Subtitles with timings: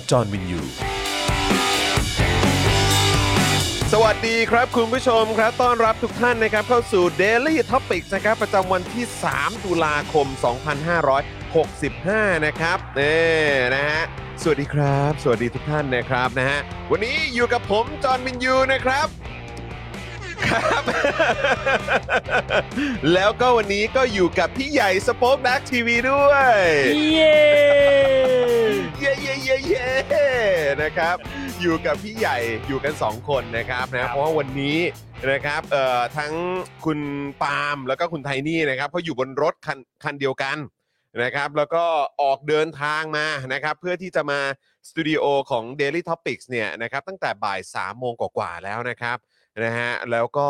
[0.00, 0.60] บจอห์นวินยู
[3.92, 10.26] สวัสดีครับคุณผู้ชมครับต้อนรับทุกท่านนะครับเข้าสู่ Daily Topics นะครับประจำวันที่ 3 ตุลาคม
[11.56, 13.22] 2565 นะครับนี่
[13.74, 14.02] นะฮะ
[14.42, 16.58] สวัสดีครับ สวัสดีทุกท่านนะครับนะฮะ
[16.90, 19.08] วันนี้อยู่กับผมจอห์นวินยูนะครับ
[20.48, 20.82] ครับ
[23.12, 26.56] แล้วก็วันนี้ก็อยู่กับพี่ใหญ่สป็อคดักทีวีด้วย
[27.14, 28.63] เย้
[29.00, 29.88] เย้เย้เย้เย้
[30.82, 31.16] นะครับ
[31.60, 32.36] อยู่กับพี่ใหญ่
[32.68, 34.78] อยู่กัน 2 คนนะครับนะเพราะว่าวันนี้
[35.32, 36.32] นะครับเอ่อทั้ง
[36.84, 37.00] คุณ
[37.42, 40.58] ปาล์มแล้วก็คุณไทนี่นะครับเขาอยู่บนรถคันคันเดียวกัน
[41.22, 41.84] นะครับ แล้วก็
[42.22, 44.40] ออกเดินทางมานะครับเพื่อที่จะมา
[44.88, 49.16] สตูดิโอของ Daily Topics เนี่ยนะครับตั้งแต่บ่าย3โมงกว่าๆแล้วนะครับ
[49.64, 50.48] นะฮะแล้วก็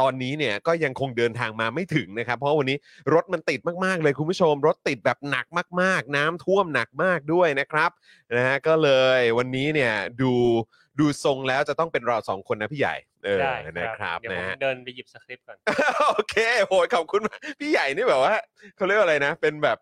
[0.00, 2.76] ตอนนี้เนี่ยก็ยังคงเดินทางมาไม่ถึงนะครับ เพราะวันนี้
[3.14, 5.46] รถมันติดมากๆเลยคุณผู้ชม รถติดแบบหนัก
[5.82, 7.90] มาก ๆ น้ำท่วมหนักมากด้วยนะครับ
[8.36, 10.32] นะฮะก็เลยวันนี้เนี่ยดู
[11.00, 15.58] ดูทรงแล้วจะต้องเป็นเราสองคนนะพี่ใหญ่ เออ ได้นะครับเดี๋ยวผนะมฮะ เดินไปหยิบสคริปต์ก่อน
[16.10, 16.36] โอเค
[16.68, 18.34] โหยขอบคุณมากพี่ใหญ่นี่แบบว่า
[18.76, 19.78] เขาเรียกว่าอะไรนะ เป็นแบบ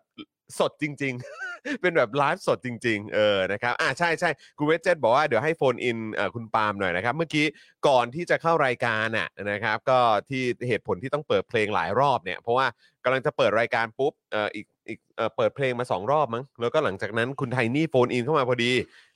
[0.59, 1.46] สดจริงๆ
[1.81, 5.97] เป็นแบบไลฟ์สดจริง ๆ เออนะครับอ่าใช่ใช่คุณเวจเจตบอกว่าเดี๋ยวให้ phone in
[6.35, 7.45] คุณปาล์มหน่อยนะครับ เมื่อกี้
[7.87, 12.67] ก่อนที่จะเข้ารายการอะนะครับก็ที่เหตุผลที่ต้องเปิดเพลงหลายรอบเนี่ยเพราะว่า
[13.03, 18.71] กำลังจะเปิดรายการปุ๊บเอ่ออีกอีกเอ่อเปิดเพลงมาสองรอบมั้งแล้วก็หลังจากนั้นคุณไทนี่ phone in เข้ามาพอดี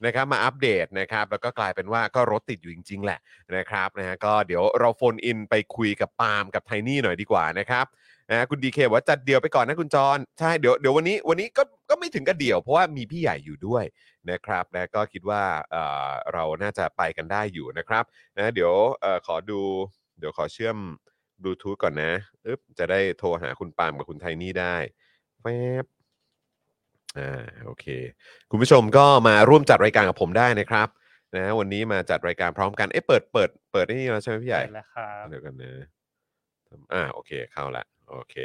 [0.06, 3.20] นะครับมาอัปเดตนะครับแล้วก็กลายเป็นว่าก็รถติดอยู่จริง ๆ แหละ
[3.58, 7.86] นะครับนะฮะก็เดี๋ยวเราโฟนอินไปคุยกับปาล์มกับไทนี่หน่อยดีกว่านะครับ
[8.30, 13.84] นะฮะคุณดีเคบอกว่าจัดเดียวไปก่อนนะคุณจรใช่เดี๋ยวเดี๋ยววันนี้วันนี้ก็ก็ไม่ถึงกับเดี่ยวเพราะว่ามีพี่ใหญ่อยู่ด้วย
[14.32, 18.04] นะครับนะก็คิดว่าเอ่อเราน่าจะไปกันได้อยู่นะครับ
[18.38, 19.62] นะเดี๋ยวเอ่อขอดู
[20.20, 20.78] เดี๋ยวขอเชื่อม
[21.42, 22.12] บลูทูธก่อนนะ
[22.46, 24.76] อึ๊บจะได้โทรหาคุณปาล์มกับคุณไทนี่ได้
[25.42, 25.46] แฟ
[25.84, 25.86] บ
[27.18, 27.86] อ่าโอเค
[28.50, 30.88] คุณผู้ชมก็มาร่วมจัดรายการกับผมได้นะครับ
[31.36, 35.74] นะวันนี้มาจัดรายการพร้อมกันเอ๊ะเปิดเปิดเปิดได้นี่แล้วใช่ไหมพี่ใหญ่เปิดแล้วครับเดี๋ยวกันนะ
[36.94, 38.36] อ่าโอเคเข้าละ โอเค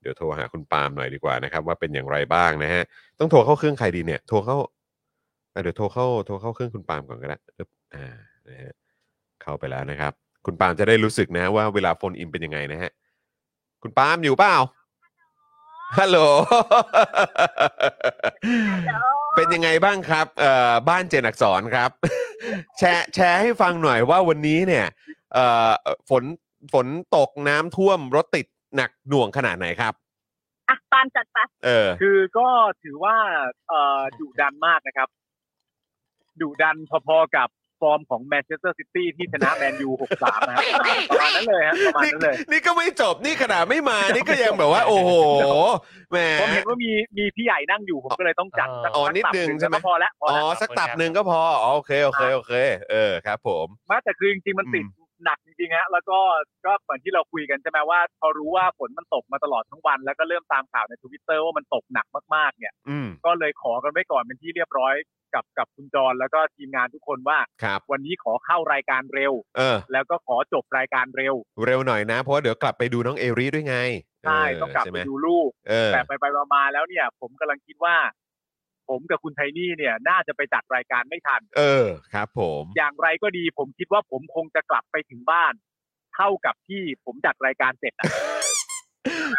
[0.00, 2.82] เดี๋ยวโทรหาคุณปาล์มหน่อยดีกว่านะครับ ว่าเป็นอย่างไรบ้างนะฮะ
[3.18, 4.56] ต้องโทรเข้าเครื่องใครดีเนี่ยโทรเข้า
[5.54, 8.06] อะเดี๋ยวโทรเข้าโทรเข้าเครื่องคุณปาล์มก่อนก็ได้อึ๊บอ่า
[8.48, 8.72] นะฮะ
[9.42, 10.12] เข้าไปแล้วนะครับ
[10.46, 12.90] คุณปาล์มจะได้รู้สึกนะว่าเวลาโฟนอินเป็นยังไงนะฮะ
[13.82, 14.56] คุณปาล์มอยู่เปล่า
[15.98, 16.18] ฮัลโหล
[19.36, 21.90] เป็นยังไงบ้างครับ เอ่อ บ้านเจนอักษรครับ
[22.78, 24.86] แชร์แชร์ให้ฟังหน่อยว่าวันนี้เนี่ย
[25.32, 25.70] เอ่อ
[26.10, 26.24] ฝน
[26.72, 29.92] ฝนตกน้ำท่วมรถติด หนักหน่วงขนาดไหนครับ
[30.68, 32.48] อะปาล์มจัดไปเออ คือก็
[32.82, 33.16] ถือว่า
[33.68, 35.08] เอ่อดุดันมากนะครับ
[36.40, 36.76] ดุดัน
[37.08, 37.48] พอๆกับ
[37.80, 39.90] ฟอร์มของแมนเชสเตอร์ซิตี้ที่ชนะแมนยู
[40.20, 40.64] 6-3นะครับ
[41.10, 45.10] ประมาณนั้นเลยฮะประมาณนี่นั้นเลย นี่ก็ไม่จบนี่ขนาดไม่มานี่ก็ยังแบบว่า โอ้โห
[46.10, 52.52] แหม ผมเห็นว่ามีมีพี่ใหญ่นั่งอยู่ผมก็เลยต้องจัดสักอ๋อสักนิดตับนึงหใช่ไหมแล้วก็พอแล้วพออ๋อแล้วสักตับหนึ่งก็พออ๋อโอเคโอเคโอเค
[52.90, 54.84] เออครับ ผมไมาแต่คือจริงๆมันติด
[55.24, 56.18] หนักจริงๆฮะแล้วก็
[56.66, 64.94] ก็เหมือนที่เราคุยกันใช่ไหมว่า พอรู้ว่าฝนมันตกมาตลอดทั้งวัน แล้วก็เริ่มตามข่าวในทวิตเตอร์ว่ามันตกหนักมากๆ เนี่ยอืมก็เลยขอกันไว้ก่อนเป็นที่เรียบร้อย
[65.34, 71.34] กับกับคุณจรแล้วก็ทีมงานทุกคนว่าครับวันนี้ขอเข้ารายการเร็วเออ แล้วก็ขอจบรายการเร็ว
[71.66, 73.76] เร็วหน่อยนะ เพราะว่าเดี๋ยวกลับไปดูน้องเอริด้วยไง
[74.24, 77.96] ใช่เต้องกลับใช่หไปมดูลูกเออแต่ไปไปๆมาๆแล้วเนี่ย ผมกำลังคิดว่า
[78.88, 85.52] ผมกับคุณไทนี่เนี่ย น่าจะไปจัดรายการไม่ทัน เออครับ ผม อย่างไรก็ดีผมคิดว่าผมคงจะกลับไปถึงบ้าน
[86.14, 88.04] เท่ากับที่ผมจัดรายการเสร็จอะ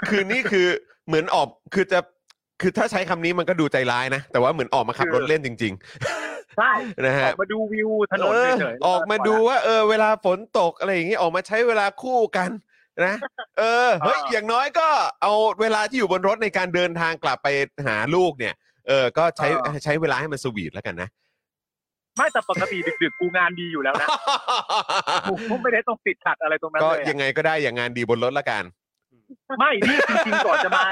[0.10, 0.68] คือนี่คือ
[1.08, 2.00] เหมือนออกคือจะ
[2.62, 5.74] คือถ้าใช้คำนี้มันก็ดูใจร้ายนะ แต่ว่าเหมือนออกมาขับรถเล่นจริง
[6.58, 12.50] ใช่ๆ นะอฮะ อกมาดูวิวถนนเออเฉยๆออกมาดูว่าเออเวลาฝนตกอะไรอย่างงี้ออกมาใช้เวลาคู่กัน
[13.06, 13.16] นะ
[13.60, 14.88] เออเฮ้ยอย่างน้อยก็
[15.22, 17.48] เอาเวลาที่อยู่บนรถในการเดินทางกลับไป
[17.88, 18.54] หาลูกเนี่ย
[18.88, 19.48] เออก็ใช้
[19.84, 21.10] ใช้เวลาให้มันสวีทแล้วกันนะ
[22.18, 24.08] ไม่แต่ปกติดึกๆกูงานดีอยู่แล้วนะ
[25.50, 28.64] กูไม่ได้ต้องติดขัดอะไรตรงนั้นก็เลยยัอะงไงก็ได้อย่างงานดีบนรถละกัน
[29.60, 30.84] ไม่นี่จริงๆก่อนจะมา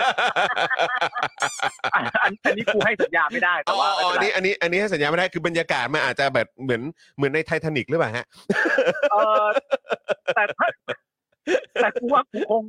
[1.95, 6.81] อันอันอันนี้กูให้สัญญาไม่ได้แต่อ๋อว่าอ๋อไม่อันเป็นไรนี้อันนี้อันนี้ให้สัญญาไม่ได้คือบรรยากาศมันอาจจะแบบเหมือน
[7.16, 8.25] เหมือนในไททานิกหรือเปล่าฮะ
[9.12, 9.45] เออ
[10.36, 10.68] แต่ถ้า
[11.81, 12.63] แต่กูว่ากูคง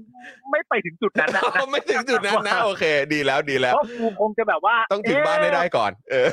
[0.50, 6.28] ไม่ไปถึงจุดนั้นนะไม่ถึงจุดนั้นนะโอเค ดีแล้วดีแล้วเพราะกูคงจะแบบว่า ต้องถึงบ้านให้ได้เอ๊ะก่อน เออ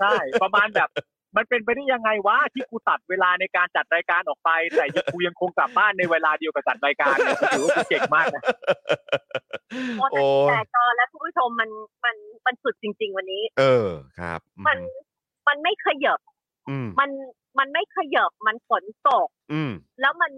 [0.00, 0.90] ใช่ประมาณแบบ
[1.36, 8.42] มันเป็นไปได้ยังไงวะที่กูตัดเวลาในการจัดรายการออกไป แต่ยังกูยังคงกลับบ้านในเวลาเดียวกับจัดรายการเนี่ยกูถือว่ากูเก่งมากนะ
[10.12, 11.70] โอ้แต่จอและคุณผู้ชมมัน
[12.04, 14.78] มันมันสุดจริง ๆ วันนี้ เอครับ มัน
[15.48, 16.20] มันไม่ขยับ
[16.70, 17.10] อืมมัน
[17.58, 20.32] มันไม่ขยับมันฝนตกอืมแล้วมัน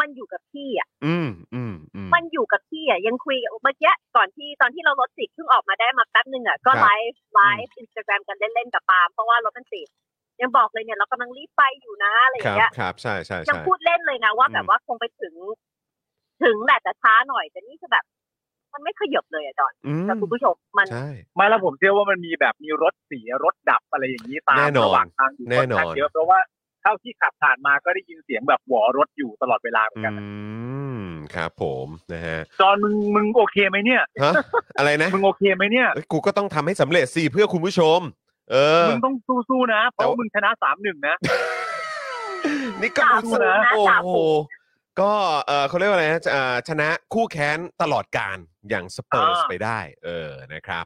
[0.00, 9.88] มันอยู่กับที่อะอืมอืมอืมมันอยู่กับที่อะยังคุยกับเมื่อกี้ก่อนที่ตอนที่เรารถติดเพิ่งออกมาได้มาแป๊บนึงอะก็ครับไลฟ์ไลฟ์อินสตาแกรมกันเล่นๆกับปาล์มเพราะว่ารถมันติด
[10.40, 15.34] ยังบอกเลยเนี่ยเรากำลังรีบไปอยู่นะอะไรอคย่ารับงเงี้ยครับใช่ใช่ยังใช่พูดเล่นเลยนะว่าอืมแบบว่าคงไปถึง
[16.42, 18.04] ถึงแหละแต่ช้าหน่อยแต่นี่คือแบบ
[18.72, 30.28] มันไม่ขยับเลยอะจอนอืมแต่คุณผู้ชมมันใช่ไม่แล้วผมเชื่อว่ามันมีแบบมีรถเสียรถดับอะไรอย่างนี้ตามแน่นอนระหว่างทางอยู่แน่นอนค่ข้างเยอะเพราะว่าเท่าที่ขับผ่านมาก็ได้ยินเสียงแบบหวอรถอยู่ตลอดเวลาเหมือนกันอื
[31.02, 34.32] มครับ ผมนะฮะจอนมึงมึงโอเคไหมเนี่ยฮะ
[34.78, 38.00] อะไรนะมึงโอเคไหมเนี่ยเอ้ยกูก็ต้องทำให้สำเร็จสิเพื่อคุณผู้ชม
[38.50, 39.14] เออมึงต้อง
[39.48, 41.16] สู้ๆนะเพแต่ราะว่าว่ามึงชนะสามหนึ่งนะ
[42.80, 45.12] นี่ก็จ่ารู้สึกฝูงนะโอ้จ่าโหฝูก็
[45.46, 50.84] เออเขาเรียกว่าอะไรนะเอ่อชนะคู่แค้นตลอดกาลอย่างสเปอร์สอ่าไปได้ เออนะครับ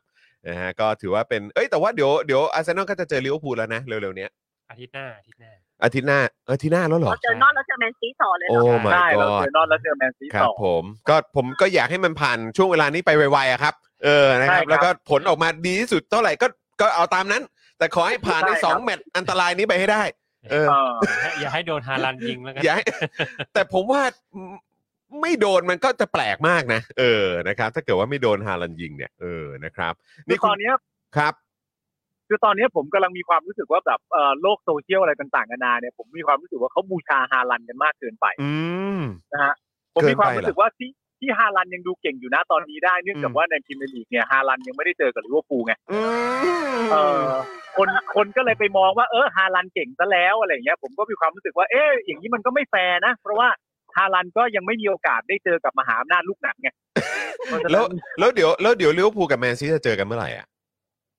[0.49, 4.31] นะฮะก็ถือว่าเป็นเอ้ยแต่ว่าเดี๋ยวเดี๋ยวอาร์เซนอลก็จะเจอลิเวอร์พูลแล้วนะเร็วๆเนี้ย
[4.71, 5.53] อาทิตย์หน้าอาทิตย์หน้า
[5.85, 13.75] อาทิตย์หน้าเอออาทิตย์หน้าแล้วเหรอเราเจอนอกเราเจอแมนซีต่อเลยโอ้เนาะ my ใช่ เรา god เจอนอนแล้วเจอแมนซีครัต่บอผมก็ผมก็อยากให้มันผ่านช่วงเวลานี้ไปไวๆอะครับ
[14.05, 16.47] เออนะครับ ใช่ครับแล้วก็ผลออกมาดีที่สุดเท่าไหร่ก็
[16.81, 17.43] ก็เอาตามนั้น
[17.79, 20.03] แต่ขอให้ผ่านในใช่ครับ สองแมตช์อันตรายนี้ไปให้ได้
[20.51, 22.85] เออ เออ อย่าให้อย่าให้โดนฮาลันด์ยิงแล้วกัน อย่าให้
[23.53, 24.03] แต่ผมว่า
[25.21, 29.93] ไม่โดนมันก็จะแปลกมากนะ เออนะครับ ถ้าเกิดว่าไม่โดนฮาลันด์ยิงเนี่ยเออนะครับ
[30.29, 30.75] คือคุตณอนเนี้ย
[31.17, 31.35] ครับ
[32.33, 38.53] คือตอนเนี้ยผมกำลังมีความรู้สึกว่าแบบเอ่อโลกโซเชียลอะไรต่างๆนานาเนี่ยผมมีความรู้สึกว่าเขาบูชาฮาลันด์กันมากเกินไปอื
[38.99, 39.01] ม
[39.33, 39.55] นะฮะ
[39.95, 40.91] ผมเกินไปมีความรู้สึกว่าที่
[41.21, 46.01] ที่ฮาลันด์ยังดูเก่งอยู่นะตอนนี้ได้เนื่องจากอืมว่าในพรีเมียร์ลีกเนี่ยฮาลันด์ยังไม่ได้เจอกับลิเวอร์พูลไงอื
[46.79, 47.23] มเออ
[47.77, 53.49] คนคนก็เลยไปมองว่าเออฮาลันด์เก่งซะแล้วอะไรอย่างเงี้ย ผมก็มีความรู้สึกว่าเอ๊ะอย่างนี้มันก็ไม่แฟร์นะ เพราะว่า
[53.97, 56.69] ฮาลันด์ก็ยังไม่มีโอกาสได้เจอกับมหาอำนาจลูกหนักไง
[57.47, 60.47] เพราะฉะนั้นแล้วแล้วเดี๋ยวแล้วเดี๋ยวลิเวอร์พูลกับแมนซีจะเจอกันเมื่อไหร่อะ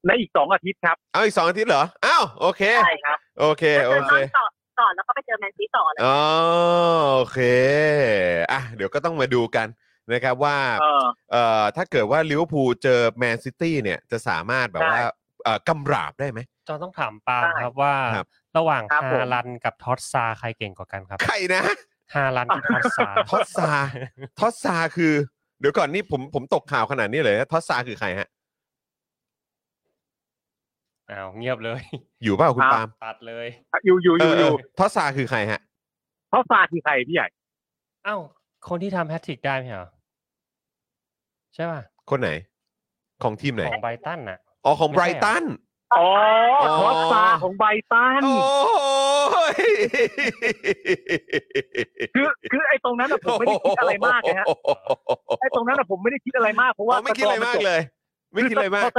[0.08, 4.46] ในอีกสองอาทิตย์ครับเอาอีกสองอาทิตย์เหรออ้าวโอเคใช่ครับโอเคโอเคเจอนอลต่อ
[4.80, 6.18] ก่อนแล้วก็ไปเจอแมนซีต่อเลยอ๋อ
[7.16, 7.40] โอเค
[8.52, 9.68] อะเดี๋ยวก็ต้องมาดูกัน
[10.14, 15.04] นะครับว่าเออเอ่อถ้าเกิดว่าลิเวอร์พูลเจอแมนซิตี้เนี่ยจะสามารถแบบใช่ว่า
[15.44, 18.28] เอ่อกำราบได้ไหมจอต้องถามปาล์มใช่ครับว่าครับ
[18.58, 21.64] ระหว่างครับผมฮาลันกับทอตซาใครเก่งกว่ากันครับ ใครนะ
[22.16, 23.72] ฮาลันกับทอตซาทอสซา
[24.40, 25.14] ทอสซาคือ
[25.60, 28.28] เดี๋ยวก่อนนี่ผมผมตกข่าวขนาดนี้เลยนะทอสซาคือใครฮะ
[31.12, 31.82] อ้าวเงียบเลย
[32.24, 33.48] อยู่เปล่าคุณอ้าวปาล์มตัดเลย
[33.86, 35.62] อยู่อยู่อเอยู่ออเอยู่อทอสซาคือใครฮะ
[36.30, 37.28] เพราะฟาคือใครพี่ใหญ่
[38.08, 38.22] อ้าว
[38.70, 39.88] คนที่ทำแฮตทริกได้ไหมเหรอ
[41.54, 42.30] ใช่ป่ะคนไหน
[43.24, 45.44] ของทีมไหนของไบรตันน่ะอ๋อของไม่ไบรใช่เหรอตัน
[45.96, 46.08] อ๋อ
[46.62, 49.58] อ๋อทอสซาของไบรตันโอ้ย
[52.16, 54.46] คือคือไอ้ตรงนั้นอะผมไม่ได้คิดอะไรมากนะฮะ
[55.42, 57.82] ไอ้ตรงนั้นอะผมไม่ได้คิดอะไรมากเพราะอ๋ว่าอไม่คิดอะไรมากเลย
[58.34, 58.92] ไม่คิดอะไรมาก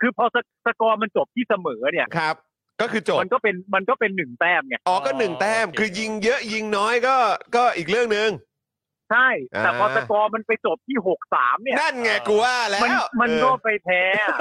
[0.00, 2.36] คือพอคือพอสกอร์มันจบที่เสมอเนี่ยครับ
[2.80, 7.16] ก็คือจบมันก็เป็นมันก็เป็นหนึ่งแต้มไงอ๋อก็หนึ่งแต้มโอเคคือยิงเยอะยิงน้อยก็
[7.56, 8.30] ก็อีกเรื่องหนึ่ง
[9.10, 14.36] ใช่ แต่พออ่าสกอร์มันไปจบที่หกสามเนี่ยนั่นไงกูว่าแล้วมันมันเออก็ไปแพ้อะ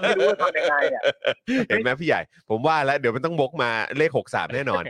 [0.00, 1.02] ไม่รู้จะทำยังไงอะ
[1.68, 4.82] เห็นไหมพี่ใหญ่ ผมว่าแล้วเดี๋ยวมันต้องวกมาเลขหกสามแน่นอน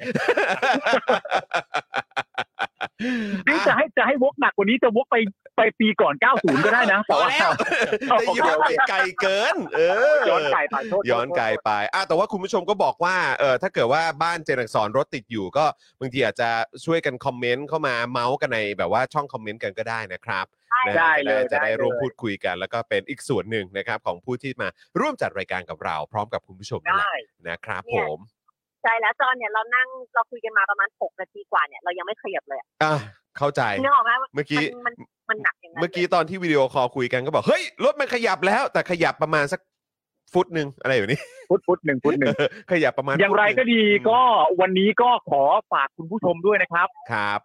[3.48, 5.16] นี่จะให้จะให้วกหนักกว่านี้จะวกไป
[5.56, 7.52] ไปปีก่อน 90 ก็ได้นะพแต่อว่าแล้ว
[8.08, 9.80] แต่ย้อนไปไกลเกิน เอ
[10.14, 15.64] อย้อนไกลไปโทษย้อนไกลไปอะแต่ว่าคุณผู้ชมก็บอกว่าเออถ้าเกิดว่าบ้านเจนอักษรรถติดอยู่ก็
[16.00, 16.50] บางทีอาจจะ
[16.84, 20.46] ช่วยกันคอมเมนต์เข้ามาเมาส์กันในแบบว่าช่องคอมเมนต์กันก็ได้นะครับ
[20.86, 24.68] นะฮะได้เลยจะได้ได้เลยร่วมพูดคุยกัน แล้วก็เป็นอีกส่วนหนึ่งนะครับของผู้ที่มา
[25.00, 32.94] ร่วมจัดรายการกับเรา พร้อมกับคุณผู้ชมนั่นแหได้ละนะครับเนี่ผยมใช่แล้วจอนเนี่ยเรานั่งเราคุยกันมาประมาณหกนาทีกว่าเนี่ยเรายังไม่ขยับเลยอะอะ
[33.38, 39.60] เข้าใจนึกออกไหมว่าเมื่อกี้มันมันมันหนักอย่างนั้นเมื่อกี้ตอนที่วิดีโอคอลคุยกันก็บอกเฮ้ยรถมันขยับแล้ว แต่ขยับประมาณสัก
[40.32, 42.34] ฟุตหนึ่งอะไรแบบนี้ ฟุตฟุตหนึ่งฟุตหนึ่ง
[42.72, 44.20] ขยับประมาณอย่างไรก็ดีฟุตหนึ่งก็
[44.60, 47.40] วันนี้ก็ขอฝากคุณผู้ชมด้วยนะครับครับ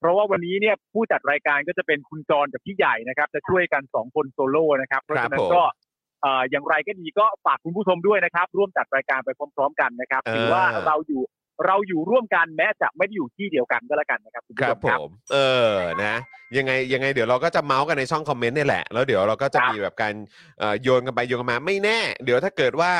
[0.00, 11.22] เพราะว่าวันนี้เนี่ยผู้จัดรายการก็จะเป็นคุณจอห์นกับพี่ใหญ่นะครับ จะช่วยกันสองคนโซโล่นะครับเพราะฉะนั้ครันบผมก็เอ่ออย่างไรก็ดีก็ฝากคุณผู้ชมด้วยนะครับ ร่วมจัดรายการไปพร้อมๆกันนะครับเออถือว่าเราอยู่
[11.66, 15.36] เราอยู่ร่วมกันแม้จะไม่ได้อยู่ที่เดียวกันก็แล้วกันนะครับคุณคผู้รัชบมผครับมเอ
[15.70, 16.14] อนะ
[16.56, 20.14] ยังไงยังไงเดี๋ยวเราก็จะเมาส์กันในช่องคอมเมนต์นี่แหละ แล้วเดี๋ยวเราก็จะครับมีแบบการ
[20.58, 22.92] เอ่อโยนกันไปโยนกันมาไม่แน่ เดี๋ยวถ้าเกิดว่า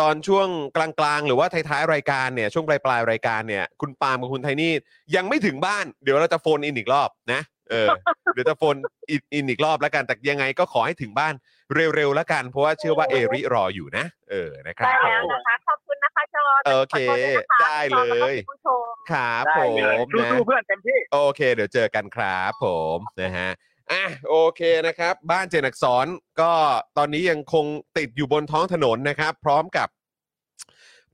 [0.00, 4.72] ตอนช่วงกลางๆ หรือว่าท้ายๆรายการเนี่ยช่วงปลายๆรายการเนี่ยคุณปาล์มกับคุณไทนี่
[5.16, 7.40] ยังไม่ถึงบ้านเดี๋ยวเราจะโฟนอินอีกรอบนะ
[7.70, 7.88] เออ
[8.34, 8.76] เดี๋ยวจะโฟน
[9.10, 11.34] อินอินอีกรอบแล้วกันแต่ยังไงก็ขอให้ถึงบ้าน
[11.74, 22.66] เร็วๆแล้วกัน เพราะว่าเชื่อว่าเอริรออยู่นะ เออนะครับได้แล้วผมนะคะขอบคุณนะคะจอห์นโอเคขอโทษวยนะคะได้เลยพี่จอห์นแล้วก็คุณผู้ชมครับผมได้เลยนะสู้ๆเพื่อนเต็มที่โอเค เดี๋ยวเจอกันครับผ
[22.96, 23.50] มนะฮะ
[23.92, 26.06] อะโอเคนะครับ บ้านเจนอักษร
[26.40, 26.52] ก็
[26.98, 27.66] ตอนนี้ยังคง
[27.98, 29.88] ติดอยู่บนท้องถนนนะครับ พร้อมกับ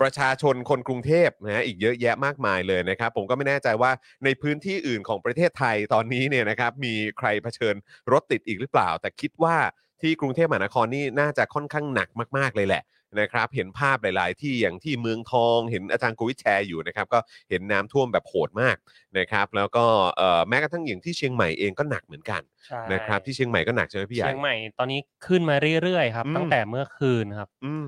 [0.00, 3.90] ประชาชนคนกรุงเทพนะฮะอีกเยอะแยะมากมายเลยนะครับ ผมก็ไม่แน่ใจว่า
[4.24, 7.74] ในพื้นที่อื่นของประเทศไทยตอนนี้เนี่ยนะครับ มีใครเผชิญ
[8.12, 9.56] รถติดอีกหรือเปล่า แต่คิดว่า
[10.02, 12.82] ที่กรุงเทพมหานครนี่น่าจะค่อนข้างหนักมากๆเลยแหละ
[13.20, 17.18] นะครับ เห็นภาพหลาย ๆ ที่อย่างที่เมืองทองเห็นอาจารย์โกวิทแชร์อยู่นะครับ ก็
[17.50, 18.76] เห็นน้ำท่วมแบบโหดมาก
[19.18, 19.84] นะครับ แล้วก็
[20.16, 27.84] เอ่อแม้กระทั่งอย่างที่เชียงใหม่เองก็หนักเหมือนกันใช่นะครับ ที่เชียงใหม่ก็หนักใช่ไหมพี่ใหญ่ เชียงใหม่ตอนนี้ขึ้นมาเรื่อยๆครับ อืม ตั้งแต่เมื่อคืนครับ อืม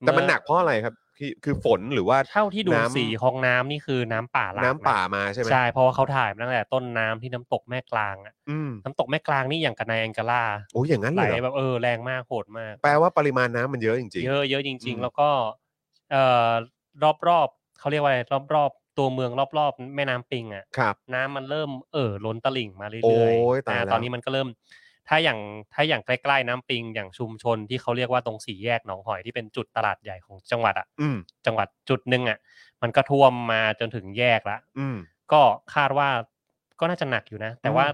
[0.00, 15.28] แต่มันหนักเพราะอะไรครับ คือคือฝนหรือว่าเท่าที่ดูน้ำสีของน้ำนี่คือน้ำป่าหลากน้ำป่าะมาใช่ไหมใช่เพราะว่าเขาถ่ายมาตั้งแต่ต้นน้ำที่น้ำตกแม่กลางอะอืมน้ำตกแม่กลางนี่อย่างกับในแองกาลาโอ้ยอย่างนั้นไหเลลยเหรอแบบเออแรงมากโหดมาก แปลว่าปริมาณน้ำมันเยอะจริง เยอะเยอะจริง อืม ๆ แล้วก็
[16.10, 16.50] เอ่อ
[17.28, 18.18] รอบๆเขาเรียกว่าอะไร
[18.54, 24.48] รอบๆตัวเมืองรอบๆแม่น้ำปิงอะ ๆครับ น้ำมันเริ่มเอ่อล้นตลิ่งมาเรื่อยๆโอ้ยตายอ่แล้วตอนนี้มันก็เริ่ม
[25.08, 25.38] ถ้าอย่าง
[25.74, 31.16] ถ้าอย่างใกล้ๆน้ำปิงอย่างชุมชนที่เขาเรียกว่าตรงสี่แยกหนองหอยที่เป็นจุดตลาดใหญ่ของจังหวัดอะอืม
[31.46, 32.38] จังหวัดจุดหนึ่งอะ
[32.82, 34.96] มันก็ท่วมมาจนถึงแยกละอืม
[35.32, 35.40] ก็
[35.74, 36.08] คาดว่า
[36.80, 37.86] ก็น่าจะหนักอยู่นะ แต่อืมว่า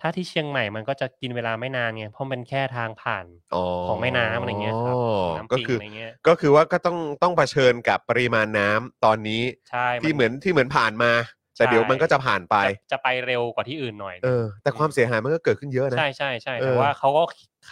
[0.00, 4.96] ถ้าที่เชียงใหม่มันก็จะกินเวลาไม่นานไงเพราะมันแค่ทางผ่านอ๋อของแม่น้ำอะไรเงี้ยครับ
[5.36, 11.12] น้ำก็ปิงคืออะไรเงี้ยก็คือว่าก็ต้องต้องเผชิญกับปริมาณน้ำตอนนี้ใช่ที่เหมือนที่เหมือนผ่านมา
[11.56, 17.22] แต่ใช่เดี๋ยวมันก็จะผ่านไป จะจะไปเร็วกว่าที่อื่นหน่อย เออ แต่ความเสียหายมันก็เกิดขึ้นเยอะนะ ใช่ใช่ใช่เออแต่ว่าเขาก็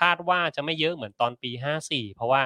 [0.00, 2.42] คาดว่าจะไม่เยอะเหมือนตอนปีห้าสี่เพราะว่า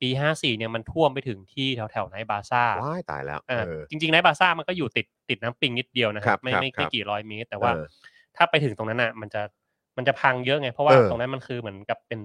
[0.00, 7.84] ปีห้าสี่เนี่ยมันท่วมไปถึงที่แถวแถวๆไนท์บาซ่าว้ายตายแล้วอ่าเออจริงๆไนท์บาซ่ามันก็อยู่ติดติดน้ำปิงนิดเดียวนะคครัรับบไม่ครับไม่ครับไม่กี่ร้อยเมตร แต่ว่าเออ
[8.36, 9.42] ถ้าไปถึงตรงนั้นอะ มันจะ
[9.96, 12.20] มันจะพังเยอะไง เพราะว่าเออตรงนั้นมันคือเหมือนกับเป็น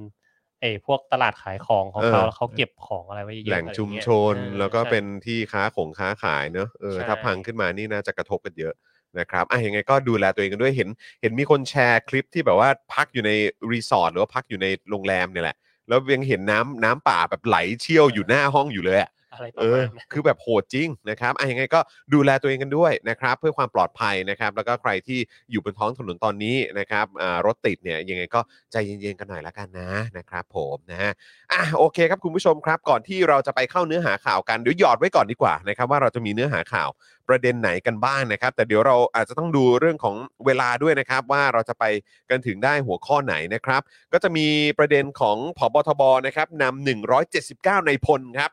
[0.63, 8.73] เออพวกตลาดขายของของเออเขาแล้วเขาเก็บของอะไรไว้เยอะแหล่งอะไรชุมเงี้ยชนออแล้วก็ใช่ เป็นที่ค้าของค้าขายเนอะเออใช่ ถ้าพังขึ้นมานี่น่าจะกระทบกันเยอะ
[9.19, 10.89] นะครับอะยังไงก็ดูแลตัวเองกันด้วยเห็น
[11.21, 13.31] เห็นมีคนแชร์คลิปที่แบบว่าพักอยู่ใน
[13.71, 21.79] รีสอร์ทหรือว่าพักอยู่ในโรงแรมเนี่ยแหละแล้วยังเห็นน้ำน้ำป่าแบบไหลเชี่ยวอยู่หน้าห้องอยู่เลยอะ อะไรปเอระอมาณนั้น คือแบบโหดจริงนะครับอะยังไงก็
[22.13, 25.19] ดูแลตัวเองกันด้วยนะครับเพื่อความปลอดภัยนะครับ แล้วก็ใครที่
[25.51, 31.11] อยู่บนท้องถนนตอนนี้นะครับอ่ารถติดเนี่ยยังไงก็ใจเย็นๆกันหน่อยละกันนะนะครับผมนะฮะ
[31.51, 36.89] อะโอเคครับคุณผู้ชมครับ ก่อนที่เราจะไปเข้าเนื้อหาข่าวกันเดี๋ยวหยอดไว้ก่อนดีกว่านะครับว่าเราจะมีเนื้อหาข่าว
[37.27, 41.83] ประเด็นไหนกันบ้างนะครับ แต่เดี๋ยวเราอาจจะต้องดูเรื่องของเวลาด้วยนะครับ ว่าเราจะไป
[42.29, 43.81] กันถึงได้หัวข้อไหนนะครับ
[44.13, 44.47] ก็จะมี
[44.77, 46.87] ประเด็นของผบทบนะครับนำ
[47.21, 48.51] 179 ในพลครับ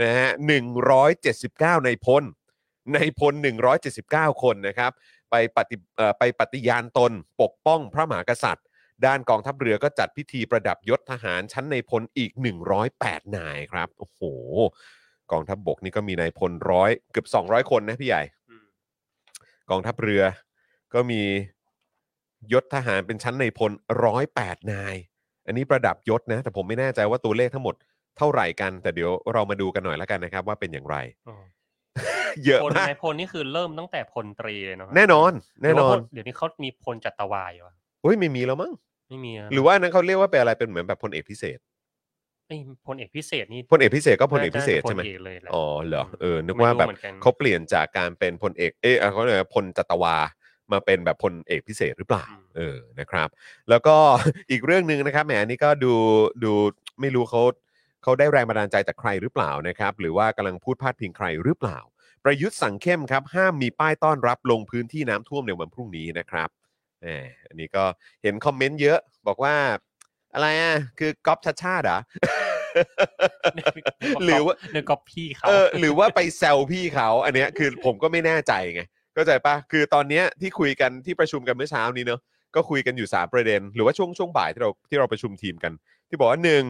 [0.00, 0.30] นะฮะ
[1.08, 2.22] 179 ในพล
[2.94, 3.34] ในพล
[3.88, 4.92] 179 คนนะครับ
[5.30, 7.12] ไปปฏิเอ่อไปปฏิญาณตน
[7.42, 8.66] ปกป้องพระมหากษัตริย์
[9.06, 12.30] ด้านกองทัพเรือก็จัดพิธีประดับยศทหารชั้นในพลอีก
[12.84, 14.20] 108 นายครับ โอ้โห
[15.32, 18.66] กองทัพบกนี่ก็มีนายพลร้อยเกือบ 200 คนนะพี่ใหญ่อืม
[19.70, 20.22] กองทัพเรือ
[20.94, 21.22] ก็มี
[22.52, 23.72] ยศทหารเป็นชั้นในพล
[24.04, 24.96] ร้อยแปดนาย
[25.46, 27.74] อันนี้ประดับยศนะ แต่ผมไม่แน่ใจว่าตัวเลขทั้งหมด
[28.18, 30.96] เท่าไหร่กัน แต่เดี๋ยวเรามาดูกันหน่อยแล้วกันนะครับ ว่าเป็นอย่างไร
[31.28, 31.36] อ๋อ
[32.44, 35.32] เยอะพลมากนายพลนี่คือเริ่มตั้งแต่พลตรีเลยเนาะแน่นอน
[35.62, 38.72] แน่นอนหรืว่าพลเดี๋ยวนี้เขามีพลจัตวายเหรอเฮ้ยไม่มีแล้วมั้ง
[39.08, 41.58] ไม่มีะหรือว่าอันนั้นเขาเรียกว่าเป็นอะไรเป็นเหมือนแบบพลเอกพิเศษ
[42.48, 50.16] เอ้ยพลเอกพิเศษนี่พลเอกพิเศษก็พลเอกพิเศษน่าจะใช่ไหมพลเอกเลยแหละ อ๋อเหรอเออนึกไม่ว่ารู้แบบเหมือนกันเขาเปลี่ยนจากการเป็นพลเอกเออเขาเรียกว่าพลจัตวา
[50.72, 53.28] มาเป็นแบบพลเอกพิเศษหรือเปล่าอืมเออนะครับ
[53.70, 53.96] แล้วก็
[54.50, 55.94] อีกเรื่องหนึ่งนะครับแหมอันนี้ก็ดู
[56.44, 56.52] ดู
[57.00, 57.42] ไม่รู้เขา
[58.02, 61.78] เขาได้แรงบันดาลใจจากใครหรือเปล่านะครับ หรือว่ากำลังพูดพาดพิงใครหรือเปล่า
[62.24, 66.48] ประยุทธ์สั่งเข้มครับ ห้ามมีป้ายต้อนรับลงพื้นที่น้ำท่วมในวันพรุ่งนี้นะครับ
[67.02, 67.84] แหมอันนี้ก็
[68.22, 69.54] เห็นคอมเมนต์เยอะ บอกว่า
[70.34, 71.98] อะไรอะ คือก๊อปชัดชาติเหรอ
[74.24, 78.82] หรือว่า เนึกก็พี่เขาเออหรือว่าไปแซวพี่เขา อันเนี้ยคือผมก็ไม่แน่ใจไง
[79.14, 82.20] เข้าใจปะคือตอนเนี้ยที่คุยกันที่ประชุมกันเมื่อเช้านี้เนอะ
[82.54, 85.72] ก็คุยกันอยู่สามประเด็น หรือว่าช่วงช่วงบ่ายที่เราที่เราประชุมทีมกัน
[86.08, 86.62] ที่บอกว่าหนึ่ง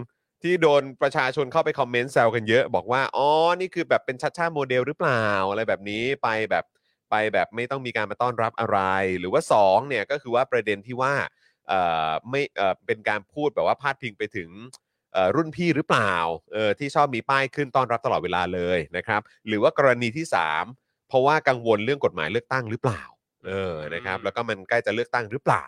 [0.43, 3.28] ที่โดนประชาชนเข้าไปคอมเมนต์แซวกันเยอะ บอกว่า อ๋อ
[3.61, 6.64] นี่คือแบบเป็นชัดชาติโมเดลหรือเปล่าอะไรแบบนี้ไปแบบ
[7.11, 8.78] ไปแบบไม่ต้องมีการมาต้อนรับอะไร
[9.19, 11.14] หรือว่าสองเนี่ยก็คือว่าประเด็นที่ว่า
[11.69, 14.50] เอ่อไม่เอ่อเป็นการพูดแบบว่าพาดพิงไปถึง
[15.12, 16.14] เอ่อรุ่นพี่หรือเปล่า
[16.52, 20.64] เออที่ชอบมีป้ายขึ้นต้อนรับตลอดเวลาเลยนะครับ หรือว่ากรณีที่ 3
[21.09, 23.02] เพราะว่ากังวลเรื่องกฎหมายเลือกตั้งหรือเปล่า
[23.47, 25.64] เออนะครับแล้วก็มันใกล้จะเลือกตั้งหรือเปล่า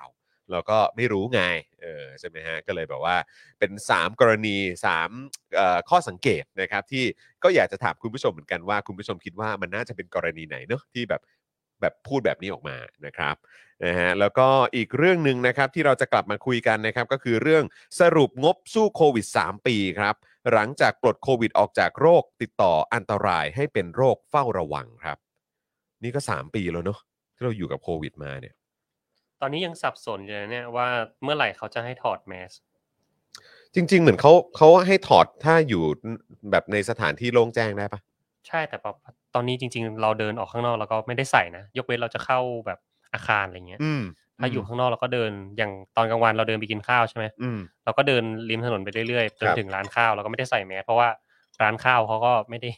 [0.51, 1.43] เราก็ไม่รู้ไง
[1.83, 3.17] เออใช่ไหมฮะก็เลยแบบว่า
[3.59, 5.09] เป็น 3 กรณี3
[5.55, 7.05] เอ่อข้อสังเกตนะครับ ที่
[7.43, 11.23] ก็อยากจะถามคุณผู้ชมเหมือนกันว่าคุณผู้ชมคิดว่ามันน่าจะเป็นกรณีไหนเนอะที่แบบ
[11.81, 12.77] แบบพูดแบบนี้ออกมา
[13.07, 13.37] นะครับ
[13.85, 17.65] นะฮะแล้วก็อีกเรื่องหนึ่งนะครับที่เราจะกลับมาคุยกันนะครับ ก็คือเรื่อง
[18.01, 20.15] สรุปงบสู้โควิด 3 ปีครับ
[20.53, 25.19] หลังจากปลดโควิดออกจากโรคติดต่ออันตรายให้เป็นโรคเฝ้าระวังครับ
[26.03, 26.99] นี่ก็ 3 ปีแล้วเนอะ
[27.35, 28.55] ที่เราอยู่กับโควิดมาเนี่ย
[29.41, 30.87] ตอนนี้ยังสับสนอยู่เลยเนี่ยว่า
[31.23, 32.53] เมื่อไหร่เขาจะให้ถอดแมส
[33.75, 35.83] จริง ๆ เหมือนเขาเขาให้ถอดถ้าอยู่
[36.51, 38.01] แบบในสถานที่โล่งแจ้งได้ปะ
[38.49, 38.97] ใช่แต่แบบ
[39.35, 42.79] ตอนนี้จริง ๆ เราเดินออกข้างนอกแล้วก็ไม่ได้ใส่นะ ยกเว้นเราจะเข้าแบบ
[43.15, 44.03] อาคารอะไรเงี้ยอืม
[44.41, 51.09] ถ้าอยู่ข้างนอกเราก็เดินอย่างตอนกลางวันเราเดินไปกินข้าวใช่ไหมอืมเราก็เดินริมถนนไปเรื่อยๆจนครับถึงร้านข้าวเราก็ไม่ได้ใส่แมสเพราะว่า
[51.63, 52.71] ร้านข้าวเขาก็ไม่ได้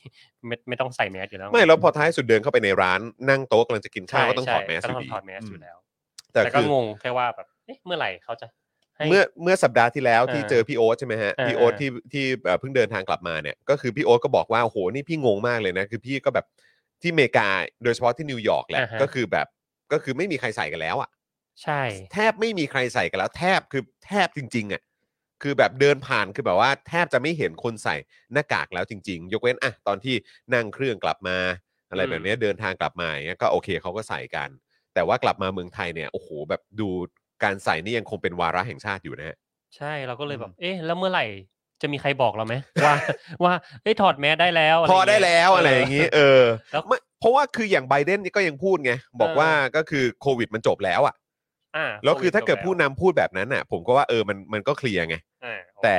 [0.47, 5.76] ไม่ไม่ต้องใส่แมสอยู่แล้ว ไม่แล้วพอท้ายสุดเดินเข้าไปในร้านนั่งโต๊ะกำลังจะกินข้าวใช่ก็ต้องถอดแมสใช่อก็ยู่ต้องดีถอดแมสอยู่แล้ว
[6.33, 8.47] แต่แต่ก็คืองงแค่ว่าแบบเอ๊ะเมื่อไหร่เขาจะ
[8.97, 16.47] ให้เมื่อเมื่อสัปดาห์ที่แล้วที่เออเจอพี่โอ๊ตใช่ไหมฮะเออพี่โอ๊ตเออที่ที่เอ่อเพิ่งเดินทางกลับมาเนี่ยก็คือพี่โอ๊ตก็บอกว่าโอ้โหนี่พี่งงมากเลยนะคือพี่ก็แบบ
[17.03, 17.49] ที่อเมริกา
[17.85, 19.47] โดยเฉพาะที่นิวยอร์กแหละอ่าฮะก็คือแบบ
[19.93, 21.11] ก็คือไม่มีใครใส่กันแล้วอะ
[21.63, 21.83] ใช่
[22.13, 24.83] แทบไม่มีใครใส่กันแล้ว แทบคือแทบจริง ๆอะ
[25.43, 27.97] คือแบบเดินผ่านคือแบบว่าแทบจะไม่เห็นคนใส่
[28.33, 30.15] หน้ากากแล้วจริง ๆ ยกเว้นอะตอนที่
[30.55, 31.39] นั่งเครื่องกลับมา
[31.91, 34.49] อะไรแบบเนี้ยเดินทางกลับมาอย่างเงี้ยก็โอเคเขาก็ใส่กัน
[34.95, 36.89] แต่ว่ากลับมาเมืองไทยเนี่ยโอ้โหแบบดู
[37.45, 39.37] การใส่นี่ยังคงเป็นวาระแห่งชาติอยู่นะฮะ
[39.77, 41.25] ใช่เราก็เลยแบอืบมเอ๊ะแล้วเมื่อไหร่
[41.83, 42.55] จะมีใครบอกเราไหม
[42.85, 42.95] ว่า
[43.45, 46.43] ว่าเอ้ยถอดแมสได้แล้วะรพอได้เงี้ย แล้วอะไรอย่างนี้ เออ
[46.73, 51.15] แล้วไม่เพราะว่าคืออย่างไบเดนนี่ก็ยังพูดไง บอกเออ ว่าก็คือโควิดมันจบแล้วอะ
[51.77, 55.99] อ่าแล้วคือถ้าเกิดจบผู้นำพูดแบบนั้นน่ะ ผมก็ว่าเออมันมันก็เคลียร์ไง อ่าโอเคแต่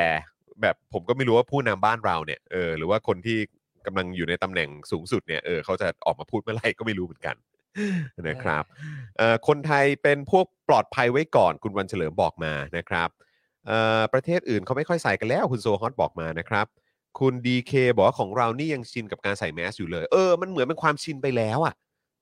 [0.62, 3.38] แบบผมก็ไม่รู้ว่าผู้นำบ้านเราเนี่ยเออหรือว่าคนที่
[3.86, 7.36] กำลังอยู่ในตำแหน่งสูงสุดเนี่ยเออเขาจะออกมาพูดเมื่อไหร่ก็ไม่รู้เหมือนกัน
[8.28, 8.64] นะครับ
[9.48, 13.10] คนไทยเป็นพวกปลอดภัยไว้ก่อนคุณวันเฉลิมบอกมานะครับ
[14.14, 16.66] ประเทศอื่นเขาไม่ค่อยใส่กันแล้วคุณโซฮอตบอกมานะครับ
[17.20, 21.74] คุณดีเคบอกว่าของเรานี่ยังชินกับการใส่แมสอยู่เลย เออมันเหมือนเป็นความชินไปแล้วอะ่ะ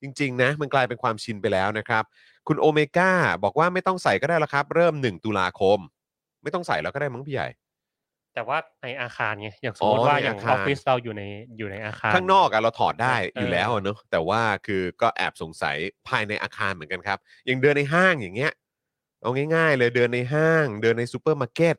[0.01, 2.03] จริง ๆ นะ มันกลายเป็นความชินไปแล้วนะครับ
[2.47, 3.11] คุณโอเมก้า
[3.43, 5.79] บอกว่าไม่ต้องใส่ก็ได้แล้วครับ เริ่ม 1 ตุลาคม
[6.43, 7.47] ไม่ต้องใส่แล้วก็ได้มั้งพี่ใหญ่
[8.33, 11.23] แต่ว่าในอาคารไงอย่างสมมติอ๋อว่าในอย่างอาอคารอฟฟิศเราอยู่ใน
[11.57, 18.51] อยู่ในอาคาร ข้างนอกอะเราถอดได้เอออยู่แล้วอะเนอะแต่ว่าคือก็แอบสงสัยภายในอาคารเหมือนกันครับอย่างเดินในห้างอย่างเงี้ย
[19.21, 21.75] เอาง่าย ๆ เลยเดินในห้าง เดินในซูเปอร์มาร์เก็ต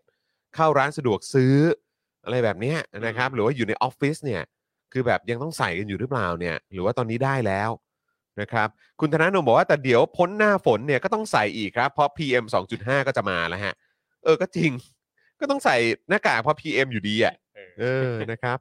[0.55, 1.57] เข้าร้านสะดวกซื้อ
[2.25, 4.43] อะไรแบบเนี้ยนะครับ หรือว่าอยู่ในออฟฟิศเนี่ย
[4.93, 7.71] คือแบบยังต้องใส่กันอยู่หรือเปล่าเนี่ย หรือว่าตอนนี้ได้แล้ว
[8.41, 8.69] นะครับ
[9.01, 13.75] คุณธนาโนมบอกว่าแต่เดี๋ยวพ้นหน้าฝนเนี่ยก็ต้องใส่อีกครับ เพราะ PM 2.5 ก็จะมาแล้วฮะ
[14.25, 14.71] เออก็จริง
[15.41, 15.77] ก็ต้องใส่
[16.09, 18.59] หน้ากากเพราะ PM อยู่ดีอะเออเออนะครับ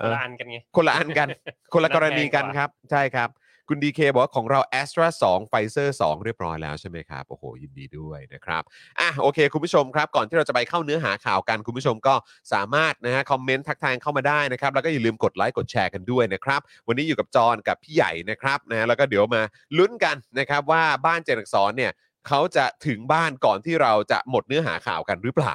[0.00, 1.28] คนละอันกันไง คนละอันกัน
[1.72, 3.30] คนละกรณีกันแพงกว่าครับ ใช่ครับ
[3.68, 8.62] คุณดีเคบอกว่าของเรา a s t r a 2ไฟเซอร์2เรียบร้อยแล้วใช่ไหมครับ โอ้โห ยินดีด้วยนะครับ
[9.00, 12.14] อะโอเค คุณผู้ชมครับ ก่อนที่เราจะไปเข้าเนื้อหาข่าวกัน คุณผู้ชมก็
[12.52, 19.42] สามารถนะฮะคอมเมนต์ทักทายเข้ามาได้นะครับ แล้วก็อย่าลืมกดไลค์กดแชร์กันด้วยนะครับ วันนี้อยู่กับจอห์นกับพี่ใหญ่นะครับนะแล้วก็เดี๋ยวมา
[19.78, 21.92] ลุ้นกันนะครับว่าบ้านเจนอักษรเนี่ย
[22.28, 25.54] เขาจะถึงบ้านก่อนที่เราจะหมดเนื้อหาข่าวกันหรือเปล่า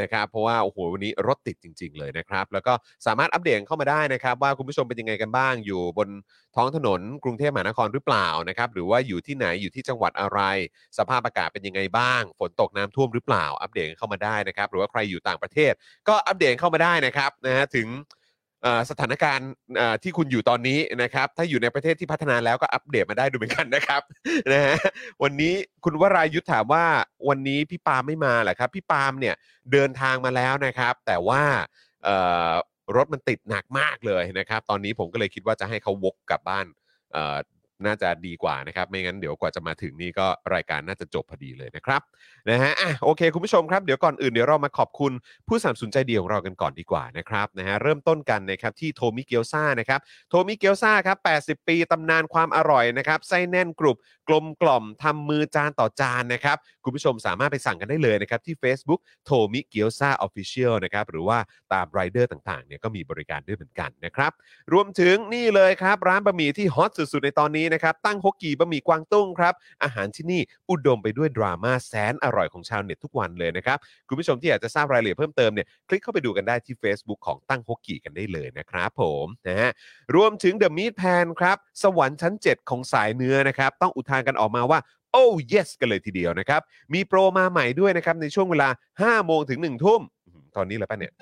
[0.00, 2.72] นะครับเพราะว่าโอ้โหวันนี้รถติดจริง ๆ เลยนะครับ แล้วก็
[3.06, 6.08] สามารถอัปเดตเข้ามาได้นะครับว่าคุณผู้ชมเป็นยังไงกันบ้าง อยู่บน
[6.56, 10.40] ท้องถนนกรุงเทพมหานครหรือเปล่านะครับหรือว่าอยู่ที่ไหนอยู่ที่จังหวัดอะไร
[10.98, 15.72] สภาพอากาศเป็นยังไงบ้าง ฝนตกน้ำท่วมหรือเปล่า อัปเดตเข้ามาได้นะครับหรือว่าใครอยู่ต่างประเทศ
[16.08, 17.88] ก็อัปเดตเข้ามาได้นะครับนะฮะถึง
[18.90, 19.50] สถานการณ์
[20.02, 24.02] ที่คุณอยู่ตอนนี้นะครับ ถ้าอยู่ในประเทศที่พัฒนาแล้วก็อัปเดตมาได้ดูเหมือนกันนะครับ
[24.52, 24.76] นะฮะ
[25.22, 26.84] วันนี้คุณวรายุทธถามว่า
[27.28, 29.34] วันนี้พี่ปาล์มไม่มาเหรอครับ พี่ปาล์มเนี่ย
[29.72, 31.42] เดินทางมาแล้วนะครับ แต่ว่า
[32.96, 36.66] รถมันติดหนักมากเลยนะครับ ตอนนี้ผมก็เลยคิดว่าจะให้เขาวกกลับบ้าน
[37.86, 42.00] น่าจะดีกว่านะครับ ไม่งั้นเดี๋ยวกว่าจะมาถึงนี่ก็รายการน่าจะจบพอดีเลยนะครับ
[42.50, 45.12] นะฮะอะโอเค คุณผู้ชมครับเดี๋ยวก่อนอื่นเดี๋ยวเรามาขอบคุณ
[45.48, 51.18] ผู้สนับสนุนใจเดียวของเรากันก่อนดีกว่านะครับนะฮะเริ่มต้นกันนะครับที่โทมิเกียวซานะครับโทมิเกียวซาครับ
[51.62, 53.96] 80 ปีตำนานความอร่อยนะครับไส้แน่นกรุบ
[54.28, 61.38] กลมกล่อมทำมือจานต่อจานนะครับคุณผู้ชมสามารถไปสั่งกันได้เลยนะครับที่ Facebook โทมิเกียวซา Official นะครับหรือว่า
[61.72, 64.32] ตามไรเดอร์ต่างๆเนี่ยก็มีบริการด้วยเหมือนกันนะครับ
[64.72, 79.70] รวมถึงนี่เลยครับร้านบะหมี่ที่ฮอตสุดๆในตอนนี้นะครับตั้งฮกกีบะหมี่กวางตุ้งครับอาหารที่นี่อุดมไปด้วยดราม่าแสนอร่อยของชาวเน็ตทุกวันเลยนะครับคุณผู้ชมที่อยากจะทราบรายละเอียดเพิ่มเติมเนี่ยคลิกเข้าไปดูกันได้ที่ Facebook ของตั้งฮกกีกันได้เลยนะครับผมนะฮะ
[80.14, 84.78] รวมถึง The Meat Pan ครับสวรรค์ชั้น 7 ของสายเนื้อนะครับต้องอุทานกันออกมาว่า
[85.12, 86.60] oh yes กันเลยทีเดียวนะครับ
[86.94, 90.00] มีโปรมาใหม่ด้วยนะครับ ในช่วงเวลา 5 โมงถึง 1 ทุ่ม
[90.56, 91.12] ตอนนี้เลยป่ะเนี่ย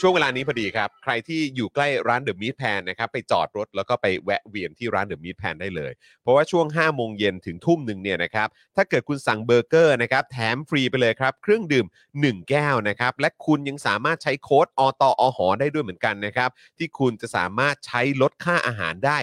[0.00, 11.86] ช่วงเวลานี้พอดีครับ ใครที่อยู่ใกล้ร้านเดอะม a ทแพนนะครับไปจอดรถแล้วก็ไปแวะเวียนที่ร้าน The Meat Pan ได้เลย เพราะว่าช่วง 5 โมงเย็นถึงทุ่มหนึ่งเนี่ยนะครับถ้าเกิดคุณสั่งเบอร์เกอร์นะครับแถมฟรีไปเลยครับเครื่องดื่ม
[12.18, 19.18] 1 แก้วนะครับและคุณยังสามารถใช้โค้ดอตอหอได้ด้วยเหมือนกันนะครับที่คุณจะสามารถใช้ลดค่าอาหารได้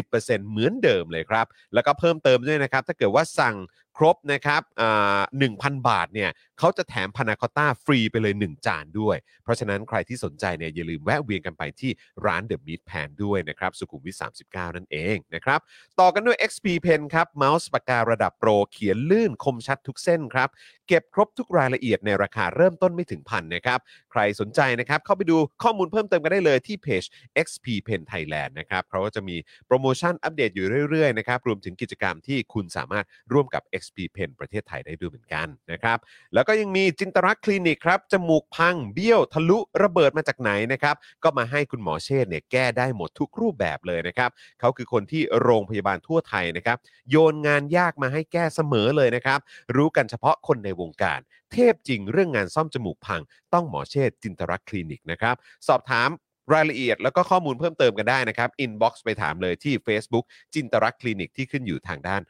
[0.00, 3.56] 10%เหมือนเดิมเลยครับแล้วก็เพิ่มเติมด้วยนะครับถ้าเกิดว่าสั่ง
[3.96, 5.20] ครบนะครับอ่า
[5.54, 11.90] 1,000บาทเนี่ยเขาจะแถมพานาคอต้าฟรีไปเลย 1 จานด้วย เพราะฉะนั้นใครที่สนใจเนี่ยอย่าลืมแวะเวียนกันไปที่
[12.26, 15.60] ร้าน The Meat Pan ด้วยนะครับ สุขุมวิท 39 นั่นเองนะครับ
[16.00, 20.48] ต่อกันด้วย XP Pen ครับเมาส์ปากการะดับโปรเขียนลื่นคมชัดทุกเส้นครับ
[20.88, 23.78] เก็บครบทุกรายละเอียดในราคาเริ่มต้นไม่ถึงพันนะครับ
[24.10, 27.04] ใครสนใจนะครับ เข้าไปดูข้อมูลเพิ่มเติมกันได้เลยที่เพจ
[27.46, 35.98] XP Pen Thailand นะครับเขาก็จะมีโปรโมชั่นอัปเดตอยู่เรื่อยๆนะครับรวมถึงกิจกรรมที่คุณสามารถร่วมกับ XP Pen ประเทศไทยได้ด้วยเหมือนกันนะครับ
[36.34, 46.76] แล้วก็ยังมีจินตรักคลินิกครับจมูกพังเบี้ยวทะลุระเบิดมาจากไหนนะครับก็มาให้คุณหมอเชษ์เนี่ยแก้ได้หมดทุกรูปแบบเลยนะครับเขาคือคนที่โรงพยาบาลทั่วไทยนะครับ
[47.10, 49.38] โยนงานยากมาให้แก้เสมอเลยนะครับ
[49.76, 51.20] รู้กันเฉพาะคนในวงการ
[51.52, 53.22] เทพจริงเรื่องงานซ่อมจมูกพัง
[53.54, 55.34] ต้องหมอเชษจินตรักคลินิกนะครับ
[55.68, 56.10] สอบถาม
[56.54, 62.22] รายละเอียดแล้วก็ข้อมูลเพิ่มเติมกันได้นะครับอินบ็อกซ์ไปถามเลยที่ Facebook จินตรักคลินิกที่ขึ้นอยู่ทางด้าน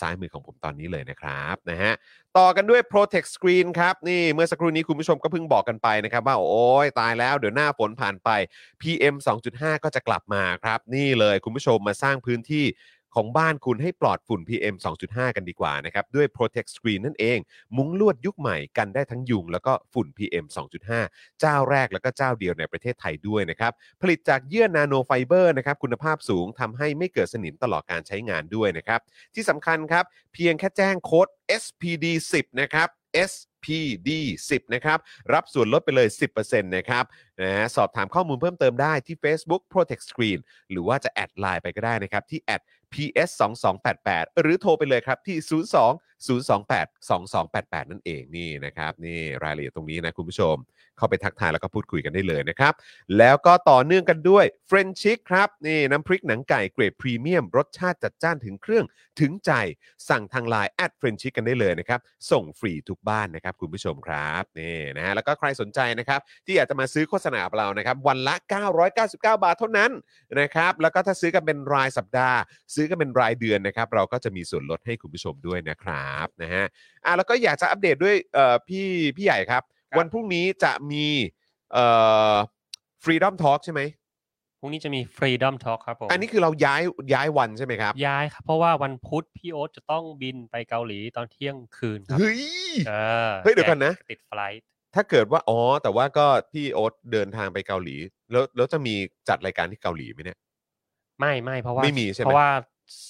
[0.00, 1.92] ซ้ายมือของผมตอนนี้เลยนะครับนะฮะ
[2.38, 8.28] ต่อกันด้วย Protect Screen ครับ นี่เมื่อสักครู่นี้คุณผู้ชมก็เพิ่งบอกกันไปนะครับ ว่า โอ้ยตายแล้วเดี๋ยวหน้าฝนผ่านไป
[8.80, 9.14] PM
[9.50, 12.64] 2.5 ก็จะกลับมาครับ นี่เลยคุณผู้ชมมาสร้างพื้นที่
[13.14, 14.74] ของบ้านคุณให้ปลอดฝุ่น PM
[15.06, 17.38] 2.5 กันดีกว่านะครับ ด้วย Protect Screen นั่นเอง
[17.76, 20.46] มุ้งลวดยุคใหม่กันได้ทั้งยุงแล้วก็ฝุ่น PM
[20.92, 29.00] 2.5 เจ้าแรกแล้วก็เจ้าเดียวในประเทศไทยด้วยนะครับ ผลิตจากเยื่อนาโนไฟเบอร์นะครับ คุณภาพสูงทำให้ไม่เกิดสนิมตลอดการใช้งานด้วยนะครับ
[29.34, 31.28] ที่สำคัญครับ เพียงแค่แจ้งโค้ด
[31.62, 32.88] SPD 10นะครับ
[33.30, 33.32] S
[33.68, 34.98] 10 นะครับ
[35.32, 37.04] รับส่วนลดไปเลย 10%นะครับ
[37.42, 40.38] นะฮะสอบถามข้อมูลเพิ่มเติมได้ที่ Facebook Protect Screen
[40.70, 45.36] หรือว่าจะแอดไลน์ไปก็ได้นะครับ ที่แอด PS 2 2 8 8หรือโทรไปเลยครับที่
[45.74, 45.92] 02
[46.26, 50.54] 028 2288 นั่นเองนี่นะครับนี่รายละเอียดตรงนี้นะคุณผู้ชม
[50.96, 52.72] เข้าไปทักทายแล้วก็พูดคุยกันได้เลยนะครับ
[53.18, 58.84] แล้วก็ต่อเนื่องกันด้วยเฟรนชิกครับนี่น้ำพริกหนังไก่เกรดพรีเมียม รสชาติจัดจ้านถึงเครื่อง
[59.20, 59.52] ถึงใจ
[60.08, 62.00] สั่งทางไลน์แอดเฟรนชิกกันได้เลยนะครับ
[62.30, 68.34] ส่งฟรีทุกบ้านนะครับคุณผู้ชมครับนี่นะฮะแล้วก็ใครสนใจนะครับที่อยากจะมาซื้อโฆษณากับเรานะครับวันละ
[68.84, 69.90] 999 บาทเท่านั้น
[70.40, 72.38] นะครับแล้วก็ถ้าซื้อกันเป็นรายสัปดาห์
[72.74, 76.64] ซื้อกันเป็นรายเดือนนะครับ เราก็จะมีส่วนลดให้คุณผู้ชมด้วยนะครับนะฮะ
[77.04, 79.62] อะแล้วก็อยากจะอัปเดตด้วยเอ่อพี่พี่ใหญ่ครับ
[79.98, 81.06] วันพรุ่งนี้จะมี
[81.72, 81.84] เอ่
[82.32, 82.34] อ
[83.04, 83.80] Freedom Talk ใช่ไหม
[84.60, 86.82] พรุ่งนี้จะมี Freedom Talk ครับผมอันนี้คือเราย้าย
[87.14, 92.40] ย้ายวันใช่ไหมครับ ย้ายครับ เพราะว่าวันพุธพี่โอ๊ตจะต้องบินไปเกาหลีตอนเที่ยงคืนครับเฮ้ย
[92.88, 92.92] เอ
[93.30, 97.96] อเฮ้ยเดี๋ยวก่อนนะแติด flight ถ้าเกิดว่าอ๋อแต่ว่าก็พี่โอ๊ตเดินทางไปเกาหลี
[98.30, 98.94] แล้วแล้วจะมี
[99.28, 100.38] จัดรายการที่เกาหลีไหมเนี่ย
[101.20, 102.48] ไม่ไม่เพราะว่าไม่มีใช่ไหมเพราะว่า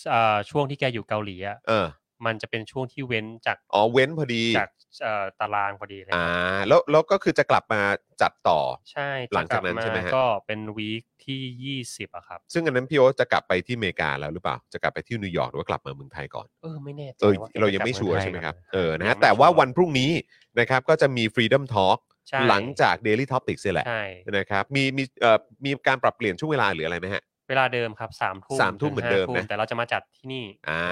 [0.09, 1.87] เอ่อช่วงที่แกอยู่เกาหลีอะเออ
[2.27, 4.71] มันจะเป็นช่วงที่เว้นจากอ๋อเว้นพอดีจาก
[5.03, 6.27] เอ่อตารางพอดีเลยอ่า
[6.69, 7.81] แล้วแล้วก็คือจะกลับมา
[8.23, 8.61] จัดต่อ
[8.93, 20.11] ใช่หลังจากนั้นะลับใช่ไหมฮะก็เป็น week ที่ยี่สิบอะครับ ซึ่งอันนั้นพี่โอ๊ตจะกลับไปที่อเมริกาแล้วหรือเปล่า จะกลับไปที่นิวยอร์กหรือว่ากลับมาเมืองไทยก่อน เออไม่แน่ใจเออว่าแกเรายังจะกลัไม่บชัวร์เองใช่ไหมครับทยเออนะยัฮะงไม่แต่ว่าชัร์วันพรุ่งนี้
[20.61, 24.05] นะครับก็จะมี Freedom Talk ใช่หลังจาก Daily Topics นี่แหละใช่
[24.39, 30.83] นะครับมีมีเอ่อมีการปรับเปลี่ยนช่วงเวลาหรืออะไรไหมฮะ เวลาเดิมครับสามทุ่มสามทุ่มถึงเหมือนเดิมห้าทุ่นะแต่เราจะมาจัดที่นี่อ่า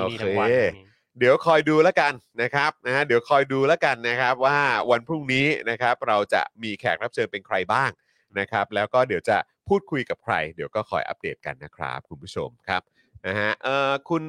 [0.00, 0.86] ที่นี่ทั้งโอเควันเลยนี่
[1.18, 4.58] เดี๋ยวคอยดูแล้วกันนะครับนะฮะเดี๋ยวคอยดูแล้วกันนะครับ ว่า
[4.90, 7.90] วันพรุ่งนี้นะครับ เราจะมีแขกรับเชิญเป็นใครบ้าง
[8.38, 9.36] นะครับ แล้วก็เดี๋ยวจะ
[9.68, 12.82] พูดคุยกับใคร เดี๋ยวก็คอยอัปเดตกันนะครับ คุณผู้ชมครับ
[13.26, 14.22] นะฮะเอ่อคุณ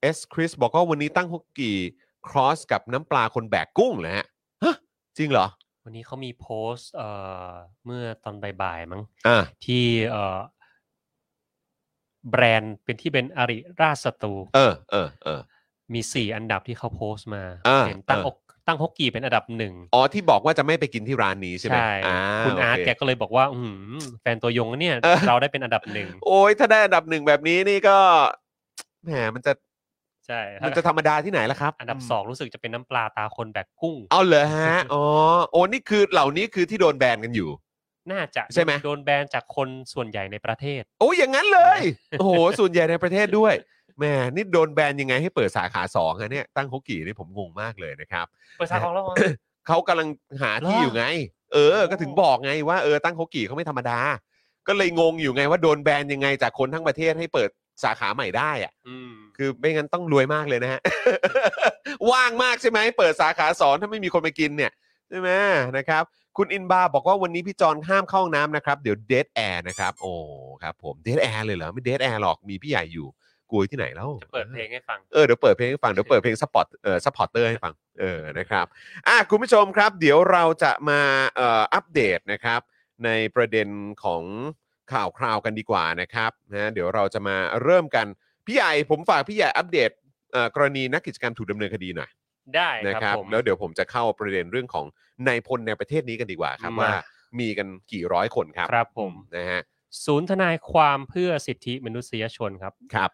[0.00, 1.76] เอสคริสบอกว่าวันนี้ตั้งฮกกี้
[2.28, 4.26] cross กับน้ำปลาคนแบกกุ้งเหรอฮะ
[4.64, 4.74] ฮะ
[5.18, 5.46] จริงเหรอ
[5.88, 7.08] วันนี้เขามีโพสต์เอ่
[7.48, 7.50] อ
[7.84, 10.38] เมื่อตอนบ่ายๆมั้งอ่าที่เอ่อ
[12.30, 15.40] แบรนด์เป็นที่เป็นอาริราชสตูเออเออเออ
[15.94, 23.60] มีสี่อันดับที่เขาโพสต์มาอ่าเห็นตั้งอ่าอกตั้งฮกกี้เป็นอันดับหนึ่งอ๋อที่บอกว่าจะไม่ไปกินที่ร้านนี้ใช่ไหมใช่อ่าคุณอาร์ตโเแกก็เลยบอกว่าอื
[23.98, 27.98] มแฟนตัวยงนะเนี่ยเออเราได้เป็นอันดับหนึ่งโอ้ยถ้าได้อันดับหนึ่งแบบนี้นี่ก็
[29.04, 29.52] แหมมันจะ
[30.28, 35.04] ใช่มันจะธรรมดาที่ไหนล่ะครับ อันดับสองรู้สึกจะเป็นน้ำปลาตาคนแบกกุ้ง เอาเหรอฮะ อ๋อ
[35.50, 37.50] โอ้นี่คือเหล่านี้คือที่โดนแบนกันอยู่
[38.10, 41.80] น่าจะใช่ไหมโดนแบนจากคนส่วนใหญ่ในประเทศ โอ้ยอย่างนั้นเลย
[42.18, 43.54] โอ้โห ส่วนใหญ่ในประเทศด้วย
[43.98, 48.26] แหมนี่โดนแบนยังไงให้เปิดสาขาสองฮะเนี่ย ตั้งฮกกี้นี่ผมงงมากเลยนะครับ
[48.58, 49.14] เปิดสาขาแล้วเหรอ
[49.66, 50.08] เขากำลัง
[50.42, 51.04] หาที่เหรออยู่ไง
[51.52, 53.98] เออ ก็ถึงบอกไงว่าเออตั้งฮกกี้เขาไม่ธรรมดา
[54.68, 57.50] ก็เลยงงอยู่ไงว่าโดนแบนยังไงจากคนทั้งประเทศให้เปิด
[57.82, 60.80] สาขาใหม่ได้อะอืม คือไม่งั้นต้องรวยมากเลยนะฮะ
[62.10, 64.72] ว่างมากใช่ไหมเปิดสาขาสองถ้าไม่มีคนไปกินเนี่ย
[65.08, 65.30] ใช่ไหม
[65.76, 66.04] นะครับ
[66.36, 70.12] คุณอินบาร์บอกว่าวันนี้พี่จอนห้ามเข้าห้องน้ำนะครับ เดี๋ยว dead air นะครับ โอ้
[70.62, 73.08] ครับผมเด a แอร์เลยเหรอ ไม่เด a แอร์หรอกมีพี่ใหญ่อยู่
[73.50, 78.66] กลัวที่ไหนแล้ว จะเปิดเพลงให้ฟัง เออเดี๋ยวเปิดเพลงให้ฟังเดี๋ยวเปิดเพลงสปอร์ตเอ่อสปอนเซอร์ให้ฟังเออนะครับ
[79.08, 81.00] อะคุณผู้ชมครับ เดี๋ยวเราจะมา
[81.36, 82.60] เอ่ออัปเดตนะครับ
[83.04, 83.68] ในประเด็น
[84.04, 84.22] ของ
[84.92, 88.06] ข่าวคราวกันดีกว่านะครับนะเดี๋ยวเราจะมาเริ่มกัน
[88.46, 89.90] พี่ใหญ่ผมฝากพี่ใหญ่อัปเดต
[90.32, 92.10] เอ่อกรณีนักกิจกรรมถูกดำเนินคดีหน่อย
[92.56, 94.86] ได้นะคครัรับบผม แล้วเดี๋ยวผมจะเข้าประเด็นเรื่องของ
[95.28, 96.92] นายพลในประเทศนี้กันดีกว่าครับมา ว่า
[97.40, 99.62] มีกันกี่ร้อยคนครับครับผม นะฮะ
[100.04, 103.10] ศูนย์ทนายความเพื่อสิทธิมนุษยชนครับ ครับ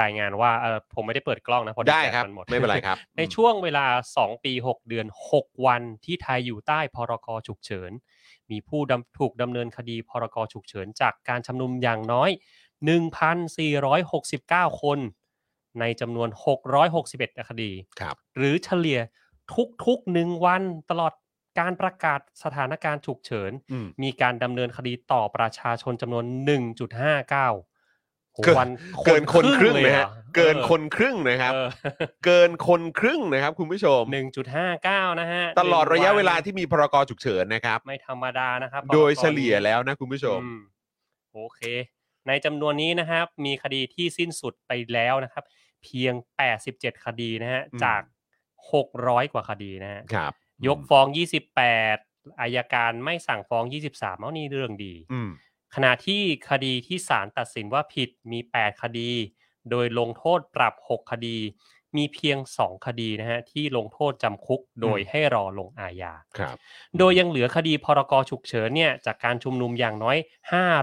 [0.00, 3.86] รายงานว่าเออผมไม่ได้เปิดกล้องนะเพราะได้แดดครับมันหมด ไม่เป็นไรครับ ในช่วงเวลา
[4.18, 5.06] 2 ปี 6 เดือน
[5.36, 7.90] 6 วันที่ไทยอยู่ใต้พรกฉุกเฉิน
[8.50, 12.30] มีผู้ดำถูกดำเนินคดีพรกฉุกเฉินจากการชุมนุมอย่างน้อย
[13.74, 14.98] 1,469 คน
[15.80, 16.28] ในจำนวน
[16.88, 19.00] 661 คดีครับหรือเฉลี่ย
[19.84, 21.12] ทุกๆหนึ่งวันตลอด
[21.58, 27.73] การประกาศสถานการณ์ฉุกเฉินอืมมีการดำเนินคดีต่อประชาชนจำนวน 1.59โหเกิน
[28.58, 28.68] วัน
[29.06, 31.68] เกินคนครึ่งเลยนะหรฮะอเกินออคนครึ่งนะครับเออ
[32.24, 40.48] เกินคนครึ่งนะครับ คุณผู้ชมหนึ่งจุดห้าเก้านะฮะตลอดระยะหนึ่งนเวลาที่มีพรกฉุกเฉินนะครับ ไม่ธรรมดานะครับ โดยพรกเฉลี่ยแล้วนะคุณผู้ชมอื
[41.34, 41.60] โอเค
[42.28, 45.44] ในจำนวนนี้นะครับ มีคดีที่สิ้นสุดไปแล้วนะครับ
[45.82, 46.14] เพียง
[46.60, 48.02] 87 คดีนะฮะอืมจาก
[48.66, 50.32] 600 กว่าคดีนะฮะครับ
[50.66, 51.06] ยกฟ้อง
[51.72, 55.30] 28อายการไม่สั่งฟ้อง 23 เอานี่เรื่องดีอืม
[55.74, 59.10] ขณะที่คดีที่ศาลตัดสินว่าผิดมี 8 คดี
[59.70, 61.38] โดยลงโทษปรับ 6 คดี
[61.96, 66.56] มีเพียง 2 คดีนะฮะที่ลงโทษจำคุกโดยให้รอลงอาญาครับ
[66.98, 70.16] โดยยังเหลือคดีพรกฉุกเฉินเนี่ยจากการชุมนุมอย่างน้อย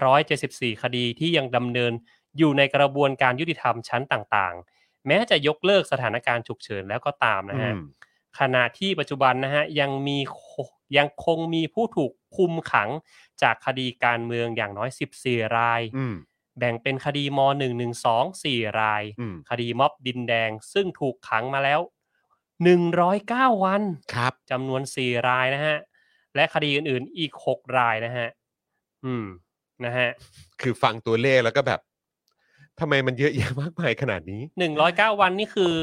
[0.09, 1.93] 574 คดีที่ยังดำเนิน
[2.37, 7.83] อยู่ในกระบวนการยุติธรรมชั้นต่างๆ แม้จะยกเลิกสถานการณ์ฉุกเฉินแล้วก็ตามนะฮะอืม
[8.39, 10.51] ขณะที่ปัจจุบันนะฮะยังมีโค
[10.97, 12.89] ยังคงมีผู้ถูกคุมขัง
[13.41, 14.89] จากคดีการเมืองอย่างน้อย
[15.21, 16.15] 14 รายอืม
[16.59, 17.39] แบ่งเป็นคดีม
[18.05, 21.79] .112 4 รายอืมคดีม็อบดินแดง ซึ่งถูกขังมาแล้ว
[22.71, 23.81] 109 วัน
[24.15, 25.77] ครับจำนวน 4 รายนะฮะ
[26.35, 28.27] และคดีอื่นๆอีก 6 รายนะฮะ
[29.05, 29.25] อืม
[29.85, 30.09] นะฮะ
[30.61, 31.79] คือฟังตัวเลขแล้วก็แบบ
[32.79, 34.41] ทำไมมันเยอะแยะมากมายขนาดนี้
[34.81, 35.73] 109 วันนี่คือ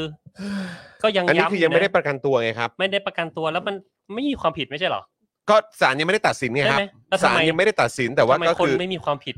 [1.03, 3.77] ก็ยังอันนี้ย้ำคือยังไม่ได้นะประกันตัวไงครับ ไม่ได้ประกันตัวแล้วมัน
[4.15, 5.03] ไม่มีความผิดไม่ใช่เหรอ
[5.51, 9.35] ก็ศาลยังไม่ได้ตัดสินไงครับใช่ไหมแล้วทำศาลไมยังไม่ได้ตัดสินแต่ว่าทำไมก็คนคือไม่มีความผิด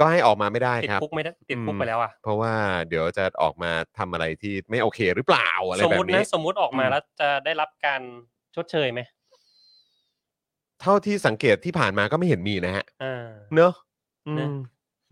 [0.00, 2.52] ก็ให้ออกมาไม่ได้ติดครับ คุกไม่ได้ติดคุกอืมไปแล้วอะเพราะว่า
[2.88, 8.00] เดี๋ยวจะออกมาทำอะไรที่ไม่โอเคหรือเปล่าอะไรสมแบมบตินี้ นะสมมติออกมาอืมแล้วจะได้รับการ
[8.56, 9.00] ชดเชยไหม
[10.80, 13.72] เท่าที่สังเกตที่ผ่านมาก็ไม่เห็นมีนะฮะ อ่า เนอะ
[14.28, 14.56] อืนะม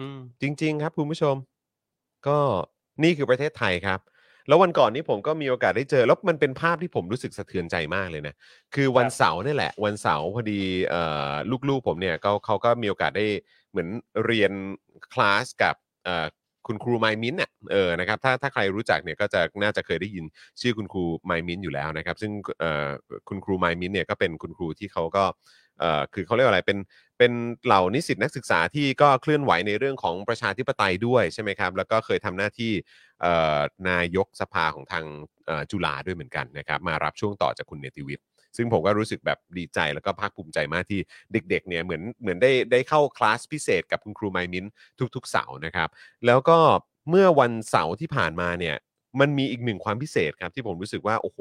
[0.00, 1.34] อืม จริง ๆ ครับคุณผู้ชม
[2.26, 2.38] ก็
[3.02, 4.00] นี่คือประเทศไทยครับ
[4.48, 8.34] แล้ววันก่อนนี้ผมก็มีโอกาสได้เจอ แล้วมันเป็นภาพที่ผมรู้สึกสะเทือนใจมากเลยนะ
[8.74, 11.32] คือวันเสาร์นี่แหละ วันเสาร์พอดีเอ่อ
[11.68, 13.26] ลูกๆผมเนี่ยเขาเขาก็มีโอกาสได้
[13.70, 13.88] เหมือน
[14.26, 14.52] เรียน
[15.12, 15.74] คลาสกับ
[16.04, 16.26] เอ่อ
[16.66, 20.24] คุณครูไมมินเนี่ยเออนะครับถ้าถ้าใครรู้จักเนี่ยก็จะน่าจะเคยได้ยิน
[20.60, 22.88] ชื่อคุณครูไมมินอยู่แล้วนะครับ ซึ่งเอ่อ
[23.28, 25.24] คุณครูไมมินเนี่ยก็เป็นคุณครูที่เขาก็
[25.80, 26.78] เอ่อคือเขาเรียกว่าอะไรเป็น
[27.22, 32.72] เป็นเหล่านิสิตนักศึกษาที่ก็เคลื่อนไหวในเรื่องของประชาธิปไตยด้วยใช่ไหมครับ แล้วก็เคยทำหน้าที่
[33.88, 35.04] นายกสภาของทาง
[35.70, 41.00] จุฬาด้วยเหมือนกันนะครับ มารับช่วงต่อจากคุณเนติวิทย์ซึ่งผมก็รู้สึกแบบดีใจแล้วก็ภาคภูมิใจมากที่
[41.32, 44.66] เด็กๆเนี่ยเหมือนเหมือนได้ได้เข้าคลาสพิเศษกับคุณครูไมมิน
[45.14, 45.88] ทุกๆเสาร์นะครับ
[46.26, 46.58] แล้วก็
[47.10, 48.76] เมื่อวันเสาร์ที่ผ่านมาเนี่ย
[49.20, 51.38] มันมีอีกหนึ่งความพิเศษครับที่ผมรู้สึกว่าโอ้โห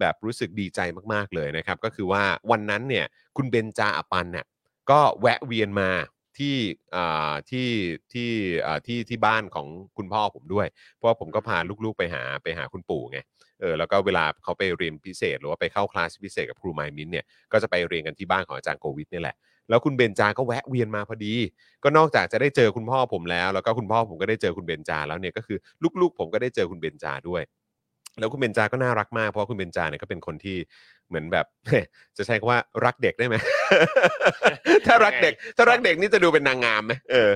[0.00, 0.80] แบบรู้สึกดีใจ
[1.12, 4.44] มากๆเลยนะครับ ก็คือว่าวันนั้นเนี่ยคุณเบนจาอปันเนี่ย
[4.90, 5.90] ก็แวะเวียนมา
[6.38, 6.56] ที่
[6.96, 7.68] อ่าที่
[8.12, 8.30] ที่
[8.66, 13.18] อ่าที่ที่บ้านของคุณพ่อผมด้วย เพราะว่าผมก็พาลูกๆไปหาไปหาคุณปู่ไง
[13.60, 19.36] เออแล้วก็เวลาเขาไปเรียนพิเศษ หรือว่าไปเข้าคลาสพิเศษกับครูไมมินเนี่ยก็จะไปเรียนกันที่บ้านของอาจารย์โควิดนี่แหละ
[19.68, 21.34] แล้วคุณเบนจาก็แวะเวียนมาพอดี
[21.84, 25.58] ก็นอกจากจะได้เจอคุณพ่อผมแล้ว แล้วก็คุณพ่อผมก็ได้เจอคุณเบนจาแล้วเนี่ยก็คือ
[26.00, 27.42] ลูกๆ ผมก็ได้เจอคุณเบนจาด้วย
[28.18, 30.56] แล้วคุณเบนจาก็น่ารักมากเพราะว่าคุณเบนจาเนี่ยก็เป็นคนที่
[31.08, 31.46] เหมือนแบบ
[32.16, 33.36] จะใช้คำว่ารักเด็กได้ไหม
[34.86, 37.30] ถ้ารักเด็ก ถ้ารักเด็กนี่จะดูเป็นนางงามไหมเออ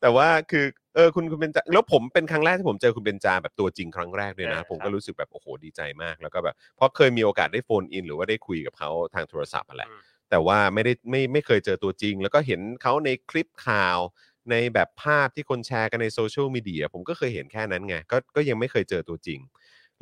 [0.00, 10.00] แต่ว่าคือเออคุณคุณเบนจาแล้วผมเป็นครั้งแรกที่ผมเจอคุณเบนจาแบบตัวจริงครั้งแรกเลยนะอ่าผมครัก็บรู้สึกแบบโอ้โหดีใจมากแล้วก็แบบเพราะเคยมีโอกาสได้โฟนอิน หรือว่าได้คุยกับเขาทางโทรศัพท์อะแหละอืม
[10.30, 13.98] แต่ว่าไม่ได้ไม่ไม่เคยเจอตัวจริง แล้วก็เห็นเขาในคลิปข่าว
[14.50, 19.40] ในแบบภาพที่คนแชร์กันในโซเชียลมีเดียผมก็เคยเห็นแค่นั้นไงก็ก็ยังไม่เคยเจอตัวจริง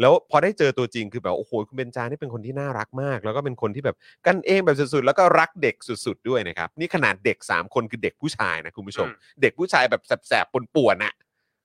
[0.01, 11.15] แล้วพอได้เจอตัวจริงคือแบบโอ้โหคุณเบนจานี่เป็นคนที่น่ารักมาก แล้วก็เป็นคนที่แบบกันเองแบบสุดๆ แล้วก็รักเด็กสุด ๆ ด้วยนะครับ นี่ขนาดเด็ก 3 คนคือเด็กผู้ชายนะคุณผู้ชมอืมเด็กผู้ชายแบบแสบๆป่วนๆน่ะ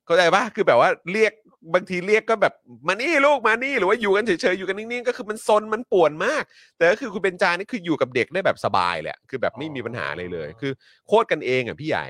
[0.06, 1.34] เข้าใจปะคือแบบว่าเรียก
[1.74, 2.54] บางทีเรียกก็แบบ
[2.88, 6.44] มานี่ลูกมานี่หรือว่าอยู่กันเฉยๆอยู่กันนิ่งๆก็คือมันซนมันป่วนมาก
[6.78, 10.72] แต่ก็คือคุณเบนจานี่คืออยู่กับเด็กได้แบบสบายแหละคือแบบไม่มีปัญหาเลยเลย คือ
[11.08, 12.06] โคตรกันเองอะพี่ใหญ่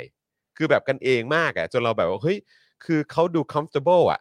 [0.57, 2.37] คือแบบกันเองมากอะจนเราแบบว่าเฮ้ย
[2.85, 4.19] คือเขาดู comfortable อะ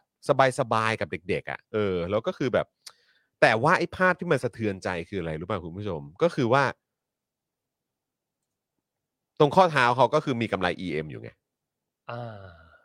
[0.59, 2.67] สบายๆกับเด็กๆอะเออแล้วก็คือแบบ
[3.41, 6.63] แต่ว่าไอ้ภาพที่มันสะเทือนใจคืออะไรรู้ป่ะคุณผู้ชม ก็คือว่า
[9.39, 11.29] ตรงข้อเท้าเขาก็คือมีกำไร EM อยู่ไง
[12.09, 12.81] อ่า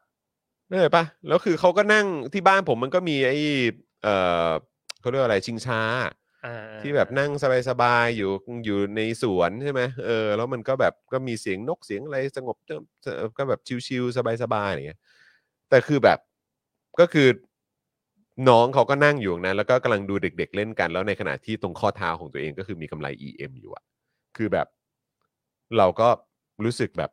[0.68, 3.38] ได้ปะแล้วคือเขาก็นั่งที่บ้านผมมันก็มีไอ้
[4.03, 4.09] เอ
[4.49, 4.51] อ
[5.01, 5.81] เขาเรียกว่าอะไรชิงช้า
[6.44, 7.31] อ่าที่แบบนั่ง
[7.68, 8.31] สบายๆอยู่
[8.64, 12.57] อยู่ในสวนใช่ไหมเออแล้วมันก็แบบก็มีเสียงนกเสียงอะไรสงบ
[13.05, 15.01] เออก็แบบชิวๆสบายๆอย่างเงี้ย
[15.70, 16.18] แต่คือแบบ
[17.00, 17.28] ก็คือ
[18.48, 23.85] น้องเขาก็นั่งอยู่ตรงนั้น แล้วก็กำลังดูเด็ก ๆ เล่นกัน แล้วในขณะที่ตรงข้อเท้าของตัวเองก็คือมีกำไร EM อยู่อะ
[24.37, 24.66] คือแบบ
[25.78, 26.09] เราก็
[26.64, 27.11] รู้สึกแบบ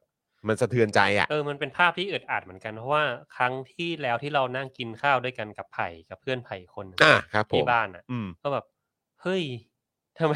[0.47, 3.03] มันสะเทือนใจอะเออมันเป็นภาพที่อึดอัดเหมือนกันเพราะว่า
[3.35, 8.65] ครั้งที่แล้วที่เรานั่งกินข้าวด้วยกันกับไผ่กับเพื่อนไผ่คนหนึ่งอะครับผมที่บ้านอะอืมก็แบบ
[9.21, 9.43] เฮ้ย
[10.19, 10.35] ทำไม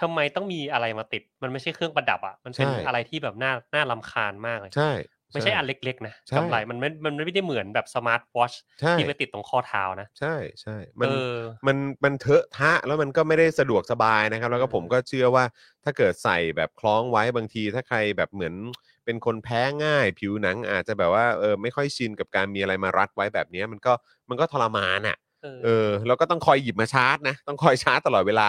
[0.00, 4.90] ทำไมต้องมีอะไรมาติด มันไม่ใช่เครื่องประดับอะมันเป็นใช่ อะไรที่แบบน่าน่ารำคาญมากเลย ใช่
[5.34, 15.44] ไม่ใช่อันเล็กๆนะใช่กำไรมันไม่มันไม่ได้เหมือนแบบสมาร์ทวอชใช่ที่ไปติดตรงข้อเท้านะ ใช่ใช่มันเออมันมันเถอะทะแล้วมันก็ไม่ได้สะดวกสบายนะครับ แล้วก็อืมผมก็เชื่อว่า
[15.84, 18.54] ถ้าเกิดใส่แบบคล้องไว้บางที ถ้าใครแบบเหมือน
[19.04, 23.92] เป็นคนแพ้ง่าย ผิวหนังอาจจะแบบว่าเออไม่ค่อยชินกับการมีอะไรมารัดไว้แบบเนี้ยมันก็
[24.28, 28.48] มันก็ทรมานอะเออเออแล้วก็ต้องคอยหยิบมาชาร์จนะ ต้องคอยชาร์จตลอดเวลา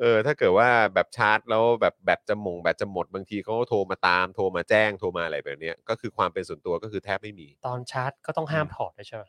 [0.00, 9.24] เออถ้าเกิดว่าแบบชาร์จแล้วแบบแบตจะหมงแบตจะหมดบางทีเขาก็โทรมาตามโทรมาแจ้งโทรมาอะไรแบบเนี้ยก็คือความเป็นส่วนตัวก็คือแทบไม่มีตอนชาร์จก็ต้องห้ามถอดด้วยใช่ไหม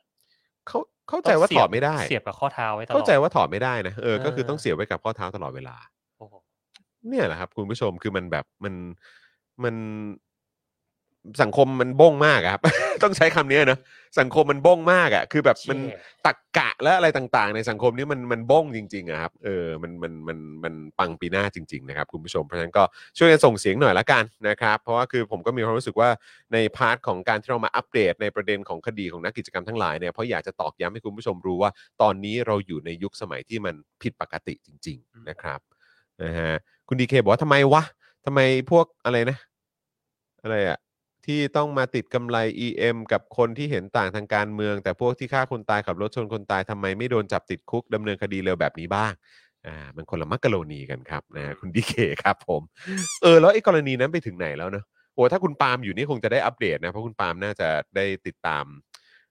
[0.68, 5.76] เขาเข้าใจว่าถอดไม่ได้ เสียบกับข้อเท้าไว้ตลอดเข้าใจว่าถอดไม่ได้นะเออก็คือเออต้องเสียบไว้กับข้อเท้าตลอดเวลา
[6.18, 6.34] โอ้โห
[7.10, 8.74] เนี่ยแหละครับ คุณผู้ชมคือมันแบบมัน
[9.64, 9.76] มัน
[11.42, 12.62] สังคมมันบ้งมากอะครับ
[13.04, 13.80] ต้องใช้คำนี้เนอะ
[14.20, 22.84] สังคมมันบ้งมากอะคือแบบมันเชี่ยตรรกะและอะไรต่างๆ ในสังคมนี้มันมันบ้งจริงๆอะครับเออมันมันมันมันปังปินาศจริง ๆ นะครับคุณผู้ชมเพราะฉะนั้นก็
[23.18, 26.10] ช่วยกันส่งเสียงหน่อยละกันนะครับเพราะว่าคือผมก็มีความรู้สึกว่า
[26.54, 35.60] ใน part ของการที่เรามาอัปเดตในประเด็นของคดีของนักกิจกรรมทั้งหลายเนี่ยเพราะอยากจะตอกย้ำให้คุณผู้ชมรู้ว่า ตอนนี้เราอยู่ในยุคสมัยที่มันผิดปกติจริง ๆ นะครับ
[36.24, 36.52] นะฮะ
[36.88, 37.84] คุณดีเคบอกว่าทำไมวะ
[38.26, 38.40] ทำไม
[38.72, 39.38] พวกอะไรนะ
[40.44, 40.78] อะไรอะ
[41.26, 49.14] ที่ต้องมาติดกำไร EM กับคนที่เห็นต่างทางการเมือง แต่พวกที่ฆ่าคนตายขับรถชนคนตายทำไมไม่โดนจับติดคุกดำเนินคดีเร็วแบบนี้บ้าง
[49.66, 52.62] อ่ามันคนละมักกะโรนีกันครับนะฮะคุณดีเคครับผม
[53.22, 58.66] เออ แล้วไอ้กรณีนั้นไปถึงไหนแล้วเนอะโอ้ถ้าคุณปาล์มอยู่นี่คงจะได้อัปเดตนะ เพราะคุณปาล์มน่าจะได้ติดตาม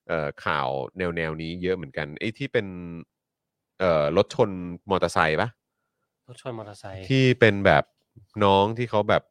[0.08, 2.66] เอ่อข่าวแนวแนวๆนี้เยอะเหมือนกันไอ้ที่เป็น
[3.80, 4.50] เอ่อรถชน
[4.90, 5.48] มอเตอร์ไซค์ปะ
[6.28, 7.84] รถชนมอเตอร์ไซค์ที่เป็นแบบ
[8.44, 9.22] น้องที่เขาแบบ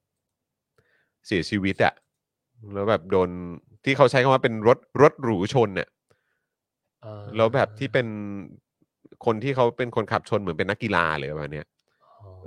[1.27, 1.93] เสียชีวิตอะ
[2.73, 3.29] แล้วแบบโดน
[3.85, 5.89] ที่เขาใช้คำว่าเป็นรถรถหรูชนเนี่ย
[7.03, 8.07] เออแล้วแบบที่เป็น
[9.25, 11.67] คนที่เขาเป็นคนขับชนเหมือนเป็นนักกีฬาเลยประมาณเนี้ย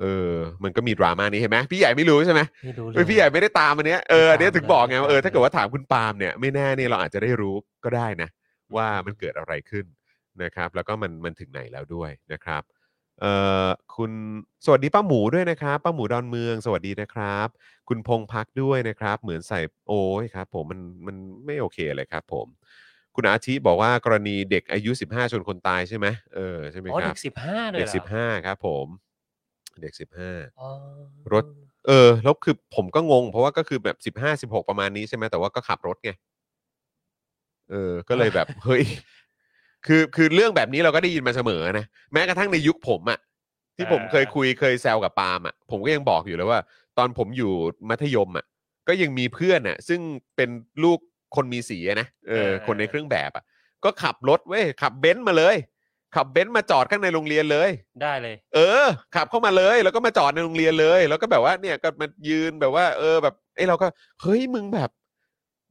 [0.01, 0.33] เออ
[0.65, 8.29] มันก็มีดราม่านี้เห็นไหมพี่ใหญ่ไม่รู้ใช่ไหมไม่รู้เลเออยพี่ใหญ่ไม่ได้ตามอันเนี้ยเอออันเนี้ยไม่ตามถึงบอกไงว่าเออไม่ตามถ้าเกิดว่าถามคุณปาล์มเนี่ยไม่แน่เนี่ยเราอาจจะได้รู้ก็ได้นะ
[8.77, 9.85] ว่ามันเกิดอะไรขึ้น
[10.43, 12.63] นะครับ แล้วก็มันมันถึงไหนแล้วด้วยนะครับ
[13.21, 13.33] เอ่
[13.67, 14.13] อคุณ
[14.65, 17.49] สวัสดีป้าหมูด้วยนะครับป้าหมูดอนเมือง สวัสดีนะครับ
[17.89, 22.47] คุณพงพักด้วยนะครับ เหมือนใส่โอ้ยครับ ผมมันมันไม่โอเคเลยครับ ผม
[23.15, 28.87] คุณอาทิบอกว่ากรณีเด็กอายุ 15 ชนคนตายใช่ไหมเออใช่ไหมอ๋อคเด็รับกสิบห้าเลยเด็ก หรอสิบห้าครับผม
[29.83, 30.69] เด็กสิบห้าอ๋อ
[31.33, 31.45] รถ
[31.87, 36.11] เออแล้วคือผมก็งง เพราะว่าก็คือแบบสิบห้าสิบหกประมาณนี้ใช่ไหมแต่ว่าก็ขับรถไง
[37.71, 38.83] เออ ก็เลยแบบ เฮ้ย
[39.87, 43.19] คือคือเรื่องแบบนี้เราก็ได้ยินมาเสมอนะแม้กระทั่งในยุคผมอะ
[43.77, 46.61] ที่ผมเคยคุยเคยแซวกับปาล์มอะผมก็ยังบอกอยู่เลยว่า
[46.99, 47.53] ตอนผมอยู่
[47.89, 48.45] มัธยมอะ
[48.89, 50.01] ก็ยังมีเพื่อนอะซึ่ง
[50.37, 50.51] เป็น
[50.85, 50.99] ลูก
[51.37, 53.45] คนมีสีอะนะเออคนในเครื่องแบบอะ
[53.85, 55.57] ก็ขับรถเว้ยขับเบนซ์มาเลย
[56.17, 57.71] ขับเบนซ์มาจอดข้างในโรงเรียนเลย
[58.03, 63.87] ได้เลย เออ ขับเข้ามาเลยแล้วก็มาจอดในโรงเรียนเลย แล้วก็แบบว่าเนี่ยก็มายืนแบบว่า เออแบบเอ้เราก็
[64.23, 64.91] เฮ้ยมึงแบบ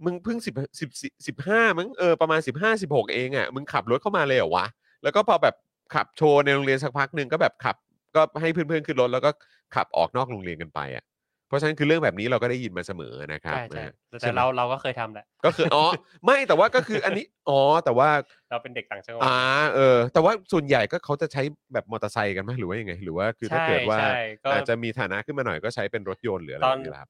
[0.04, 0.90] มึงเพิ่งสิบสิบ
[1.28, 4.66] สิบห้ามึงเออประมาณสิบห้าสิบหกเองอะมึงขับรถเข้ามาเลยเหรอวะ
[5.04, 5.56] แล้วก็พอแบบ
[5.94, 7.76] ขับโชว์ในโรงเรียนสักพักหนึ่งก็แบบขับ
[8.16, 9.32] ก็ให้เพื่อนๆขึ้นรถแล้วก็
[9.76, 11.04] ขับออกนอกโรงเรียนกันไปอะ
[11.48, 15.86] เพราะฉะนั้นคือเรื่องแบบนี้เราก็ได้ยินมาเสมอนะครับใช่ใช่นะฮะแต่ใช่ไหมเราเราก็เคยทำแหละ ก็คืออ๋อ
[16.26, 18.10] ไม่แต่ว่าก็คืออันนี้อ๋อแต่ว่า
[18.52, 19.38] เราเป็นเด็กต่างจังหวัดอ่า
[19.76, 21.42] เออ แต่ว่าส่วนใหญ่ก็เขาจะใช้
[21.74, 27.10] แบบมอเตอร์ไซค์กันไหมหรือว่ายังไง หรือว่าคือถ้าใช่เกิดว่าใช่ก็ อาจจะมีฐานะขึ้นมาหน่อยก็ใช้เป็นรถยนต์หรืออะไรตแบอนบนี้แหละครับ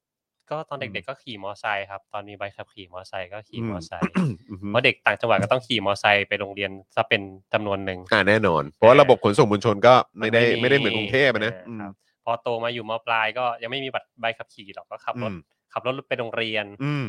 [0.50, 4.12] ก็ตอนเด็กๆก็ขี่มอไซค์ครับ ตอนมีใบขับขี่มอไซค์ก็ขี่อืมมอไซค์
[4.50, 7.22] อือฮึเพราะเด็กต่างจังหวัดก็ต้องขี่มอไซค์ไปโรงเรียนซะเป็น
[7.54, 11.94] จำนวนหนึ่งอ่าแน่นอน เพราะว่าระบบขนส่งมวลชนก็ไม่ได้ไม่ได้เหมือนกรุงเทพอะนะอ่าอืมครับ
[12.24, 15.40] พอโตมาอยู่มปลายก็ยังไม่มีบัตรใบขับขี่หรอกก็ขับรถอืม
[15.74, 17.06] ขับรถไปโรงเรียนอืม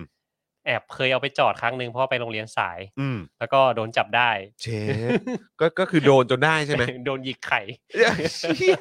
[0.66, 4.30] แอบเคยเอาไปจอดครั้งหนึ่งเพราะว่าไปโรงเรียนสาย อืมแล้วก็โดนจับได้
[4.62, 4.66] เช
[5.08, 5.10] ฟ
[5.60, 7.60] ก็ก็คือโดนจนได้ใช่ไหม โดนหยิกไข่
[8.58, 8.80] เหี้ย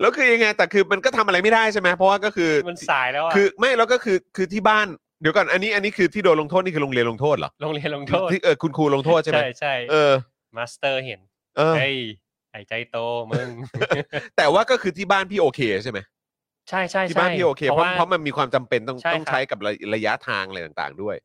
[0.00, 4.86] แล้วคือยังไงแต่คือมันก็ทำอะไรไม่ได้ใช่ไหมเพราะว่าก็คือมันสายแล้วอะคือไม่แล้วก็คือคือที่บ้าน
[5.20, 10.12] เดี๋ยวก่อนอันนี้อันนี้คือที่โดนลงโทษนี่คือโรงเรียนลงโทษเหรอโรงเรียนลงโทษที่เออคุณครูลงโทษใช่ไหมใช่ใช่เออ
[10.56, 11.20] มาสเตอร์เห็น
[11.56, 11.98] เออเฮ้ย
[12.52, 12.96] ไอ้ใจโต
[13.30, 13.48] มึง
[14.36, 15.98] แต่ว่าก็คือที่บ้านพี่โอเคใช่ไหม
[16.68, 21.16] ใช่ใช่ที่ใช่บ้านพี่โอเคเพราะว่าเพราะมันมีความจำเป็นต้องใช่ต้องครับ ใช้กับระระยะทางอะไรต่างๆด้วย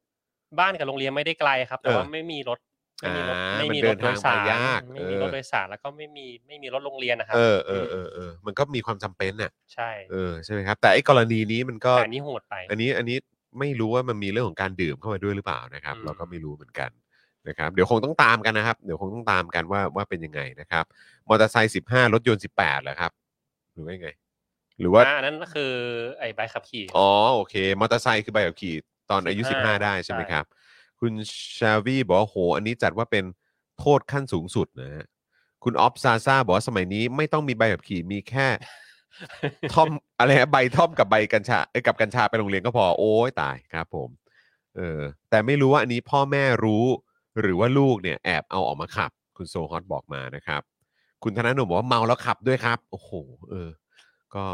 [0.60, 2.60] บ้านกับโรงเรียนไม่ได้ไกลครับ แต่เออว่าไม่มีรถ
[3.02, 13.18] ไม่มีรถอ่าไม่มีมันเดิรนถโดยสารทางไปยากไม่มีเออ รถโดยสารแล้วก็ไม่มีไม่มีรถโรงเรียนนะครับเออเออเออเออมันก็มีความจำเป็นน่ะใช่เออใช่ไหมครับ แต่ไอ้กรณีนี้มันก็ แต่อันนี้โหดไป อันนี้อันนี้
[13.60, 16.90] ไม่รู้ว่ามันมีเรื่องของการดื่มเข้ามาด้วยหรือเปล่านะครับ อืม เราก็ไม่รู้เหมือนกัน
[17.48, 20.86] นะครับ เดี๋ยวคงต้องตามกันนะครับ เดี๋ยวคงต้องตามกันว่าว่าเป็นยังไงนะครับ
[21.30, 23.12] มอเตอร์ไซค์สิบห้ารถยนต์สิบแปดเหรอครับ
[23.74, 24.10] หรือว่ายังไง
[24.80, 25.72] หรือว่าอ่าอันนั้นก็คือ
[26.20, 28.76] ไอ้ใบขับขี่ อ๋อโอเค มอเตอร์ไซค์คือใบขับขี่
[29.10, 30.46] ตอนอายุ 15 15ได้ใช่ไหมใช่ครับ
[31.00, 31.12] คุณ
[31.60, 33.26] ชาวีบอกว่าโห อันนี้จัดว่าเป็น
[33.80, 35.06] โทษขั้นสูงสุดนะฮะ
[35.64, 38.48] คุณออฟซาซาบอกว่าสมัยนี้ไม่ต้องมีใบขับขี่มีแค่
[39.74, 44.10] ท่อมอะไรฮะใบท่อมกับใบกัญชาเอ้ยกับกัญชาไปโรงเรียนก็พอโอ้ยตายครับผม
[44.78, 46.86] เออแต่ไม่รู้ว่าอันนี้พ่อแม่รู้
[47.42, 50.62] หรือว่าลูกเนี่ยแอบเอาออกมาขับ คุณโซฮอตบอกมานะครับ
[51.24, 53.12] คุณธนาหนุ่มบอกว่าเมาแล้วขับด้วยครับ โอ้โห
[53.50, 53.70] เออ
[54.36, 54.46] ก็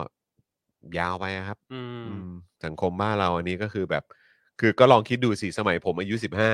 [0.98, 2.30] ยาวไปอะครับ อืม อืม
[2.66, 4.04] สังคมบ้านเราอันนี้ก็คือแบบ
[4.60, 6.52] คือก็ลองคิดดูสิสมัยผมอายุสิบห้า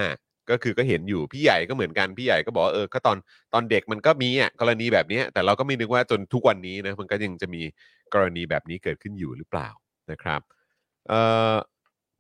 [0.50, 3.18] ก็คือก็เห็นอยู่พี่ใหญ่ก็เหมือนกันพี่ใหญ่ก็บอกว่าเออก็ตอน
[3.54, 7.62] ตอนเด็กมันก็มีอะกรณีแบบเนี้ยแต่เราก็ไม่นึกว่าจนทุกวันนี้นะมันก็ยังจะมี
[8.14, 9.68] กรณีแบบนี้เกิดขึ้นอยู่หรือเปล่า
[10.12, 10.42] นะครับ
[11.10, 11.22] เอ่
[11.52, 11.54] อ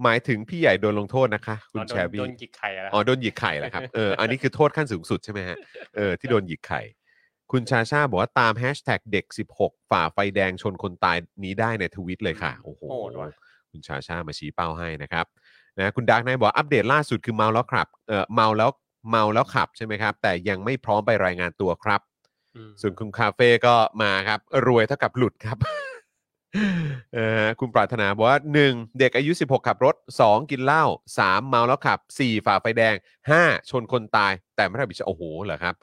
[0.04, 5.58] หมายถึงพี่ใหญ่โดนลงโทษนะคะ คุณอ๋อโดแชนร์บี้ โดนหยิกไข่แล้ว อ๋อโดนหยิกไข่แหละครับ เออ อันนี้คือโทษขั้นสูงสุดใช่ไหมฮะ
[5.96, 6.82] เออที่โดนหยิกไข่
[7.52, 9.26] คุณชาชาบอกว่าตามแฮชแท็กเด็ก
[9.58, 13.30] 16 ฝ่าไฟแดงชนคนตายนี้ได้ในทวิตเลยค่ะ โอ้โห โหดว่ะ
[13.72, 15.26] คุณชาชามาชี้เป้าให้นะครับ
[15.80, 18.70] นะคุณดาร์กไนบอกว่าอัปเดตล่าสุดคือเมาแล้วขับเออเมาแล้ว
[19.10, 22.02] เมาแล้วขับใช่ไหมครับ แต่ยังไม่พร้อมไปรายงานตัวครับ
[22.56, 25.58] อืมส่วนคุณคาเฟ่ก็มาครับ รวยเท่ากับหลุดครับ
[27.14, 29.00] เออคุณปรารถนาบอกว่า 1.
[29.00, 30.52] เด็กอายุ 16 ขับรถ 2.
[30.52, 30.84] กินเหล้า
[31.18, 31.50] 3.
[31.50, 32.46] เมาแล้วขับ 4.
[32.46, 32.96] ฝ่าไฟแดง
[33.32, 33.70] 5.
[33.70, 35.76] ชนคนตาย แต่ไม่รับผิดชอบโอ้โหเหรอครับ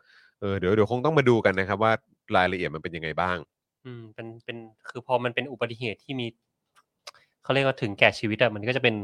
[0.43, 1.93] เออเดี๋ยวเดี๋ยวคงต้องมาดูกันนะครับ ว่า
[2.37, 3.37] รายละเอียดมันเป็นยังไงบ้าง
[3.85, 4.57] อืมเป็นเป็น
[4.89, 6.27] คือพอมันเป็นอุบัติเหตุที่มี
[7.43, 8.97] เขาเรียกว่าถึงแก่ชีวิตอะมันก็จะเป็น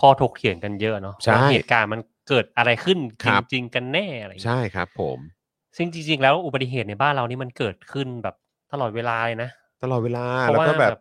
[0.00, 5.18] ข้อถกเถียงกันเยอะเนาะใช่ ว่าเหตุการณ์มันเกิดอะไรขึ้นคจรับ ริงๆกันแน่อะไรอย่างเงี้ย ใช่ครับ ผม
[5.76, 8.34] ซึ่งจริงๆ แล้วอุบัติเหตุในบ้านเรานี่มันเกิดขึ้นแบบ
[8.72, 9.50] ตลอดเวลาเลยนะ
[9.82, 11.00] ตลอดเวลาเพราะแล้วก็ว่าแบบแบบ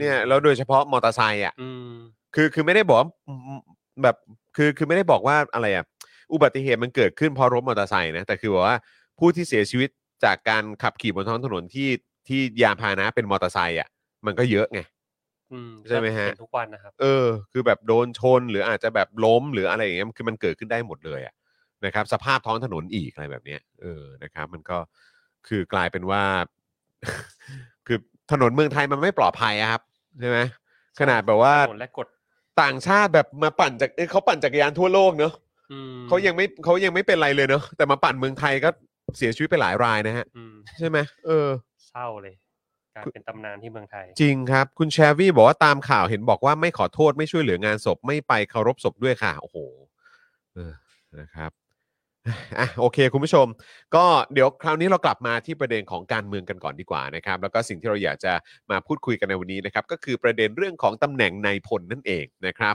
[0.00, 1.90] เนี่ยแล้วโดยเฉพาะมอเตอร์ไซค์อะ อืม
[2.34, 3.60] คือคือไม่ได้บอกว่าอืม
[4.02, 4.16] แบบ
[4.56, 5.84] คือคือไม่ได้บอกว่าอะไรอะ
[6.32, 8.76] อุบัติเหตุมันเกิดขึ้นเพราะรถมอเตอร์ไซค์นะแต่คือบอกว่า
[9.18, 9.90] ผู้ที่เสียชีวิต
[10.24, 11.88] จากการขับขี่บนท้องถนนที่
[12.28, 13.88] ที่ยานพาหนะเป็นมอเตอร์ไซค์อะ
[14.26, 14.80] มันก็เยอะไง
[15.52, 21.34] อืมใช่ไหมฮะก็เนทุกวันนะครับ เออ คือแบบโดนชนหรืออาจจะแบบล้มหรืออะไรอย่างเงี้ยคือมันเกิดขึ้นได้หมดเลยอะ
[21.84, 24.78] นะครับ สภาพท้องถนนอีกอะไรแบบเนี้ยเออนะครับ มันก็
[25.48, 26.22] คือกลายเป็นว่า
[27.86, 27.98] คือ
[28.32, 29.82] ถนนเมืองไทยมันไม่ปลอดภัยอะครับ
[30.20, 30.38] ใช่ไหม
[31.00, 32.06] ขนาดแบบว่าถนนและกฎ
[32.62, 35.32] ต่างชาติแบบมาปั่นจากเอ้ยเขาปั่นจักรยานทั่วโลกเนอะ
[35.72, 38.70] อืมเขายังไม่เขายังไม่เป็นไรเลยเนอะแต่มาปั่นเมืองไทยก็
[39.16, 41.48] เสียชีวิตไปหลายรายนะฮะ อืมใช่ไหมเออ
[41.88, 42.34] เศร้าเลย
[42.96, 49.56] การเป็นตำนานที่เมืองไทย จริงครับ คุณแชร์วี่บอกว่าตามข่าวเห็นบอกว่าไม่ขอโทษไม่ช่วยเหลืองานศพไม่ไปเคารพศพด้วยค่ะ โอ้โห
[50.54, 50.72] เออ
[51.18, 51.50] นะครับ
[52.58, 53.46] อะโอเค คุณผู้ชม
[53.94, 58.32] ก็เดี๋ยวคราวนี้เรากลับมาที่ประเด็นของการเมืองกันก่อนดีกว่านะครับ แล้วก็สิ่งที่เราอยากจะ
[58.70, 62.74] มาพูดคุยกันในวันนี้นะครับ ก็คือประเด็นเรื่องของตำแหน่งนายพลนั่นเองนะครับ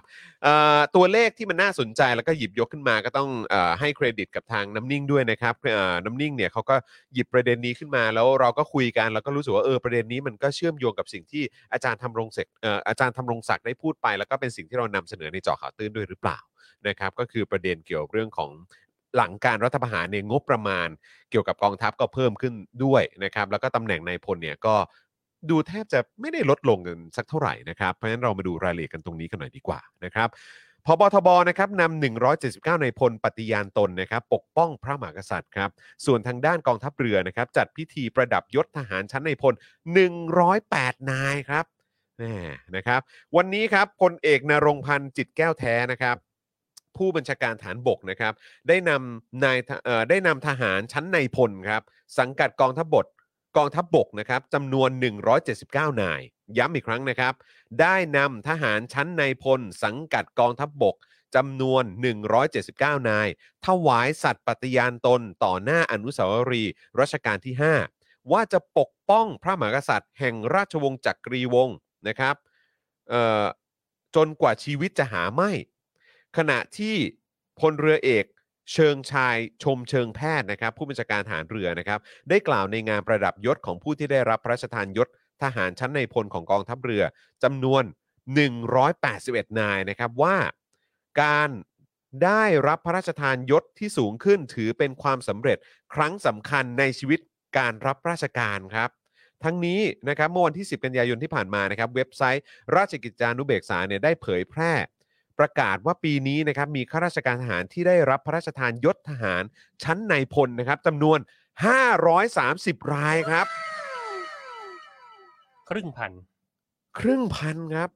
[0.95, 5.55] ตัวเลขที่มันน่าสนใจแล้วก็หยิบยกขึ้นมาก็ต้องอให้เครดิตกับทางน้ำนิ่งด้วยนะครับ
[6.05, 6.75] น้ำนิ่งเนี่ยเขาก็
[7.13, 11.43] หยิบประเด็นนี้ขึ้นมาแล้วเราก็คุยกันแล้วก็รู้สึกว่าเออประเด็นนี้มันก็เชื่อมโยงกับสิ่งที่
[11.73, 12.53] อาจารย์ทำรงศักดิ์
[12.87, 16.39] อาจารย์ทำรงศักดิ์ได้พูดไป แล้วก็เป็นสิ่งที่เรานำเสนอในจาะข่าวตื้นด้วยหรือเปล่า
[16.87, 18.51] นะครับก็คือประเด็นเกี่ยวเรื่องของ
[19.15, 20.87] หลังการรัฐประหารเนี่ยงบประมาณ
[21.31, 22.53] เกี่ยวกับกองทัพก็เพิ่มขึ้น
[22.83, 24.75] ด้วยนะครับ แล้วก็ตำแหน่งนายพลเนี่ยก็
[25.49, 30.29] ดูแทบจะไม่ได้ลดลงกันสักเท่าไหร่นะครับ เพราะฉะนั้นเรามาดูรายละเอียดกันตรงนี้กันหน่อยดีกว่านะครับ
[30.85, 32.03] พบทบนะครับนำ
[32.37, 35.69] 179 ในพลปฏิญาณตนนะครับ ปกป้องพระมหากษัตริย์ครับ
[36.05, 39.53] ส่วนทางด้านกองทัพเรือนะครับ จัดพิธีประดับยศทหารชั้นในพล
[40.31, 41.65] 108 นายครับ
[42.19, 42.25] แหม
[42.75, 43.01] นะครับ
[43.35, 46.15] วันนี้ครับพลเอกนรงพันธ์จิตแก้วแท้นะครับ
[46.97, 48.33] ผู้บัญชาการฐานบกนะครับ
[48.67, 51.81] ได้นำนายเอ่อได้นำทหารชั้นในพลครับ
[52.19, 53.07] สังกัดกองทัพบก
[53.57, 54.89] กองทัพบกนะครับจำนวน
[55.45, 56.21] 179 นาย
[56.57, 57.33] ย้ำอีกครั้งนะครับ
[57.81, 60.95] ได้นำทหารชั้นในพล สังกัดกองทัพบก
[61.35, 61.83] จำนวน
[62.45, 63.27] 179 นาย
[63.65, 67.55] ถวายสัตย์ปฏิญาณตนต่อหน้าอนุสาวรีย์รัชกาลที่
[67.93, 71.77] 5 ว่าจะปกป้องพระมหากษัตริย์ แห่งราชวงศ์จักรีวงศ์
[72.07, 72.35] นะครับ
[74.15, 75.51] จนกว่าชีวิตจะหาไม่
[76.37, 76.95] ขณะที่
[77.59, 78.25] พลเรือเอก
[78.73, 85.07] เชิงชายชมเชิงแพทย์นะครับ ผู้บัญชาการทหารเรือนะครับ ได้กล่าวในงานประดับยศของผู้ที่ได้รับพระราชทานยศ
[85.43, 87.03] ทหารชั้นในพลของกองทัพเรือ
[87.43, 87.83] จำนวน
[88.71, 90.37] 181 นายนะครับว่า
[91.21, 91.49] การ
[92.23, 95.57] ได้รับพระราชทานยศที่สูงขึ้นถือเป็นความสำเร็จ
[95.93, 97.19] ครั้งสำคัญในชีวิต
[97.57, 98.89] การรับราชการครับ
[99.43, 102.43] ทั้งนี้นะครับเมื่อวันที่ 10 กันยายนที่ผ่านมานะครับ เว็บไซต์
[102.75, 104.73] ราชกิจจานุเบกษาเนี่ยได้เผยแพร่
[105.39, 109.43] ประกาศว่าปีนี้นะครับมีข้าราชการทหารที่ได้รับพระราชทานยศทหาร
[109.83, 111.19] ชั้นในพลนะครับจำนวน
[112.09, 113.47] 530 รายครับ
[115.69, 116.11] ครึ่งพัน
[116.99, 117.89] ครึ่งพันครับ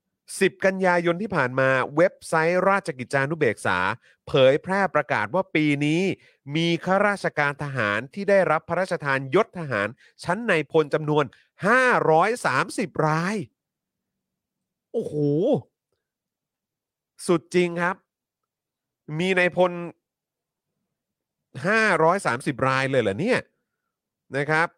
[0.00, 3.78] 10 กันยายนที่ผ่านมาเว็บไซต์ราชกิจจานุเบกษา
[4.28, 6.02] เผยแพร่ประกาศว่าปีนี้
[6.56, 9.88] มีข้าราชการทหารที่ได้รับพระราชทานยศทหาร
[10.24, 11.24] ชั้นในพลจำนวน
[12.16, 13.36] 530 ราย
[14.92, 15.14] โอ้โห
[17.26, 17.96] สุดจริงครับ
[19.18, 19.72] มีในพล
[22.14, 23.40] 530 รายเลยเหรอเนี่ย
[24.36, 24.68] นะครับ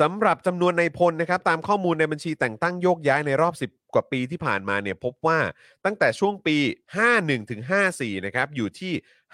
[0.00, 5.38] สำหรับจำนวนในพลนะครับ ตามข้อมูลในบัญชีแต่งตั้งโยกย้ายในรอบ 10 กว่าปีที่ผ่านมาเนี่ยพบว่า
[5.84, 6.56] ตั้งแต่ช่วงปี
[7.04, 7.62] 51ถึง
[7.94, 8.92] 54 นะครับ อยู่ที่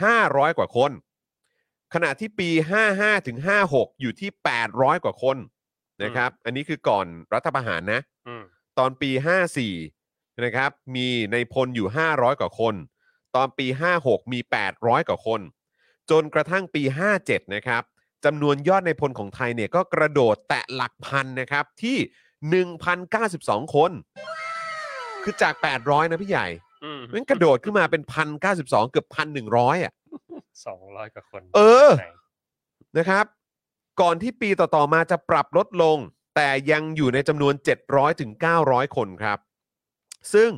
[0.09, 0.91] 500 กว่าคน
[1.95, 2.51] ขณะที่ปี
[2.89, 3.39] 55ถึง
[3.71, 4.31] 56 อยู่ที่
[4.67, 5.37] 800 กว่าคน
[6.03, 8.43] นะครับ อันนี้คือก่อนรัฐประหารนะอืม
[8.79, 9.11] ตอนปี
[9.59, 10.00] 54
[10.45, 12.75] นะครับมีในพลอยู่ 500 กว่าคน
[13.35, 13.67] ตอนปี
[14.01, 14.39] 56 มี
[14.75, 15.41] 800 กว่าคน
[16.11, 16.83] จนกระทั่งปี
[17.19, 17.83] 57 นะครับ
[18.25, 21.97] จำนวนยอดในพลของไทยเนี่ยก็กระโดดแตะหลักพันนะครับที่
[22.97, 23.91] 1,092 คน
[25.23, 26.47] คือจาก 800 นะพี่ใหญ่
[26.85, 28.03] อืมมันกระโดดขึ้นมาเป็น
[28.47, 29.07] 1,092เกือบ
[29.47, 29.93] 1,100อะ
[30.67, 32.07] สองร้อยกว่าคน เออไหน
[32.99, 33.25] นะครับ
[34.01, 35.99] ก่อนที่ปีต่อ ๆ มาจะปรับลดลง
[36.37, 37.55] แต่ยังอยู่ในจำนวน
[37.87, 38.31] 700ถึง
[38.65, 39.39] 900 คนครับ
[40.35, 40.51] ซึ่ง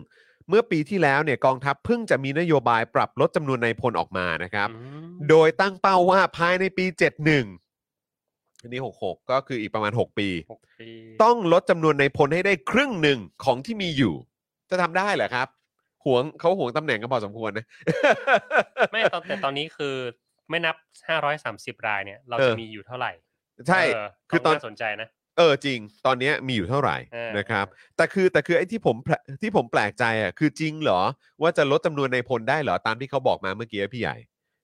[0.48, 4.78] เมื่อปีที่แล้วเนี่ยกองทัพเพิ่งจะมีนโยบายปรับลดจำนวนนายพลออกมานะครับอื
[5.10, 10.88] มโดยตั้งเป้าว่าภายในปี 71อันนี้ 66 ก็คืออีกประมาณ 6 ปีหกปี
[11.22, 14.14] ต้องลดจำนวนในายพลให้ได้ครึ่งหนึ่งของที่มีอยู่
[14.70, 15.48] จะทำได้เหรอครับ
[16.04, 17.66] หวงเขาหวงตำแหน่งกันพอสมควรนะ
[18.92, 19.94] ไม่ตอนแต่ตอนนี้คือ
[20.50, 20.76] ไม่นับ
[21.08, 23.12] ห้าร้อยสามสิบรายเนี่ย เราเอจะอมีอยู่เท่าไหร่
[23.68, 23.82] ใช่
[24.28, 25.08] เคือตอนน่าสนใจนะ
[25.38, 27.66] เออจริง ตอนเนี้ยมีอยู่เท่าไหร่เออ นะครับ
[27.96, 31.00] แต่คือแต่คือไอ้ที่ผมแปลที่ผมแปลกใจอะคือจริงเหรอ
[31.42, 34.16] ว่าจะลดจำนวนในพลได้เหรอตามที่เขาบอกมาเมื่อกี้พี่ใหญ่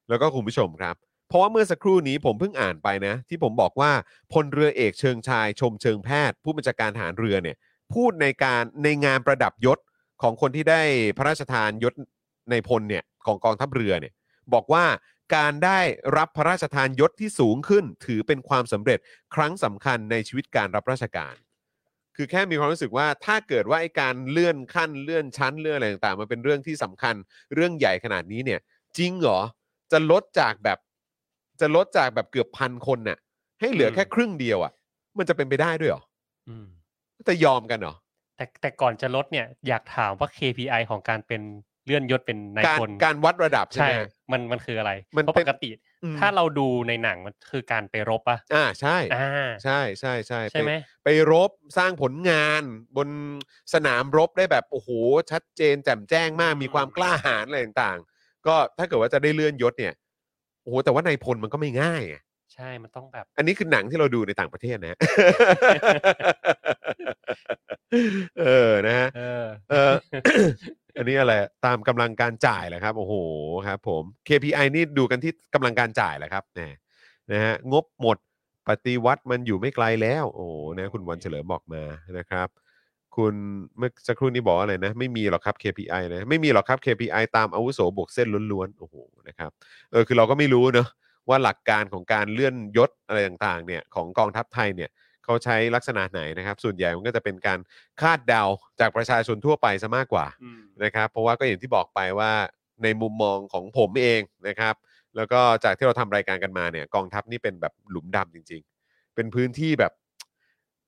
[0.08, 0.94] แล้วก็คุณผู้ชมครับ
[1.28, 3.92] เพราะว่าเมื่อสักครู่นี้ผมเพิ่งอ่านไปนะ ที่ผมบอกว่า
[4.32, 7.56] พลเรือเอกเชิงชาย ชมเชิงแพทย์ ผู้บัญชาการทหารเรือเนี่ย
[7.94, 9.78] พูดในการในงานประดับยศ
[10.22, 10.82] ของคนที่ได้
[11.16, 11.94] พระราชทานยศ
[12.50, 14.12] ในพลเนี่ยของกองทัพเรือเนี่ย
[14.54, 14.84] บอกว่า
[15.34, 15.80] การได้
[16.16, 18.98] รับพระราชทานยศที่สูงขึ้น ถือเป็นความสำเร็จ
[19.34, 21.34] ครั้งสำคัญในชีวิตการรับราชการ
[22.16, 27.14] คือแค่มีความรู้สึกว่าถ้าเกิดว่าไอ้การเลื่อนขั้นเลื่อนชั้นเลื่อนอะไรต่างๆมันเป็นเรื่องที่สำคัญ
[27.54, 28.60] เรื่องใหญ่ขนาดนี้เนี่ย
[28.98, 29.40] จริงเหรอ
[29.92, 30.78] จะลดจากแบบ
[31.60, 33.18] จะลดจากแบบเกือบพันคนน่ะ
[33.60, 34.72] ให้เหลืออืมแค่ครึ่งเดียวอะ
[35.18, 36.02] มันจะเป็นไปได้ด้วยเหรอ
[36.48, 36.66] อืม
[37.28, 37.94] จะยอมกันเหรอ
[38.36, 41.42] แต่แต่ก่อนจะลดเนี่ยอยากถามว่า KPI ของการเป็น
[41.88, 43.94] เลื่อนยศเป็นนายการพลการวัดระดับใช่ใช่ไหม
[44.32, 45.70] มันมันคืออะไรมันเพราะเป็ปนกติ
[46.04, 52.62] อืมถ้าเราดูในหนังมันคือการไปรบอะอ่าใช่อ่าใช่ใช่ใช่ใช่ไหมปไปรบสร้างผลงาน
[52.96, 53.08] บน
[53.74, 54.88] สนามรบได้แบบโอ้โห
[55.30, 59.94] ชัดเจนแจ่มแจ้งมากมีความกล้าหาญอะไรต่างๆ ก็ถ้าเกิดว่าจะได้เลื่อนยศเนี่ย
[60.62, 62.16] โอ้โหแต่ว่าในายพลมันก็ไม่ง่ายไง
[62.54, 64.98] ใช่ มันต้องแบบ อันนี้คือหนังที่เราดูในต่างประเทศนะ
[68.40, 71.34] เออ นะฮะ เออเอันนี้อะไร
[71.66, 73.14] ตามกำลังการจ่ายแหละครับ โอ้โห
[73.66, 76.60] ครับผม KPI นี่ดูกันที่กำลังการจ่ายแหละครับแหม
[77.32, 78.18] นะฮะงบหมด
[78.68, 81.82] ปฏิวัติมันอยู่ไม่ไกลแล้ว โอ้โหนะคุณวันเฉลิมบอกมา
[82.18, 82.48] นะครับ
[83.16, 83.34] คุณ
[83.78, 88.94] เมื่อสักครู่นี้บอกว่าอะไรนะ ไม่มีหรอกครับ KPI นะไม่มีหรอกครับ KPI ตามอาวุโสบวกเส้นล้วนๆโอ้โห
[89.28, 89.50] นะครับ
[89.90, 90.88] เออคือเราก็ไม่รู้เนอะ
[91.28, 94.90] ว่าหลักการของการเลื่อนยศอะไรต่างๆเนี่ยของกองทัพไทยเนี่ย
[95.28, 97.58] เขาใช้ลักษณะไหนนะครับ ส่วนใหญ่มันก็จะเป็นการ
[98.00, 98.42] คาดเดา
[98.80, 102.32] จากประชาชนทั่วไปซะมากกว่าอืม นะครับ เพราะว่าก็อย่างที่บอกไปว่า
[102.82, 104.74] ในมุมมองของผมเองนะครับ
[105.16, 109.92] แล้วก็จากที่เราทำรายการกันมาเนี่ย กองทัพนี่เป็นแบบหลุมดำจริง ๆ เป็นพื้นที่แบบ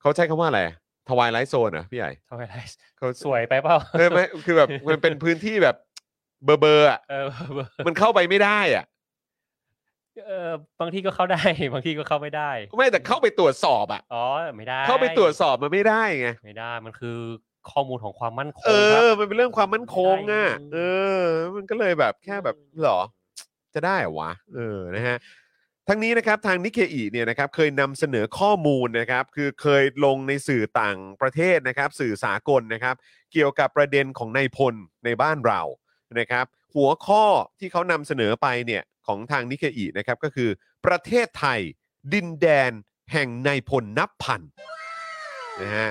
[0.01, 0.61] เขาใช้คำว่าอะไร
[1.09, 2.47] ทวายไลท์โซนเหรอพี่ใหญ่เท่าไหร่
[2.97, 5.75] เขาสวยไปเปล่าเออไม่คือแบบมันเป็นพื้นที่แบบ
[6.45, 7.27] เบอร์เบอร์อะเออ
[7.87, 8.85] มันเข้าไปไม่ได้อะ
[10.27, 10.49] เออ
[10.79, 11.41] บางที่ก็เข้าได้
[11.73, 14.23] บางที่ก็เข้าไม่ได้ ไม่แต่เข้าไปตรวจสอบอะอ๋อ
[14.57, 17.17] ไม่ได้ เข้าไปตรวจสอบมันไม่ได้ไงไม่ได้มันคือ
[17.71, 20.77] ข้อมูลของความมั่นคงเอครับ อ มันเป็นเรื่องความมั่นคงอะไม่ได้ เอ
[21.21, 21.23] อ
[21.55, 22.99] มันก็เลยแบบแค่แบบเหรอ
[23.73, 25.17] จะได้เหรอวะเออนะฮะ
[25.87, 32.95] ทั้งนี้นะครับทางนิเคอีเนี่ยนะครับเคยนำเสนอข้อมูลนะครับ คือเคยลงในสื่อต่างประเทศนะครับ สื่อสากลนะครับ
[33.31, 35.61] เกี่ยวกับประเด็นของนายพลในบ้านเรา
[36.19, 36.45] นะครับ
[36.75, 37.25] หัวข้อ
[37.59, 40.49] ที่เขานำเสนอไปเนี่ย ของทางนิเคอีนะครับก็คือ
[40.85, 41.59] ประเทศไทย
[42.13, 42.71] ดินแดน
[43.11, 44.41] แห่งนายพลนับพัน
[45.61, 45.89] นะฮะ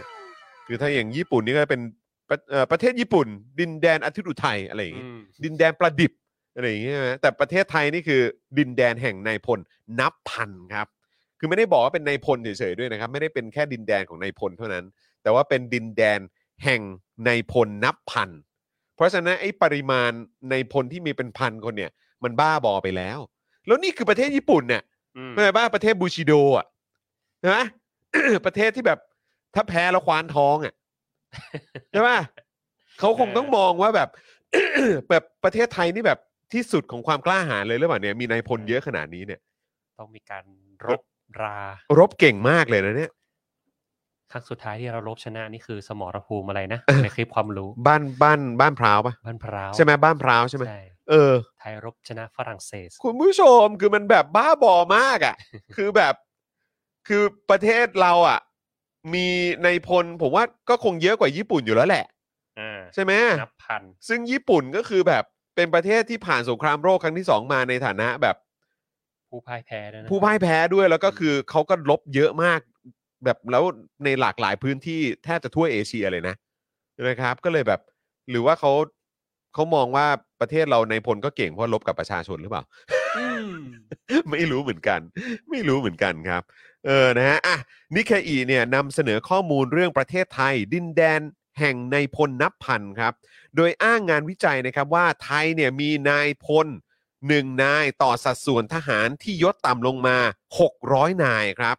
[0.67, 1.83] คือถ้าอย่างญี่ปุ่นนี่ก็เป็น
[2.29, 3.27] ประเอ่อประเทศญี่ปุ่น
[3.61, 6.13] ดินแดนอาทิตย์อุทัยอะไรอย่างงี้อืมดินแดนประดิบ
[6.57, 8.21] อะไรอย่างเงี้ยใช่ไหมแต่ประเทศไทยนี่คือ
[8.59, 9.59] ดินแดนแห่งนายพล
[10.01, 10.87] นับพันครับ
[11.39, 14.85] คือไม่ได้บอกว่าเป็นนายพลเฉยๆด้วยนะครับ ไม่ได้เป็นแค่ดินแดนของนายพลเท่านั้น
[15.23, 16.21] แต่ว่าเป็นดินแดน
[16.65, 16.81] แห่ง
[17.29, 18.31] นายพลนับพัน
[18.97, 20.11] เพราะฉะนั้นไอ้ปริมาณ
[20.53, 21.91] นายพลที่มีเป็นพันคนเนี่ย
[22.25, 23.19] มันบ้าบอไปแล้ว
[23.67, 24.83] แล้วนี่คือประเทศญี่ปุ่นเนี่ย
[25.17, 26.67] อืมเข้าใจป่ะประเทศบูชิโดอะ
[27.41, 27.59] ใช่ไหม
[28.47, 28.99] ประเทศที่แบบ
[29.55, 30.75] ถ้าแพ้แล้วควานท้องอะ
[31.91, 32.19] ใช่ป่ะ
[32.99, 34.09] เขาคงต้องมองว่าแบบ
[35.11, 36.19] แบบประเทศไทยนี่แบบ
[36.53, 39.41] ที่สุดของความกล้าหาญเลยหรือเปล่าเนี่ยมีนายพลเยอะขนาดนี้เนี่ย
[39.99, 40.45] ต้องมีการ
[40.87, 41.01] รบ
[41.43, 41.59] รา
[41.99, 43.13] รบเก่งมากเลยนะเนี่ย
[44.33, 50.81] ครั้งสุดท้ายที่เรารบชนะนี่คือสมรภูมิอะไรนะในคลิปความรู้ บ้านบ้านบ้านพร้าวปะบ้านพร้าวใช่ไหมบ้านพร้าวใช่ไหมใช่
[51.11, 55.37] เออ ไทยรบชนะฝรั่งเศส คุณผู้ชมคือมันแบบบ้าบอมากอะ
[55.77, 56.15] คือแบบ
[57.09, 58.41] คือประเทศเราอะ
[59.15, 59.27] มี
[59.63, 62.05] ในายพลผมว่าก็คงเยอะกว่าญี่ปุ่นอยู่แล้วแหละ
[62.59, 65.25] อ่าใช่ไหมนับพัน ซึ่งญี่ปุ่นก็คือแบบ
[65.57, 68.37] เป็นประเทศที่ผ่านสงครามโลกครั้งที่สองมาในฐานะแบบ
[69.31, 72.61] ผู้พ่ายแพ้ด้วยนะผู้พ่ายแพ้ด้วยแล้วก็คือเขาก็ลบเยอะมาก
[73.25, 73.65] แบบแล้ว
[74.05, 76.35] ในหลากหลายพื้นที่แทบจะทั่วเอเชียเลยนะ
[77.09, 77.81] นะครับ ก็เลยแบบ
[78.31, 78.73] หรือว่าเขา
[79.55, 80.07] เขามองว่า
[80.41, 82.65] ประเทศเราในพลก็เก่งเพราะลบกับประชาชนหรือเปล่า
[83.17, 83.55] อืม
[84.31, 85.01] ไม่รู้เหมือนกัน
[85.51, 86.43] ไม่รู้เหมือนกันครับ
[86.87, 87.57] เออนะฮะอะ
[87.95, 91.21] นิเคอีเนี่ยนำเสนอข้อมูลเรื่องประเทศไทย ดินแดน
[91.59, 93.13] แห่งในพลนับพันครับ
[93.57, 96.67] โดยอ้างงานวิจัยนะครับว่าไทยเนี่ยมีนายพล
[97.29, 100.17] หนึ่งนายต่อสัดส่วนทหารที่ยศต่ำลงมา
[100.61, 101.77] 600 นายครับ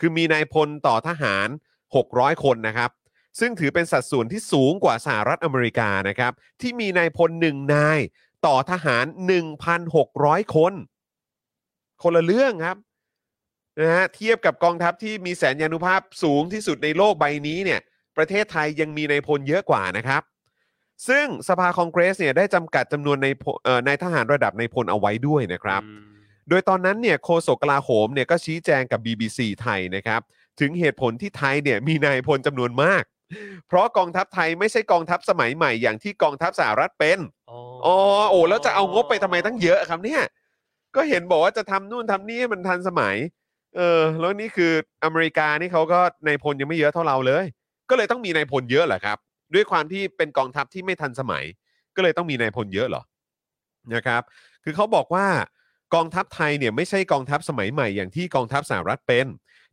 [0.00, 1.48] คือมีนายพลต่อทหาร
[1.96, 2.90] 600 คนนะครับ
[3.38, 7.98] ซึ่งถือเป็นสัดส่วนที่สูงกว่าสหรัฐอเมริกานะครับ ที่มีนายพลหนึ่งนาย
[8.46, 9.04] ต่อทหาร
[9.78, 10.72] 1,600 คน
[12.02, 12.76] คนละเรื่องครับ
[13.80, 17.80] นะฮะเทียบกับกองทัพที่มีแสนยานุภาพสูงที่สุดในโลกใบนี้เนี่ย
[18.16, 20.22] ประเทศไทยยังมีนายพลเยอะกว่านะครับ
[21.08, 26.06] ซึ่งสภาคองเกรสเนี่ยได้จำกัดจำนวนในพลเอ่อนายทหารระดับในายพลเอาไว้ด้วยนะครับอืม
[26.48, 30.20] โดยตอนนั้นเนี่ยโฆษกกลาโหมเนี่ยก็ชี้แจงกับ BBC ไทยนะครับ
[30.60, 33.02] ถึงเหตุผลที่ไทยเนี่ยมีนายพลจำนวนมาก
[33.68, 37.18] เพราะกองทัพไทยไม่ใช่กองทัพสมัยใหม่อย่างที่กองทัพสหรัฐเป็น
[37.50, 37.96] อ๋ออ๋อ
[38.30, 40.22] โอ้แล้วจะเอางบไปทำไมตั้งเยอะครับเนี่ย
[40.96, 43.16] ก็เห็นบอกว่าจะทำนู่นทำนี่ให้มันทันสมัย
[43.76, 44.72] เออ แล้วนี่คือ
[45.04, 47.44] อเมริกานี่เขาก็นายพลยังไม่เยอะเท่าเราเลย
[47.90, 49.18] ก็เลยต้องมีนายพลเยอะเหรอครับ
[49.54, 51.44] ด้วยความที่เป็นกองทัพที่ไม่ทันสมัย
[51.96, 53.02] ก็เลยต้องมีนายพลเยอะเหรอ
[53.94, 54.22] นะครับ
[54.64, 55.26] คือเขาบอกว่า
[55.94, 59.26] กองทัพไทยเนี่ยไม่ใช่กองทัพสมัยใหม่อย่างที่กองทัพสหรัฐเป็น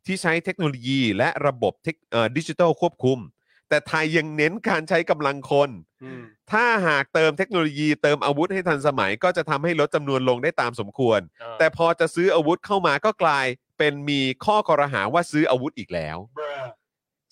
[0.06, 3.18] ที่ใช้เทคโนโลยีและระบบเทคเอ่อดิจิทัลควบคุม
[3.68, 5.70] แต่ไทยยังเน้นการใช้กำลังคน
[6.04, 13.46] อืม ถ้าหากเติมเทคโนโลยีเติมอาวุธให้ทันสมัย ก็จะทำให้ลดจำนวนลงได้ตามสมควรอ่าแต่พอจะซื้ออาวุธเข้ามาก็กลาย
[13.78, 16.18] เป็นมีข้อคอรหาว่าซื้ออาวุธอีกแล้ว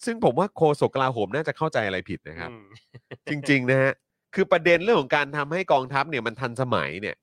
[0.04, 2.66] ซึ่งผมว่าโฆษกกลาโหมน่าจะเข้าใจอะไรผิดนะครับ อืม
[3.30, 3.92] จริงๆนะฮะ
[4.34, 7.16] คือประเด็นเรื่องของการทำให้กองทัพเนี่ยมันทันสมัยเนี่ย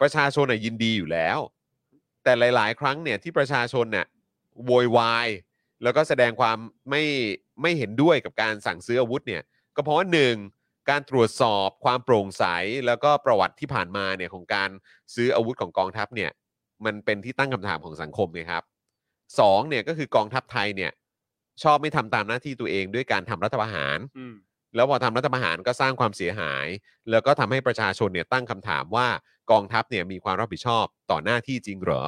[0.00, 1.38] ประชาชนน่ะยินดีอยู่แล้ว
[2.24, 4.06] แต่หลาย ๆ ครั้งเนี่ยที่ประชาชนเนี่ย
[4.66, 5.28] โวยวาย
[5.82, 6.58] แล้วก็แสดงความ
[6.90, 7.02] ไม่
[7.60, 9.42] ไม่เห็นด้วยกับการสั่งซื้ออาวุธเนี่ย
[9.76, 10.36] ก็เพราะว่าหนึ่ง
[10.90, 12.44] การตรวจสอบความโปร่งใส
[12.86, 14.70] แล้วก็ประวัติที่ผ่านมาเนี่ยของการ
[15.14, 16.30] ซื้ออาวุธของกองทัพเนี่ย
[16.84, 18.64] มันเป็นที่ตั้งคำถามของสังคมไงครับ
[19.40, 20.92] สองเนี่ยก็คือกองทัพไทยเนี่ย
[21.62, 24.34] ชอบไม่ทำตามหน้าที่ตัวเองด้วยการทำรัฐประหารอืม
[24.74, 26.66] แล้วพอทำรัฐประหารก็สร้างความเสียหาย
[27.10, 29.08] แล้วก็ทำให้ประชาชนเนี่ยตั้งคำถามว่า
[29.50, 32.02] กองทัพเนี่ยมีความรับผิดชอบต่อหน้าที่จริงเหรอ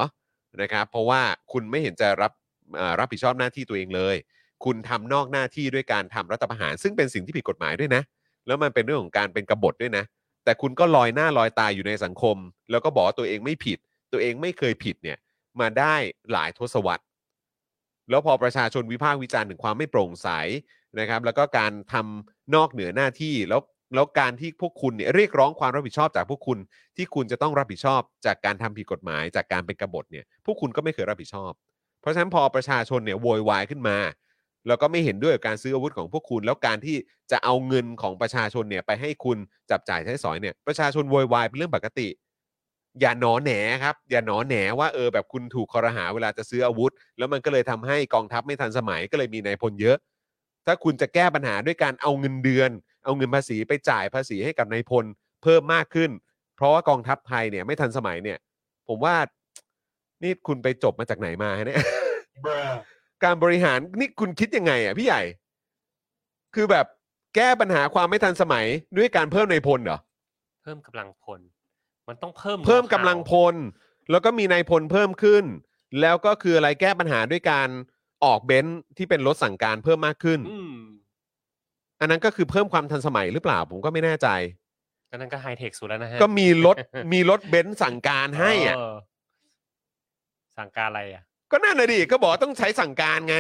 [0.63, 1.23] นะครับ เพราะว่า
[1.53, 2.33] คุณไม่เห็นจะรับ
[2.77, 4.17] เอ่อรับผิดชอบหน้าที่ตัวเองเลย
[4.65, 8.03] คุณทำนอกหน้าที่ด้วยการทำรัฐประหาร ซึ่งเป็นสิ่งที่ผิดกฎหมายด้วยนะ
[8.47, 10.05] แล้วมันเป็นเรื่องของการเป็นกบฏด้วยนะ
[10.45, 12.37] แต่คุณก็ลอยหน้าลอยตาอยู่ในสังคม
[12.71, 13.79] แล้วก็บอกว่าตัวเองไม่ผิด
[14.13, 15.19] ตัวเองไม่เคยผิดเนี่ย
[15.61, 15.95] มาได้
[16.33, 17.05] หลายทศวรรษ
[18.11, 20.29] แล้วพอประชาชนวิพากษ์วิจารณ์ถึงความไม่โปร่งใส
[21.01, 23.61] นะครับ แล้วก็การทำนอกเหนือหน้าที่แล้ว
[23.95, 26.59] แล้วการที่พวกคุณเนี่ยเรียกร้องความรับผิดชอบจากพวกคุณ
[26.97, 31.53] ที่คุณจะต้องรับผิดชอบจากการทำผิดกฎหมายจากการเป็นกบฏเนี่ยพวกคุณก็ไม่เคยรับผิดชอบ
[32.01, 33.97] เพราะฉะนั้นพอประชาชนเนี่ยโวยวายขึ้นมา
[34.67, 36.97] แล้วก็ไม่เห็นด้วยกับการซื้ออาวุธของพวกคุณ แล้วการที่
[37.31, 39.39] จะเอาเงินของประชาชนเนี่ยไปให้คุณ
[39.71, 42.09] จับจ่ายใช้สอยเนี่ยประชาชนโวยวายเป็นเรื่องปกติ
[43.01, 43.51] อย่าหนอแหน
[43.85, 49.97] ครับ อย่าหนอแหนว่าเออแบบคุณถูกคอรหาเวลาจะซื้ออาวุธ แล้วมันก็เลยทำให้กองทัพไม่ทันสมัยก็เลยมีนายพลเยอะ
[50.67, 52.71] ถ้าคุณจะแก้ปัญหาด้วยการเอาเงินเดือน
[53.05, 55.05] เอาเงินภาษีไปจ่ายภาษีให้กับนายพล
[55.43, 56.11] เพิ่มมากขึ้น
[56.57, 58.39] เพราะว่ากองทัพไทยเนี่ยไม่ทันสมัยเนี่ย
[58.89, 59.15] ผมว่า
[60.23, 61.81] นี่คุณไปจบมาจากไหนมาฮะเนี่ย
[63.25, 65.23] การบริหารนี่คุณคิดยังไงอะพี่ใหญ่
[66.55, 66.87] คือแบบ
[67.37, 68.67] แก้ปัญหาความไม่ทันสมัย
[68.97, 69.99] ด้วยการเพิ่มในายพลเหรอ
[70.63, 71.41] เพิ่มกำลังพล
[72.09, 73.55] มันต้องเพิ่ม เพิ่ม know-how กำลังพล
[74.11, 75.45] แล้วก็มีนายพลเพิ่มขึ้น
[76.01, 77.69] แล้วก็คืออะไรแก้ปัญหาด้วยการ
[78.25, 80.77] ออกเบนซ์ที่เป็นรถสั่งการเพิ่มมากขึ้น อืม
[82.01, 84.29] อันนั้นก็คือเพิ่มความทันสมัยหรือเปล่า ผมก็ไม่แน่ใจ
[85.11, 86.77] ก็นั่นก็ไฮเทคสุดแล้วนะฮะก็มีรถ
[87.13, 93.37] มีรถเบนซ์สั่งการให้อะ เสั่งการอะไรอะ ก็นั่นน่ะดิก็บอกว่าต้องใช้สั่งการไง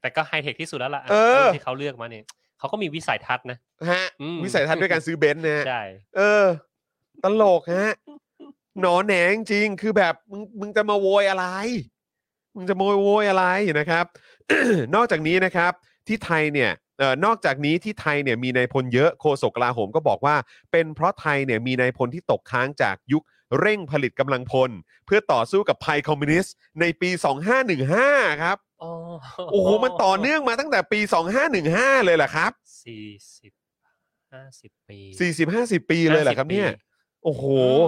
[0.00, 2.24] แต่ก็ไฮเทคที่สุดแล้วล่ะเออที่เขาเลือกมาเนี่ย
[2.58, 3.58] เขาก็มีวิสัยทัศน์นะ
[3.92, 5.82] ฮะอืม วิสัยทัศน์ด้วยการซื้อเบนซ์นะฮะ ใช่
[6.16, 6.46] เออ
[7.22, 7.92] ตลกฮะ
[8.80, 11.46] หนอแหนงจริงคือแบบมึงมึงจะมาโวยอะไร
[12.54, 13.44] มึงจะมาโวยอะไร
[13.78, 14.04] นะครับ
[14.94, 15.72] นอกจากนี้นะครับ
[16.06, 20.36] ที่ไทยเนี่ยเอ่อนอกจากนี้ที่ไทยเนี่ยมีนายพลเยอะโฆษกกลาโหมก็บอกว่า
[20.72, 23.22] เป็นเพราะไทยเนี่ยมีนายพลที่ตกค้างจากยุค
[23.60, 24.70] เร่งผลิตกำลังพล
[25.06, 27.10] เพื่อต่อสู้กับภัยคอมมิวนิสต์ในปี
[27.76, 28.56] 2515 ครับ
[29.50, 31.00] โอ้โห มันต่อเนื่องมาตั้งแต่ปี
[31.52, 32.52] 2515 เลยเหรอครับ
[32.84, 33.06] สี่
[33.38, 33.52] สิบ
[34.32, 34.98] ห้าสิบปี
[35.84, 36.70] 40-50 ปีเลยเหรอครับเนี่ย
[37.24, 37.44] โอ้โห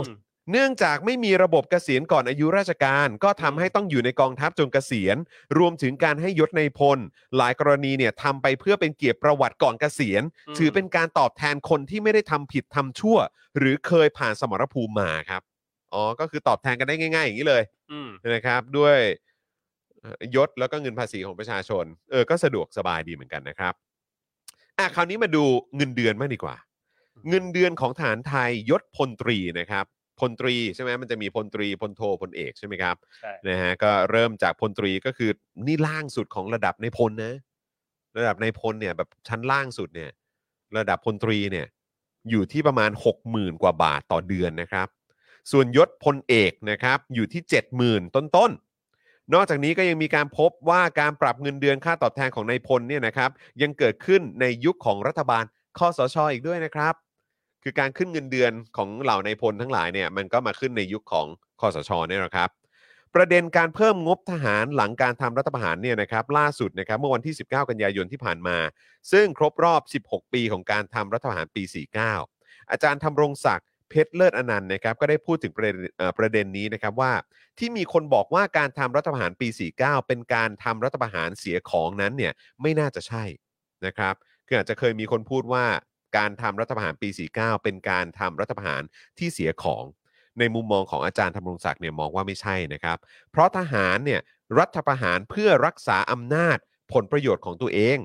[0.07, 0.17] อืม
[0.53, 5.17] เนื่องจากไม่มีระบบเกษียณก่อนอายุราชการ ก็ทำให้ต้องอยู่ในกองทัพจนเกษียณ
[5.59, 6.99] รวมถึงการให้ยศในพล
[7.37, 13.17] หลายกรณีเนี่ยทำไปเพื่อเป็นเกียรติประวัติก่อนเกษียณ อืม ถือเป็นการตอบแทนคนที่ไม่ได้ทำผิดทำชั่ว
[13.59, 15.43] หรือเคยผ่านสมรภูมิมาครับ
[15.95, 18.97] อ๋อก็คือตอบแทนกันได้ง่าย ๆ อย่างนี้เลยอืม นะครับ ด้วย
[20.01, 23.74] เอ่อยศแล้วก็เงินภาษีของประชาชน เออก็สะดวกสบายดีเหมือนกันนะครับ
[24.78, 25.45] อะคราวนี้มาดู
[25.76, 26.57] เงินเดือนมั่งดีกว่า
[27.28, 29.84] เงินเดือนของทหารไทยยศพลตรีนะครับ
[30.20, 35.30] พลตรีใช่ไหมมันจะมีพลตรีพลโทพลเอกใช่ไหมครับ ใช่ นะฮะก็เริ่มจากพลตรีก็คือ
[35.66, 37.34] นี่ล่างสุดของระดับนายพลนะ
[38.18, 40.11] ระดับนายพลเนี่ยแบบชั้นล่างสุดเนี่ย
[40.78, 41.66] ระดับพลตรีเนี่ย
[42.30, 44.88] อยู่ที่ประมาณ 60,000 กว่าบาทต่อเดือนนะครับ
[45.51, 47.42] ส่วนยศพลเอกนะครับอยู่ที่
[47.78, 53.30] 70,000 ต้นๆนอกจากนี้ก็ยังมีการพบว่าการปรับเงินเดือนค่าตอบแทนของนายพลเนี่ยนะครับ
[53.62, 55.44] ยังเกิดขึ้นในยุคของรัฐบาล
[55.78, 56.94] คอสชอีกด้วยนะครับ
[57.62, 61.26] คือการขึ้นเงินเดือนของเหล่านายพลทั้งหลายเนี่ยมันก็มาขึ้นในยุคของ
[61.61, 62.51] คอสชเนี่ยแหละครับ
[63.14, 68.57] ประเด็นการเพิ่มงบทหารหลังการทำรัฐประหารเนี่ยนะครับล่าสุดนะครับเมื่อวันที่ 19 กันยายนที่ผ่านมา
[69.12, 71.62] ซึ่งครบรอบ 16 ปีของการทำรัฐประหารปี
[72.16, 75.76] 49 อาจารย์ทำรงศักดิ เพชรเลิศอนันต์นะครับก็ได้พูดถึงประเด็น
[76.18, 77.12] ประเด็นนี้นะครับว่า
[77.59, 82.32] ที่มีคนบอกว่าการทำรัฐประหารปี 49 เป็นการทำรัฐประหารเสียของนั้นเนี่ย
[82.62, 83.24] ไม่น่าจะใช่
[83.86, 84.14] นะครับ
[84.47, 85.64] คืออาจจะเคยมีคนพูดว่า
[86.16, 88.82] การทำรัฐประหารปี 49 เป็นการทำรัฐประหาร
[89.18, 89.84] ที่เสียของ
[90.38, 92.99] ในมุมมองของอาจารย์ธำรงศักดิ์เนี่ยมองว่าไม่ใช่นะครับ
[93.30, 94.20] เพราะทหารเนี่ย
[94.59, 96.59] รัฐประหารเพื่อรักษาอำนาจ
[96.93, 97.99] ผลประโยชน์ของตัวเอง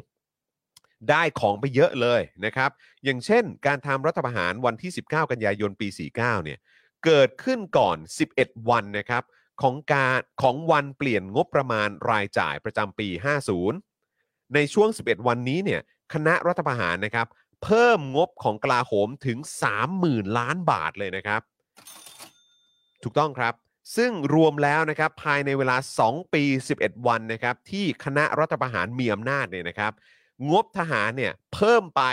[1.09, 2.69] ได้ของไปเยอะเลยนะครับ
[3.03, 6.59] อย่างเช่น การทำรัฐประหารวันที่ 19 กันยายนปี 49 เนี่ย
[7.05, 7.97] เกิดขึ้นก่อน
[8.33, 9.23] 11 วันนะครับ
[9.61, 13.07] ของการของวันเปลี่ยนงบประมาณรายจ่ายประจำปี
[13.81, 15.81] 50 ในช่วง 11 วันนี้เนี่ย
[16.13, 17.27] คณะรัฐประหารนะครับ
[17.63, 19.37] เพิ่มงบของกลาโหมถึง
[19.87, 21.41] 30,000 ล้านบาทเลยนะครับ
[23.03, 23.53] ถูกต้องครับ
[23.97, 26.43] ซึ่งรวมแล้วนะครับภายในเวลา 2 ปี
[26.77, 29.93] 11 วันนะครับที่คณะรัฐประหารมีอำนาจเนี่ยนะครับ
[30.51, 32.03] งบทหารเนี่ยเพิ่มไป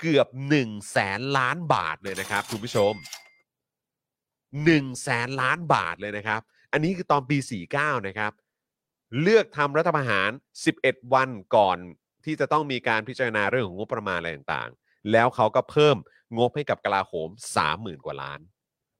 [0.00, 0.26] เกือบ
[0.58, 2.94] 1แสนล้านบาทเลยนะครับคุณผู้ชม
[4.18, 6.40] 1แสนล้านบาทเลยนะครับ
[6.72, 7.38] อันนี้คือตอนปี
[7.72, 8.32] 49 นะครับ
[9.22, 10.30] เลือกทำรัฐประหาร
[10.70, 11.78] 11 วันก่อน
[12.24, 15.96] ที่จะต้องมีการพิจารณาเรื่องของงบประมาณอะไรต่างๆ แล้วเขาก็เพิ่ม
[16.38, 17.28] งบให้กับกลาโหม
[17.68, 18.40] 30,000 กว่าล้าน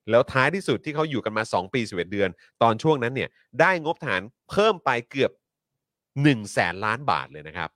[0.09, 2.29] แล้วท้ายที่สุดที่เขาอยู่กันมา 2 ปี 11 เดือน
[2.61, 5.31] ตอนช่วงนั้นเนี่ยได้งบฐานเพิ่มไปเกือบ
[5.91, 7.69] 1แสนล้านบาทเลยนะครับ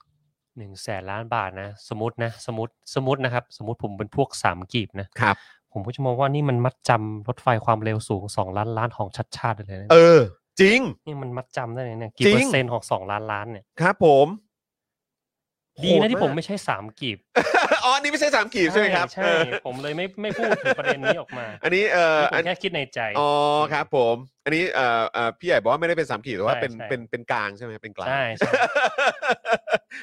[0.57, 5.37] หนึ่งแสนล้านบาทนะสมมตินะสมมติสมมตินะครับ สมมติผมเป็นพวกสามกีบนะครับ
[5.71, 10.19] ผมก็จะมองว่านี่มันมัดจำรถไฟความเร็วสูงสองล้านล้านของชัดชาติเลยนะเออ
[10.61, 14.27] จริง นี่มันมัดจำได้เลยเนี่ยกี่จริงเปอร์เซ็นต์ของสองล้านล้านเนี่ยครับผม
[15.83, 17.17] ดีนะที่โหผมากไม่ใช่สามกีบ
[17.83, 23.29] อ๋ออันนี่ไม่ใช่สามกีบใช่ไหมครับใช่เออผมเลยไม่ไม่พูดถึงประเด็นนี้ออกมา อันนี้เออนี่ผอัมนแค่คิดในใจอ๋อ
[23.73, 24.15] ครับผม
[24.45, 28.51] อันนี้เอ่อเอ่อพี่ใหญ่บอกว่าไม่ได้เป็นสามกีบแต่ว่าใช่เป็นใช่เป็นเป็นกลางใช่ไหมเป็นกลางใช่ใช่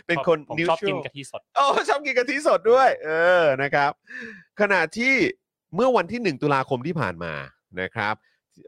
[0.07, 3.11] เป็นคนผมนิวชอบทรักินลกะทิสดโอ้ชอบกินกะทิสดด้วย เอ
[3.43, 3.91] อนะครับ
[4.61, 5.15] ขณะที่
[5.75, 7.35] เมื่อวันที่ 1 ตุลาคมที่ผ่านมา
[7.81, 8.15] นะครับ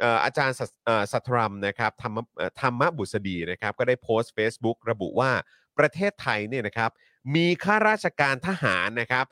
[0.00, 5.30] เอ่ออาจารย์สัตเอ่อสัทธรัมนะครับธรรมเอ่อธรรมบุษดีนะครับ ก็ได้โพสต์ Facebook ระบุว่า
[5.78, 6.90] ประเทศไทยเนี่ยนะครับ
[7.34, 9.26] มีข้าราชการทหารนะครับ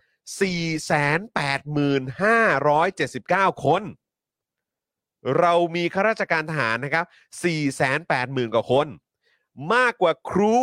[3.53, 3.83] 485,579 คน
[5.39, 7.07] เรามีข้าราชการทหารนะครับ
[7.95, 8.87] 480,000 กว่าคน
[9.75, 10.57] มากกว่าครู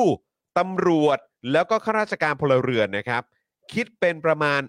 [0.57, 1.17] ตำรวจ
[1.51, 3.23] แล้วก็ข้าราชการพลเรือนนะครับ
[3.73, 4.61] คิดเป็นประมาณ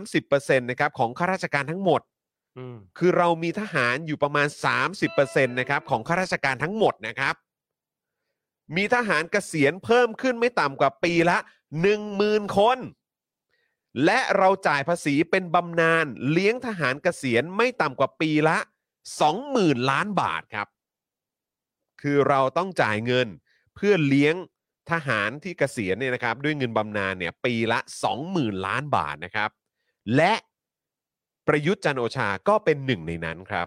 [0.00, 2.00] 30%นะครับของข้าราชการทั้งหมด
[2.58, 4.48] อืมคือเรามีทหารอยู่ประมาณ
[5.02, 7.34] 30%นะครับของข้าราชการทั้งหมดนะครับ
[8.76, 11.38] มีทหารเกษียณเพิ่มขึ้นไม่ต่ำกว่าปีละ
[11.96, 12.78] 10,000 คน
[14.04, 18.58] และเราจ่ายภาษีเป็นบำนาญเลี้ยงทหารเกษียณไม่ต่ำกว่าปีละ
[19.22, 20.68] 20,000 ล้านบาทครับ
[22.02, 23.28] คือเราต้องจ่ายเงิน
[23.74, 24.34] เพื่อเลี้ยง
[24.90, 27.78] ทหารที่เกษียณเนี่ยนะครับ ด้วยเงินบำนาญเนี่ยปีละ
[28.22, 29.50] 20,000 ล้านบาทนะครับ
[30.16, 30.34] และ
[31.46, 33.66] ประยุทธ์จันโอชาก็เป็นหนึ่งในนั้นครับ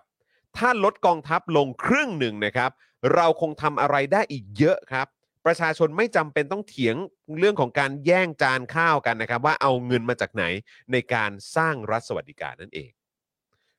[0.58, 2.72] ถ้าลดกองทัพลงครึ่งหนึ่งนะครับ
[3.16, 5.08] เราคงทำอะไรได้อีกเยอะครับ
[5.45, 6.95] ประชาชนไม่จำเป็นต้องเถียง
[7.39, 10.43] เรื่องของการแย่งจานข้าวกันนะครับ ว่าเอาเงินมาจากไหน
[10.91, 12.91] ในการสร้างรัฐสวัสดิการนั่นเอง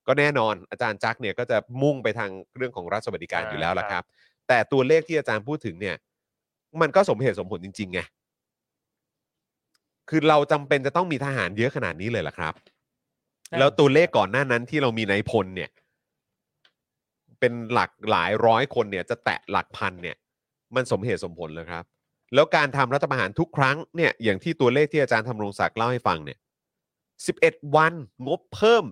[0.06, 4.04] ก็แน่นอนอาจารย์จักรเนี่ยก็จะมุ่งไปทางเรื่องของรัฐสวัสดิการอ่าอยู่แล้วละคครัรับบ
[4.48, 5.96] แต่ตัวเลขที่อาจารย์พูดถึงเนี่ย
[6.80, 8.00] มันก็สมเหตุสมผลจริงๆไง
[10.08, 12.54] คือเราจำเป็นจะต้องมีทหารเยอะขนาดนี้เลยเหรอครับ
[13.58, 15.70] แล้วตัวเลขก่อนหน้านั้นที่เรามีนายพลเนี่ย
[17.40, 20.16] เป็นหลักหลายร้อยคนเนี่ยจะแตะหลักพันเนี่ย
[20.74, 21.84] มันสมเหตุสมผลเลยครับ
[22.34, 26.38] แล้วการทำรัฐประหารทุกครั้งเนี่ยอย่างที่ตัวเลขที่อาจารย์ธำรงศักดิ์เล่าให้ฟังเนี่ย
[27.06, 27.92] 11 วัน
[28.26, 28.84] งบเพิ่ม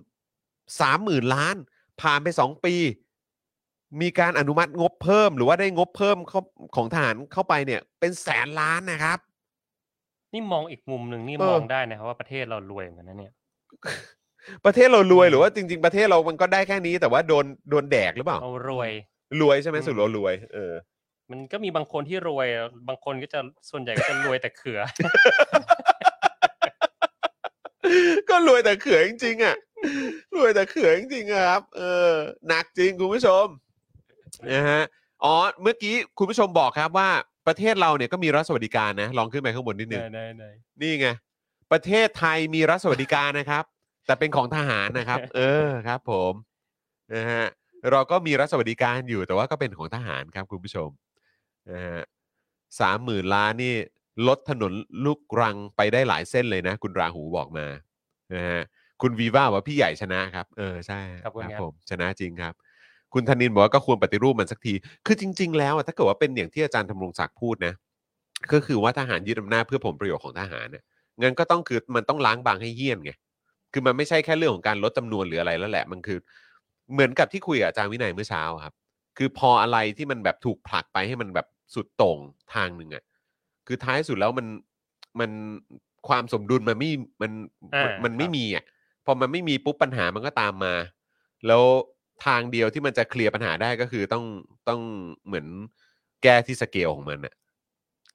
[0.63, 1.55] 30,000 ล้าน
[2.01, 2.75] ผ่านไป 2 ปี
[4.01, 6.41] มีการอนุมัติงบเพิ่ม หรือว่าได้งบเพิ่มเข้า
[6.75, 9.19] ของทหารเข้าไปเนี่ยเป็นแสนล้านนะครับ
[10.33, 13.33] นี่มองอีกมุมหนึ่งนี่เออมองได้นะครับว่าประเทศเรารวยเหมือนกันนะเนี่ย
[14.65, 18.91] ประเทศเรารวยหรือว่าจริง ๆ ประเทศเรามันก็ได้แค่นี้ แต่ว่าโดนโดนแดกหรือเปล่าเรารวย
[19.41, 20.73] รวยใช่ไหมอืมสุดเรารวยเออ
[21.31, 22.47] มันก็มีบางคนที่รวย
[22.87, 23.39] บางคนก็จะ
[23.69, 24.79] ส่วนใหญ่ก็จะรวยแต่เขือ
[28.29, 29.55] ก็รวยแต่เขือจริงๆอะ
[30.35, 32.13] รวยแต่เขือจริงๆอะครับ เออ
[32.47, 33.45] หนักจริงคุณผู้ชม
[34.51, 34.83] นะฮะ
[35.23, 37.09] อ๋อเมื่อกี้คุณผู้ชมบอกครับว่า
[37.47, 40.49] ประเทศเราเนี่ยก็มีรัฐสวัสดิการนะ ลองขึ้นไปข้างบนนิดนึงได้ได้ได้
[40.81, 41.07] นี่ไง
[41.71, 43.63] ประเทศไทยมีรัฐสวัสดิการนะครับ
[44.05, 46.33] แต่เป็นของทหารนะครับ เออครับ ผม
[47.15, 47.45] นะฮะ
[47.91, 50.89] เราก็มีรัฐสวัสดิการอยู่แต่ว่าก็เป็นของทหารครับคุณผู้ชม
[51.71, 52.01] นะฮะ
[52.79, 53.73] สามหมื่นล้านนี่
[54.27, 54.73] ลดถนน
[55.05, 57.65] ลูกรังไปได้หลายเส้นเลยนะ คุณราหูบอกมา
[58.33, 58.61] นะฮะ
[59.01, 62.53] คุณวีว่าว่าพี่ใหญ่ชนะครับ เออใช่ขอบคุณครับผมชนะจริงครับ
[63.13, 64.73] คุณธนินบอกว่าก็ควรปฏิรูปมันสักที
[65.05, 67.73] คือจริง ๆ แล้วอะถ้าเกิดว่าเป็นอย่างที่อาจารย์ธำรงศักดิ์พูดนะ
[68.53, 70.83] ก็คือว่าทหารยึดอำนาจเพื่อผลประโยชน์ของทหารเนี่ย
[71.21, 73.11] งั้นก็ต้องคือมันต้องล้างบางให้เหี้ยนไง
[73.73, 76.19] คือมันไม่ใช่แค่เรื่องของการลดจำนวนหรืออะไรแล้วแหละ มันคือ
[76.93, 78.73] เหมือนกับที่คุยกับอาจารย์วินัยเมื่อเช้าอะครับ
[79.17, 82.19] คือพออะไรที่มันแบบถูกผลักไปให้มันแบบสุดโต่ง
[82.55, 83.03] ทางหนึ่งอะ
[83.67, 84.47] คือท้ายสุดแล้วมัน
[85.19, 85.31] มัน
[86.07, 87.31] ความสมดุลมันไม่มัน
[87.75, 88.63] อ่ามันไม่ครับมีอะ
[89.05, 90.73] พอมันไม่มีปุ๊บปัญหามันก็ตามมา
[91.47, 91.63] แล้ว
[92.25, 94.25] ทางเดียวที่มันจะเคลียร์ปัญหาได้ก็คือต้อง
[94.67, 94.81] ต้อง
[95.25, 95.45] เหมือน
[96.23, 97.33] แก้ที่สเกลของมันอะ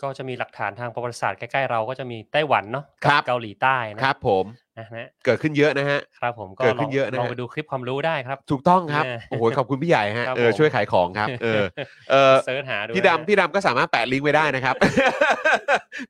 [0.02, 4.44] ก็จะมีหลักฐานทางประวัติศาสตร์ใกล้ๆเราก็จะมีไต้หวันเนาะครักับเกาหลีใต้นะครับผม
[4.78, 11.64] นะฮะเกิดขึ้นเยอะนะฮะครับผมก็เกิดลขึ้องนเยอะนะลองฮะไปดูคลิปความรู้ได้ครับ ถูกต้องครับเออโอ้โหขอบคุณพี่ใหญ่ฮะครับเออผมช่วยขายของครับ เออ
[12.10, 14.74] เออเสิร์ชหาดูพี่นะฮะดำพี่ดำก็สามารถแปะลิงก์ไว้ได้นะครับ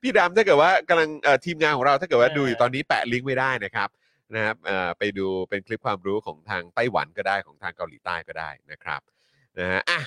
[0.01, 3.89] พี่ดำถ้าเกิดว่ากำลังเอ่อทีมงานของเราถ้าเกิดว่าดูอยู่ตอนนี้แปะลิงก์ไว้ได้นะครับ
[4.35, 9.01] นะครับเอ่อไปดูเป็นคลิปความรู้ของทางไต้หวันก็ได้ของทางเกาหลีใต้ก็ได้นะครับ
[9.59, 10.01] นะฮะอะ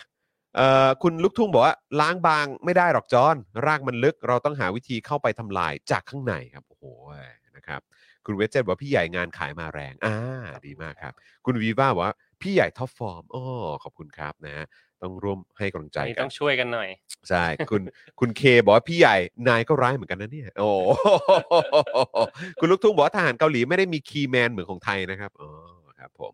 [0.56, 3.36] เอ่อคุณลูกทุ่งบอกว่าล้างบางไม่ได้หรอกจอน
[3.66, 6.84] รากมันลึก เราต้องหาวิธีเข้าไปทำลายจากข้างในครับโอ้โห
[7.56, 7.80] นะครับ
[8.26, 10.16] คุณเวจเจตบอกว่าพี่ใหญ่งานขายมาแรงอ่า
[10.66, 11.12] ดีมากครับ
[11.46, 13.42] คุณวีว่าบอกว่าพี่ใหญ่ท็อปฟอร์มอ๋อ
[13.82, 14.66] ขอบคุณครับนะฮะ
[15.02, 16.88] ต้องร่วมให้กำลังใจอันนี้กัต้องช่วยกันหน่อย
[17.28, 17.82] ใช่ คุณ
[18.20, 19.16] คุณเคบอกว่าพี่ใหญ่
[19.48, 20.68] นายก็ร้ายเหมือนกันนะเนี่ย โอ้
[22.60, 25.50] คุณลูกทุ่งบอกว่าทหารเกาหลีไม่ได้มี key man เหมือนของไทยนะครับ อ๋อ
[25.98, 26.32] ครับผม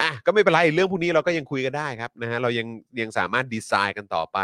[0.00, 2.66] อะ ก็ไม่เป็นไร เรื่องพวกนี้เราก็ยังคุยกันได้ครับนะฮะ เรายัง
[3.00, 4.38] ยังสามารถดีไซน์กันต่อไป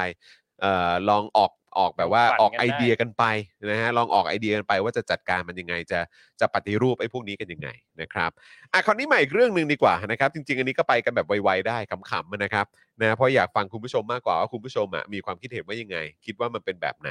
[0.60, 3.24] เอ่อ ลองออก ออกแบบว่าฝันออกกันไอได้เดียกันไป
[3.70, 6.00] นะฮะลองออกไอเดียกันไปว่าจะจัดการมันยังไงจะ
[6.40, 7.68] จะปฏิรูปไอ้พวกนี้กันยังไง
[8.00, 8.30] นะครับ
[8.72, 12.66] อะคราวนี้มาอีกเรื่องหนึ่งดีกว่านะครับ จริง ๆ อันนี้ก็ไปกันแบบไวๆได้ขำๆนะครับ
[13.02, 17.10] นะเพราะอยากฟังคุณผู้ชมมากกว่าว่าคุณผู้ชมอะมีความคิดเห็นว่ายังไง คิดว่ามันเป็นแบบไหน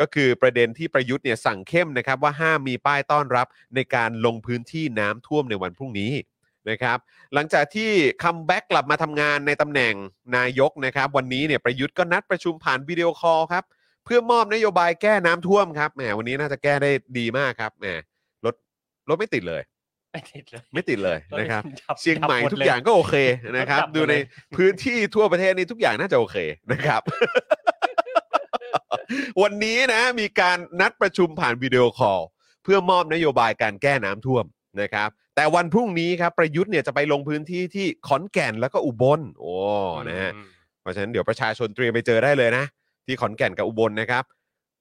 [0.00, 6.12] ก็คือประเด็นที่ประยุทธ์เนี่ยสั่งเข้มนะครับว่าห้ามมีป้ายต้อนรับในการลงพื้นที่น้ำท่วมในวันพรุ่งนี้
[6.70, 6.98] นะครับ
[7.34, 7.90] หลังจากที่
[8.22, 9.94] comeback กลับมาทำงานในตำแหน่ง
[10.36, 13.64] นายกนะครับ วันนี้เนี่ยประยุทธ์ก็นัดประชุมผ่าน video call ครับ
[14.04, 17.86] เพื่อมอบนโยบายแก้น้ำท่วมครับแหมวันนี้น่าจะแก้ได้ดีมากครับแหม
[18.44, 18.54] รถ
[19.08, 19.62] รถไม่ติดเลย
[20.12, 23.14] ไม่ติดเลยไม่ติดเลยนะครับดับเชียงใหม่ดับดทุกเลอย่างก็โอเค
[23.56, 24.22] นะครับดับหมดดูในเลย
[24.56, 26.36] พื้นที่ทั่วประเทศนี้ทุกอย่างน่าจะโอเค
[26.72, 27.02] นะครับ
[29.42, 32.20] วันนี้นะมีการนัดประชุมผ่านวิดีโอคอล
[32.64, 34.44] เพื่อมอบนโยบายการแก้น้ำท่วม
[34.80, 39.54] นะครับ แต่วันพรุ่งนี้ครับประยุทธ์เนี่ยจะไปลงพื้นที่ที่ขอนแก่นแล้วก็อุบลโอ้
[40.08, 40.46] นะฮะอืม
[40.80, 42.64] เพราะฉะนั้นเดี๋ยวประชาชนเตรียมไปเจอได้เลยนะ
[43.06, 44.24] ที่ขอนแก่นกับอุบลนะครับ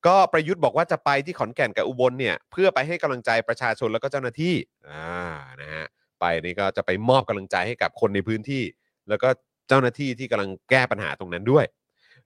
[0.08, 4.56] ก็ประยุทธ์บอกว่าจะไปที่ขอนแก่นกับอุบลเนี่ยเพื่อไปให้กำลังใจประชาชนแล้วก็เจ้าหน้าที่
[4.90, 5.24] อ่า
[5.62, 5.86] นะฮะ
[6.20, 8.64] ไปนี่ก็จะไปมอบกำลังใจให้กับคนในพื้นที่
[9.10, 9.30] แล้วก็
[9.68, 11.66] เจ้าหน้าที่ที่กำลังแก้ปัญหาตรงนั้นด้วย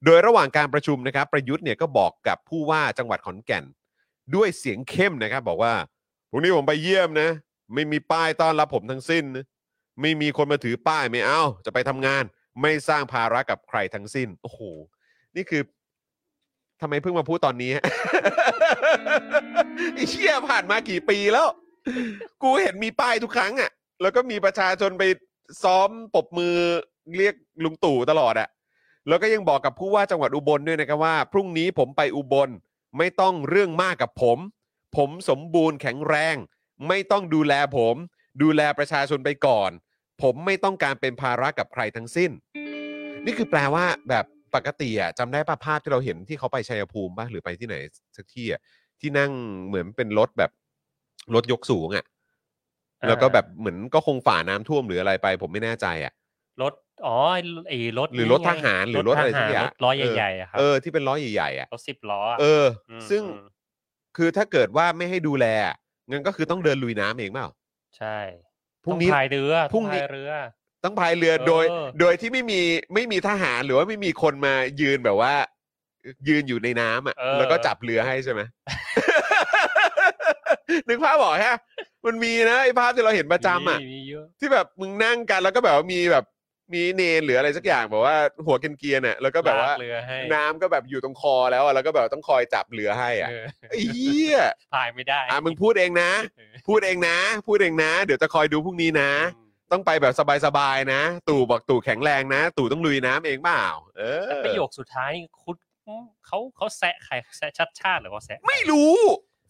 [0.06, 3.64] โดยระหว่างการประชุมนะครับ ประยุทธ์เนี่ยก็บอกกับผู้ว่าจังหวัดขอนแก่น
[4.36, 5.74] ด้วยเสียงเข้มนะครับ บอกว่า
[6.30, 7.30] พรุ่งนี้ผมไปเยี่ยมนะ
[7.74, 9.46] ไม่มีป้ายต้อนรับผมทั้งสิ้นนะ
[10.02, 12.24] ไม่มีคนมาถือป้ายไม่เอาจะไปทำงาน
[12.62, 14.60] ไม่สร้างภาระกับใครทั้งสิ้นโอ้โห
[15.36, 15.62] นี่คือ
[16.82, 17.84] ทำไมเพิ่งมาพูดตอนนี้ฮะ
[19.94, 21.48] ไอ้เชี่ยผ่านมากี่ปีแล้ว
[22.44, 23.72] กูเห็นมีป้ายทุกครั้งอะ
[24.02, 25.04] แล้วก็มีประชาชนไป
[25.64, 26.56] ซ้อมปรบมือ
[27.18, 28.50] เรียกลุงตู่ตลอดอะ
[29.08, 32.50] แล้วก็ยังบอกกับผู้ว่าจังหวัดอุบลด้วยนะครับว่า พรุ่งนี้ผมไปอุบล
[32.98, 34.38] ไม่ต้องเรื่องมากกับผม
[34.98, 36.36] ผมสมบูรณ์แข็งแรง
[36.88, 37.96] ไม่ต้องดูแลผม
[38.42, 39.72] ดูแลประชาชนไปก่อน
[40.22, 42.32] ผมไม่ต้องการเป็นภาระกับใครทั้งสิ้น
[43.26, 44.26] นี่คือแปลว่าแบบ
[44.56, 47.76] ปกติอะจำได้ป่ะภาพที่เราเห็นที่เขาไปชัยภูมิป่ะหรือไปที่ไหน
[48.18, 48.62] สักที่อะ
[49.00, 49.32] ที่นั่ง
[49.68, 50.52] เหมือนเป็นรถแบบ
[51.34, 52.06] รถยกสูงอะ
[53.04, 56.14] อ่าแล้วก็แบบเหมือนก็คงฝ่าน้ำท่วมหรืออะไรไป ผมไม่แน่ใจอะ
[56.62, 56.74] รถ
[57.06, 57.18] อ๋อ
[57.70, 62.66] ไอ้รถหรือรถทหารหรือรถอะไรสักอย่างรถล้อใหญ่ๆอะครับเออที่เป็นล้อใหญ่ๆอะรถสิบล้ออะเออ
[63.06, 63.40] มซึ่ง อืม
[64.18, 65.76] คือถ้าเกิดว่าไม่ให้ดูแลอะ
[66.12, 67.48] งั้นก็คือต้องเดินลุยน้ำเองเปล่า
[67.98, 68.20] ใช่
[68.84, 70.32] พรุ่งนี้ ต้องพายเรือพรุ่งนี้ ต้องพายเรือ
[70.86, 71.66] ต้องพายเรือเออโดย
[72.00, 72.62] โดยที่ไม่มี
[72.94, 75.34] ไม่มีทหารหรือว่าไม่มีคนมายืนแบบว่า
[76.28, 78.42] ยืนอยู่ในน้ำอะ เออ แล้วก็จับเรือให้ใช่ไหม
[80.88, 81.58] นึกภาพบอกฮะ
[82.06, 86.26] มันมีนะไอ้ภาพที่เราเห็นประจำอะ มีมีเยอะที่แบบมึงนั่งกันแล้วก็แบบว่ามีแบบ
[86.74, 88.16] มีเนนหรืออะไรสักอย่างแบบว่า
[88.46, 94.40] หัวเกรียนๆน่ะแล้วก็แบบว่าลกเรือให้น้ำก็แบบอยู่ตรงคอแล้วอะแล้วก็แบบต้องคอยจับเรือให้อะเออไอ้เหี้ย
[94.74, 97.18] พายไม่ได้อะมึงพูดเองนะ เออพูดเองนะ
[97.48, 99.45] พูดเองนะ เดี๋ยวจะคอยดูพรุ่งนี้นะ อืม
[99.76, 100.14] ต้องไปแบบ
[100.46, 103.66] สบายๆนะ ตู่บอกตู่แข็งแรงนะ ตู่ต้องลุยน้ำเองเปล่า
[103.98, 105.56] เออแต่ประโยคสุดท้ายนี่คุณ
[106.26, 108.96] เขาเขาแซะใครแซะชัดชาติหรือว่าแซะ ไม่รู้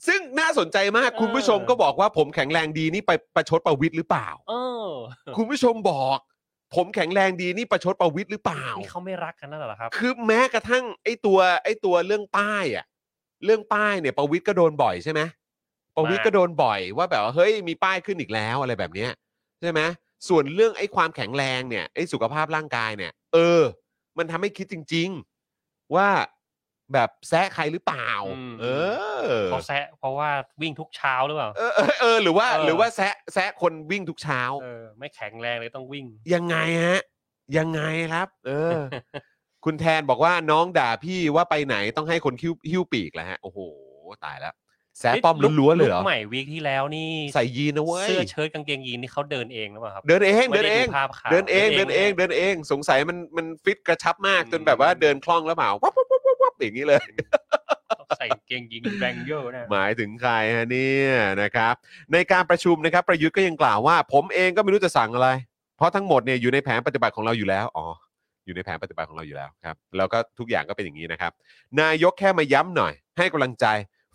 [0.08, 4.54] ซึ่งน่าสนใจมากเออ คุณผู้ชมก็บอกว่าผมแข็งแรงดีนี่ไปประชดประวิตรหรือเปล่า เอ
[4.88, 4.90] อ
[5.38, 6.18] คุณผู้ชมบอก
[6.76, 12.86] ผมแข็งแรงดีนี่ประชดประวิตรหรือเปล่า นี่เขาไม่รักกันนั่นเหรอครับ คือแม้กระทั่งไอ้ตัวไอ้ตัวเรื่องป้ายอะ
[13.46, 15.22] เรื่องป้ายเนี่ยประวิตรก็โดนบ่อยใช่ไหม
[15.96, 19.12] ประวิตรก็โดนบ่อยว่าแบบว่าเฮ้ยมีป้ายขึ้นอีกแล้วอะไรแบบเนี้ย
[19.62, 19.82] ใช่ไหม
[20.28, 23.64] ส่วนเรื่องไอ้ความแข็งแรงเนี่ยไอ้สุขภาพร่างกายเนี่ย เออ
[24.18, 25.10] มันทำให้คิดจริง
[25.52, 26.10] ๆ ว่า
[26.94, 28.66] แบบแซะใครหรือเปล่า อืม เอ
[29.26, 30.30] อ เขาแซะเพราะว่า
[30.62, 36.56] วิ่งทุกเช้าหรือเปล่า เออเออเออหรือว่าเออ หรือว่าแซะแซะคนวิ่งทุกเช้า เออไม่แข็งแรงเลยต้องวิ่ง ยังไง
[36.86, 37.02] ฮะ
[37.58, 37.82] ยังไง
[38.14, 38.80] ครับ เออ
[39.66, 43.60] คุณแทนบอกว่าน้องด่าพี่ว่าไปไหนต้องให้คนคิ้วหิ้วปีกแล้วฮะ โอ้โห
[44.26, 44.54] ตายแล้ว
[45.00, 57.02] แซะป้อมลุคล้วนๆเลยเหรอ คใหม่วีคที่แล้วนี่ใส่ยีนนะเว้ย เสื้อเชิ้ตกางเกงยีนนี่เขาเดินเองหรือเปล่าครับ เดินเองไม่เดินได้เอง ภาพข่าว เดินเองเดินเองลยเดินเองสงสัยมันมันฟิตกระชับมาก อืม จนแบบว่าเดินคล่องแล้วเปล่าวับวับวับวับวับอย่างนี้เลย
[58.00, 61.76] ต้องใส่กางเกงยีนแบงเยอร์นะ หมายถึงใครฮะเนี่ยนะครับ
[62.14, 65.30] ในการประชุมนะครับ ประยุทธ์ก็ยังกล่าวว่า ผมเองก็ไม่รู้จะสั่งอะไร
[65.78, 67.86] เพราะทั้งหมดเนี่ยอยู่ในแผนปฏิบัติของเราอยู่แล้วอ๋อ
[68.46, 71.32] อยู่ในแผนปฏิบัติของเราอยู่แล้วครับแล้วก็ทุกอย่างก็เป็นอย่างนี้นะครับ
[71.82, 73.66] นายกแค่มาย้ำหน่อย ให้กำลังใจ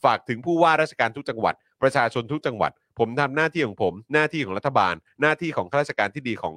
[0.05, 6.55] ฝากถึงผู้ว่าราชการทุกจังหวัด ประชาชนทุกจังหวัด ผมทำหน้าที่ของผม หน้าที่ของรัฐบาล หน้าที่ของข้าราชการที่ดีของ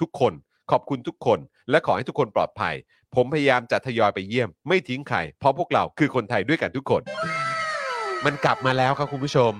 [0.00, 0.32] ทุกคน
[0.70, 1.38] ขอบคุณทุกคน
[1.70, 2.74] และขอให้ทุกคนปลอดภัย
[3.14, 7.02] ผมพยายามจะทยอยไปเยี่ยม ไม่ทิ้งใครเพราะพวกเราคือคนไทยด้วยกันทุกคน
[8.24, 9.52] มันกลับมาแล้วครับคุณผู้ชม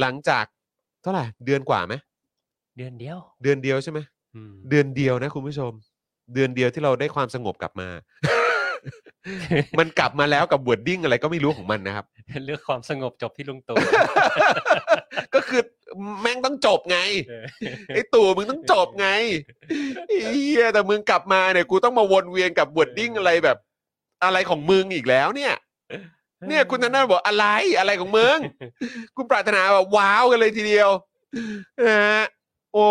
[0.00, 0.44] หลังจาก
[1.02, 1.94] เท่าไหร่เดือนกว่าไหม
[2.76, 3.98] เดือนเดียวเดือนเดียวใช่ไหม
[4.34, 5.72] อืม เดือนเดียวนะคุณผู้ชม
[6.34, 7.88] เดือนเดียวที่เราได้ความสงบกลับมา
[9.78, 12.06] มันกลับมาแล้วกับ w o r d ดิ้งอะไรก็ไม่รู้ของมันนะครับ
[12.44, 13.76] เรื่องความสงบจบที่ลุงตู่
[15.34, 15.62] ก็คือ
[16.20, 17.44] แม่งต้องจบไงเออ
[17.94, 19.08] ไอ้ตู่มึงต้องจบไง
[20.08, 23.58] ไอ้เฮียแต่มึงกลับมาเนี่ยกูต้องมาวนเวียนกับ w o r d ดิ้งอะไรแบบ
[24.24, 25.54] อะไรของมึงอีกแล้วเนี่ย
[26.48, 27.46] เนี่ยคุณธนาบอกอะไร
[27.78, 28.38] อะไรของมึง
[29.16, 30.90] คุณปรารถนาแบบว้าวกันเลยทีเดียว
[31.86, 32.24] นะฮะ
[32.74, 32.86] โอ้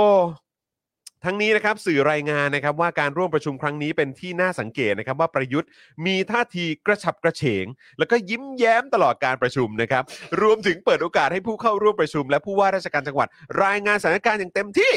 [1.26, 5.70] ทั้งนี้นะครับสื่อรายงานนะครับว่าการร่วมประชุมครั้งนี้เป็นที่น่าสังเกตนะครับว่าประยุทธ์
[6.06, 7.66] มีท่าทีกระฉับกระเฉง
[8.00, 10.04] แล้วก็ยิ้มแย้มตลอดการประชุมนะครับ
[10.42, 13.28] รวมถึงเปิดโอกาสให้ผู้เข้าร่วมประชุม และผู้ว่าราชการจังหวัด
[13.64, 14.94] รายงานสถานการณ์อย่างเต็มที่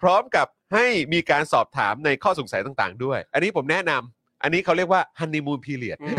[0.00, 6.16] พร้อมกับให้มีการสอบถามในข้อสงสัยต่าง ๆ ด้วย อันนี้ผมแนะนำอันนี้เขาเรียกว่าฮันนีมูนพีเรียดอืม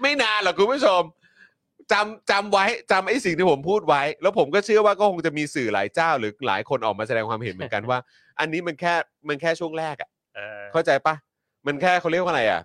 [0.00, 1.02] ไม่นานหรอกคุณผู้ชม
[1.92, 7.98] จำจำไว้จำไอ้สิ่งที่ผมพูดไว้ แล้วผมก็เชื่อว่าก็คงจะมีสื่อหลายเจ้าหรือหลายคนออกมาแสดงความเห็นเหมือนกันว่า
[8.40, 8.94] อันนี้มันแค่
[9.28, 11.14] มันแค่ช่วงแรกอะเออเข้าใจปะ
[11.66, 12.62] มันแค่เขาเรียกว่าอะไรอะ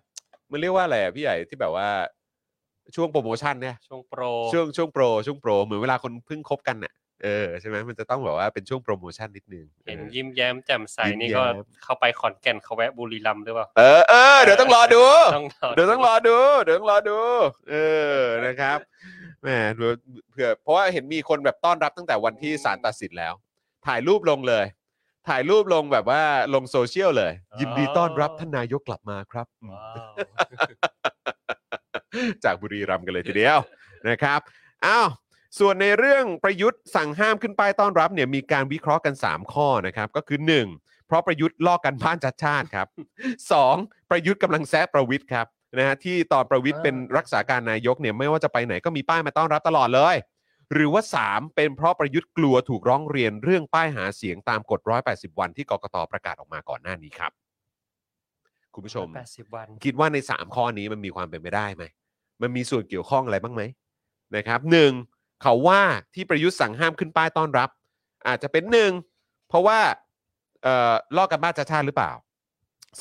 [0.52, 1.88] มันเรียกว่าอะไรอะพี่ใหญ่ที่แบบว่า
[2.96, 4.22] ช่วงโปรโมชั่นเนี่ยช่วงโปร
[4.54, 6.94] ช่วงช่วงโปรช่วงโปรเหมือนเวลาคนเพิ่งคบกันน่ะ
[7.24, 15.04] เออใช่ไหมมันจะต้องแบบว่าเป็นช่วงโปรโมชั่นนิดนึงเห็นออยิ้มแย้มแจ่มใสยิ้มนี่แย้ก็มเข้าไปขอนแก่นเขาแวะบุรีรัมย์หรือเปล่าเออเออเดี๋ยวต้องรอดู
[15.36, 17.18] ต้องรอเดี๋ยวต้องรอดูเดี๋ยวต้องรอดู
[17.70, 17.76] เอ
[18.18, 18.78] อนะครับ
[19.44, 19.92] แหมเผื่อ
[20.32, 23.34] เผื่อเพราะว่าเห็นมีคนแบบต้อนรับตั้งแต่วันที่ศาลตัดสินแล้ว
[23.86, 24.66] ถ่ายรูปลงเลย
[25.28, 26.22] ถ่ายรูปลงแบบว่า
[26.54, 30.14] ลงโซเชียลเลย ยินดีต้อนรับท่านนายกกลับมาครับอืมว้าว
[32.44, 33.60] จากบุรีรัมย์กันเลยทีเดียว
[34.10, 34.40] นะครับ
[34.86, 35.08] อ้าว
[35.60, 40.40] ส่วนในเรื่องประยุทธ์สั่งห้ามขึ้นป้ายต้อนรับเนี่ยมีการวิเคราะห์กัน 3 ข้อนะครับ ก็คือ
[40.74, 41.08] 1.
[41.08, 42.88] เพราะประยุทธ์ลอกกันบ้านจัดชาติครับ
[43.50, 44.10] 2.
[44.10, 45.48] ประยุทธ์กำลังแซะประวิทย์ครับ
[45.78, 50.16] นะฮะที่ตอนประวิทย์เป็นรักษาการนายกเนี่ยไม่ว่าจะไปไหนก็มีป้ายมาต้อนรับตลอดเลย
[50.74, 57.32] หรือว่า 3 เป็นเพราะประยุทธ์กลัวถูกร้องเรียนเรื่องป้ายหาเสียงตามกฎ 180 วันที่กกตประกาศออกมาก่อนหน้านี้ครับ
[58.74, 61.84] คุณผู้ชมแปดสิบวัน คิดว่าใน 3 ข้อนี้มันมีความเป็นไปได้ไหม
[62.42, 63.62] มันมีส่วนเกี่ยวข้องอะไรบ้างไหม
[64.36, 64.92] นะครับหนึ่ง
[65.44, 65.82] เขาว่า
[66.16, 67.70] ที่ประยุทธ์สั่งห้ามขึ้นป้ายต้อนรับ
[68.28, 68.92] อาจจะเป็นหนึ่ง
[69.50, 69.80] เพราะว่า
[70.64, 72.12] เอ่อลอกกันบ้านชาติชาติหรือเปล่า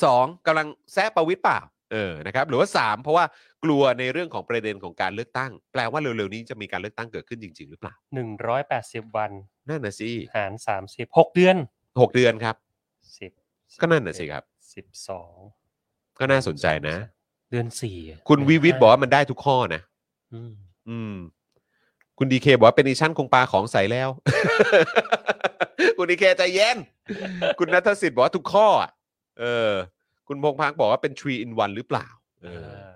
[0.03, 1.59] สองกำลังแซะประวิทย์เปล่า
[1.91, 3.25] เออนะครับหรือว่าสามเพราะว่า
[3.63, 9.31] กลัวในเรื่องของประเด็นของการเลือกตั้ง แปลว่าเร็วๆนี้จะมีการเลือกตั้งเกิดขึ้นจริง ๆ หรือเปล่าหนึ่งร้อยแปดสิบวัน
[9.69, 11.55] นั่นน่ะสิหารสามสิบหกเดือน
[12.01, 12.55] หกเดือนครับ
[13.19, 13.31] สิบ
[13.81, 15.35] ก็นั่นน่ะสิครับสิบสอง
[16.19, 16.97] ก็น่าสนใจนะ
[17.51, 19.81] เดือนสี่อะคุณวิวิทย์บอกว่ามันได้ทุกข้อนะ
[20.33, 20.53] อืม
[20.89, 21.15] อืม
[22.17, 24.09] คุณดีเคบอกว่าเป็นอีชั่นคงปลาของใสแล้ว
[25.97, 26.77] คุณดีเคใจเย็น
[27.59, 28.91] คุณนัทสิทธิ์บอกว่าทุกข้ออะ
[29.39, 29.71] เออ
[30.27, 32.07] คุณพงพักบอกว่าเป็น3 in 1หรือเปล่า
[32.43, 32.91] เออเออ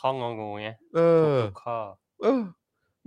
[0.00, 1.00] ข้ององูไงเอ
[1.34, 1.78] อ ทุกข้อ
[2.22, 2.42] เออ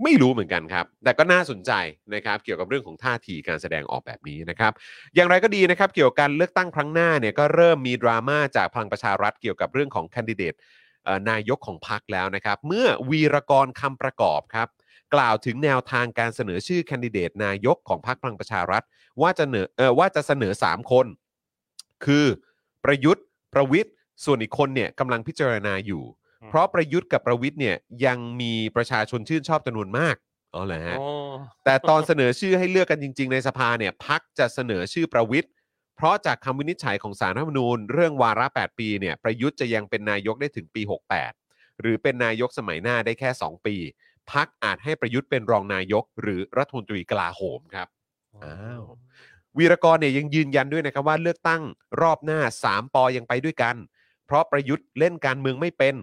[0.02, 1.72] ไม่รู้เหมือนกันครับ แต่ก็น่าสนใจ
[2.14, 4.72] นะครับ เกี่ยวกับเรื่องของท่าทีการแสดงออกแบบนี้นะครับ
[5.14, 10.54] อย่างไรก็ดีนะครับ เกี่ยวกับการเลือกตั้งครั้งหน้าเนี่ยก็เริ่มมีดราม่าจากพลังประชารัฐเกี่ยวกับเรื่องของแคนดิเดต
[11.04, 14.68] เอ่อนายกของพรรคแล้วนะครับ เมื่อวีรกรคำประกอบครับ
[15.14, 18.82] กล่าวถึงแนวทางการเสนอชื่อแคนดิเดตนายกของพรรคพลังประชารัฐ
[19.22, 21.06] ว่าจะเสนอเออว่าจะเสนอ 3 คน
[22.04, 22.26] คือ
[22.84, 23.24] ประยุทธ์
[23.54, 23.92] ประวิทย์
[24.24, 26.02] ส่วนอีกคนเนี่ยกำลังพิจารณาอยู่
[26.42, 27.76] อืมเพราะประยุทธ์กับประวิทย์เนี่ย
[28.06, 30.16] ยังมีประชาชนชื่นชอบจำนวนมาก
[30.54, 31.06] อ๋อเหรอฮะโอ้
[31.64, 35.50] แต่ตอนเสนอชื่อให้เลือกกันจริง ๆ ในสภาเนี่ยพักจะเสนอชื่อประวิทย์
[35.96, 40.82] เพราะจากคำวินิจฉัยของสารรัฐธรรมนูญ เรื่องวาระ 8 ปีเนี่ยประยุทธ์จะยังเป็นนายกได้ถึงปี
[41.30, 43.76] 68 หรือเป็นนายกสมัยหน้าได้แค่ 2 ปี
[44.32, 47.88] พักอาจให้ประยุทธ์เป็นรองนายก หรือรัฐมนตรีกลาโหมครับ
[48.44, 48.84] อ้าว
[49.58, 51.62] วีรกรเนี่ยยังยืนยันด้วยนะครับว่าเลือกตั้ง
[52.02, 53.76] รอบหน้า 3ปอยังไปด้วยกัน
[54.26, 55.94] เพราะประยุทธ์เล่นการเมืองไม่เป็น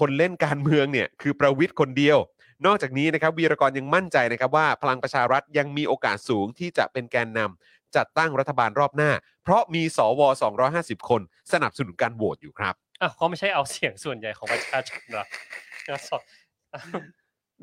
[0.00, 2.18] คนเล่นการเมืองเนี่ยคือประวิทย์คนเดียว
[2.66, 9.10] นอกจากนี้นะครับวีรกรยังมั่นใจนะครับว่า พลังประชารัฐยังมีโอกาสสูงที่จะเป็นแกนนำจัดตั้งรัฐบาลรอบหน้า
[9.42, 10.20] เพราะมีสว
[10.64, 11.20] 250 คน
[11.52, 15.24] สนับสนุนการโหวตอยู่ครับอ้าวเขาไม่ใช่เอาเสียงส่วนใหญ่ของประชาชนเหรอ
[15.86, 16.22] เอาสอบ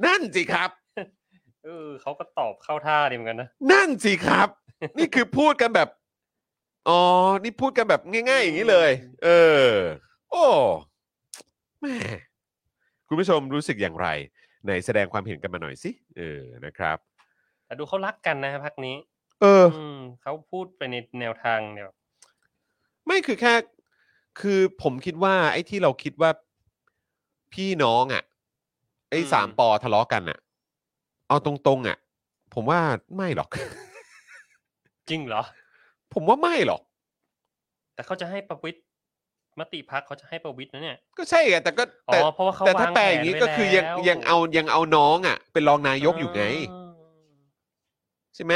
[0.05, 0.69] นั่นสิครับ
[1.63, 4.47] เออเขาก็ตอบเข้าท่าดีเหมือนกันนะ นั่นสิครับ
[4.97, 5.89] นี่คือพูดกันแบบ
[6.89, 6.99] อ๋อ
[7.43, 8.91] นี่พูดกันแบบง่าย ๆ อย่างนี้เลย
[9.23, 9.29] เอ
[9.65, 9.69] อ
[10.29, 10.45] โอ้
[11.81, 11.95] แม่
[13.07, 14.07] คุณผู้ชมรู้สึกอย่างไร
[14.63, 16.97] ไหนแสดงความเห็นกันมาหน่อยสิ เออ นะครับ
[17.65, 18.95] แต่ดูเขารักกันนะพักนี้
[19.41, 21.85] เออ อืมเขาพูดไปในแนวทางเนี่ย
[23.05, 23.53] ไม่คือแค่
[24.39, 26.31] คือผมคิดว่า ไอ้ที่เราคิดว่า
[27.53, 28.23] พี่น้องอะ
[29.11, 30.39] ไอ้สามปอทะเลาะกันอะ
[31.27, 31.97] เอาตรงๆอะ
[32.53, 32.79] ผมว่า
[33.15, 33.49] ไม่หรอก
[35.09, 35.41] จริงเหรอ
[36.13, 36.81] ผมว่าไม่หรอก
[37.93, 38.79] แต่เขาจะให้ประวิตร
[39.59, 46.81] มติพักเขาจะให้ประวิตรนะเนี่ย ก็ใช่ไงแต่ก็อ๋อแต่เพราะว่าเขาแต่ถ้าวางแปลแผอย่างนนี้ไว้ก็คือยังแล้วยังเอายังเอาน้องอะ เป็นรองนายกอยู่ไงา
[48.35, 48.53] ใช่ไหม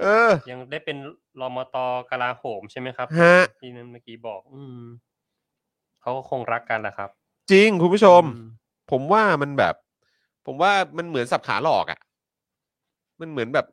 [0.00, 0.96] เออ ยังได้เป็น
[1.40, 1.76] รมต
[2.10, 4.82] กลาโหมใช่ไหมครับฮะ ที่นั่นเมื่อกี้บอก อืม
[6.00, 7.10] เขาก็คงรักกันแหละครับ
[7.50, 8.42] จริงคุณผู้ชม อื
[8.90, 9.74] ผมว่ามันแบบ
[10.46, 12.00] ผมว่ามันเหมือนสับขาหลอกอะ่ะ
[13.20, 13.66] มันเหมือนแบบ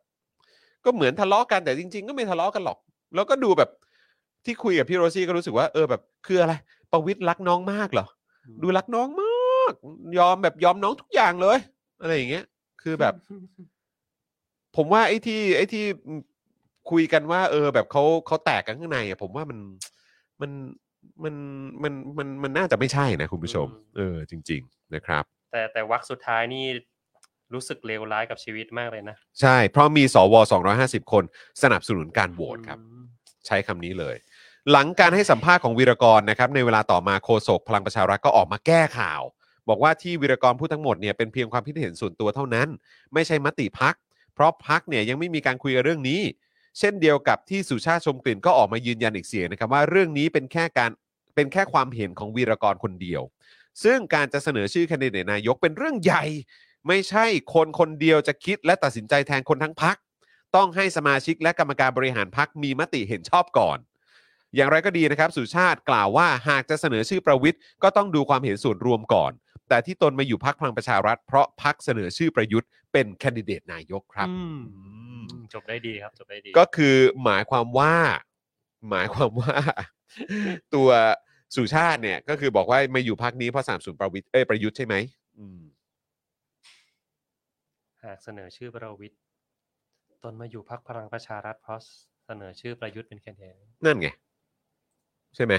[0.86, 2.78] ก็เหมือนทะเลาะกันแต่จริง ๆ ก็ไม่ทะเลาะกันหรอก
[3.16, 3.69] แล้วก็ดูแบบ
[4.45, 6.53] ที่คุยกับพี่โรซี่ก็รู้สึกว่าเออแบบ คืออะไร
[6.91, 8.07] ประวิตรรักน้องมากเหรอ
[8.61, 9.73] ดูรักน้องมาก
[10.19, 11.57] ยอมแบบยอมน้องทุกอย่างเลย
[12.02, 12.45] อะไรอย่างเงี้ย
[12.81, 13.14] คือแบบ
[14.76, 15.84] ผมว่าไอ้ที่ ไอ้ที่
[16.91, 19.60] คุยกันว่า เออ แบบเขาเขาแตกกันข้างในอะผมว่ามัน
[20.41, 20.52] มัน
[21.23, 21.36] มัน
[21.84, 23.68] มันมันมันน่าจะไม่ใช่นะคุณผู้ชม
[23.98, 26.65] เออจริง ๆนะครับ แต่แต่วักสุดท้ายนี่
[27.53, 30.36] รู้สึกเลวร้ายกับชีวิตมากเลยนะ ใช่ เพราะมีสว
[30.73, 31.23] 250 คน
[31.64, 33.03] สนับสนุนการโหวตครับอืม
[33.48, 34.15] ใช้คำนี้เลย
[34.72, 39.22] หลังการให้สัมภาษณ์ของวีรกรนะครับ ในเวลาต่อมาโฆษกพลังประชารัฐก็ออกมาแก้ข่าว
[39.69, 42.68] บอกว่าที่วีรกรพูดทั้งหมดเนี่ยเป็นเพียงความคิดเห็นส่วนตัวเท่านั้น
[43.14, 43.95] ไม่ใช่มติพัก
[44.34, 46.22] เพราะพักเนี่ยยังไม่มีการคุยกันเรื่องนี้
[46.80, 50.91] เช่นเดียวกับที่สุชาติชมกลิ่นก็ออกมายืนยันอีกเสียงนะครับว่าเรื่องนี้เป็นแค่การ
[51.35, 53.22] เป็นแค่ความเห็นของวีรกรคนเดียว
[53.84, 56.23] ซึ่งการจะเสนอชื่อแคนดิเดตนายกเป็นเรื่องใหญ่
[56.88, 59.97] ไม่ใช่คนคนเดียวจะคิดและตัดสินใจแทนคนทั้งพัก
[60.56, 63.77] ต้องให้สมาชิกและกรรมการบริหารพักมีมติเห็นชอบก่อน
[64.56, 69.31] อย่างไรก็ดีนะครับ สุชาติกล่าวว่าหากจะเสนอชื่อประวิทย์ก็ต้องดูความเห็นส่วนรวมก่อน
[69.69, 74.27] แต่ที่ตนมาอยู่พักพลังประชารัฐเพราะพักเสนอชื่อประยุทธ์เป็นแคนดิเดตนายกครับ
[75.53, 77.95] จบได้ดีครับจบได้ดี ก็คือหมายความว่า
[78.89, 79.55] หมายความว่า
[80.76, 80.89] ตัว
[81.55, 84.95] สุชาติเนี่ย ก็คือบอกว่ามาอยู่พักนี้เพราะสามสูนประวิทย์เอ้ยประยุทธ์ใช่ไหม
[85.38, 85.61] อืม
[88.03, 89.19] หากเสนอชื่อประวิทย์
[90.23, 91.80] ตนมาอยู่พักพลังประชารัฐเพราะ
[92.26, 93.55] เสนอชื่อประยุทธ์เป็นแคนดิเดต
[93.85, 94.07] นั่นไง
[95.35, 95.53] ใช่ไหม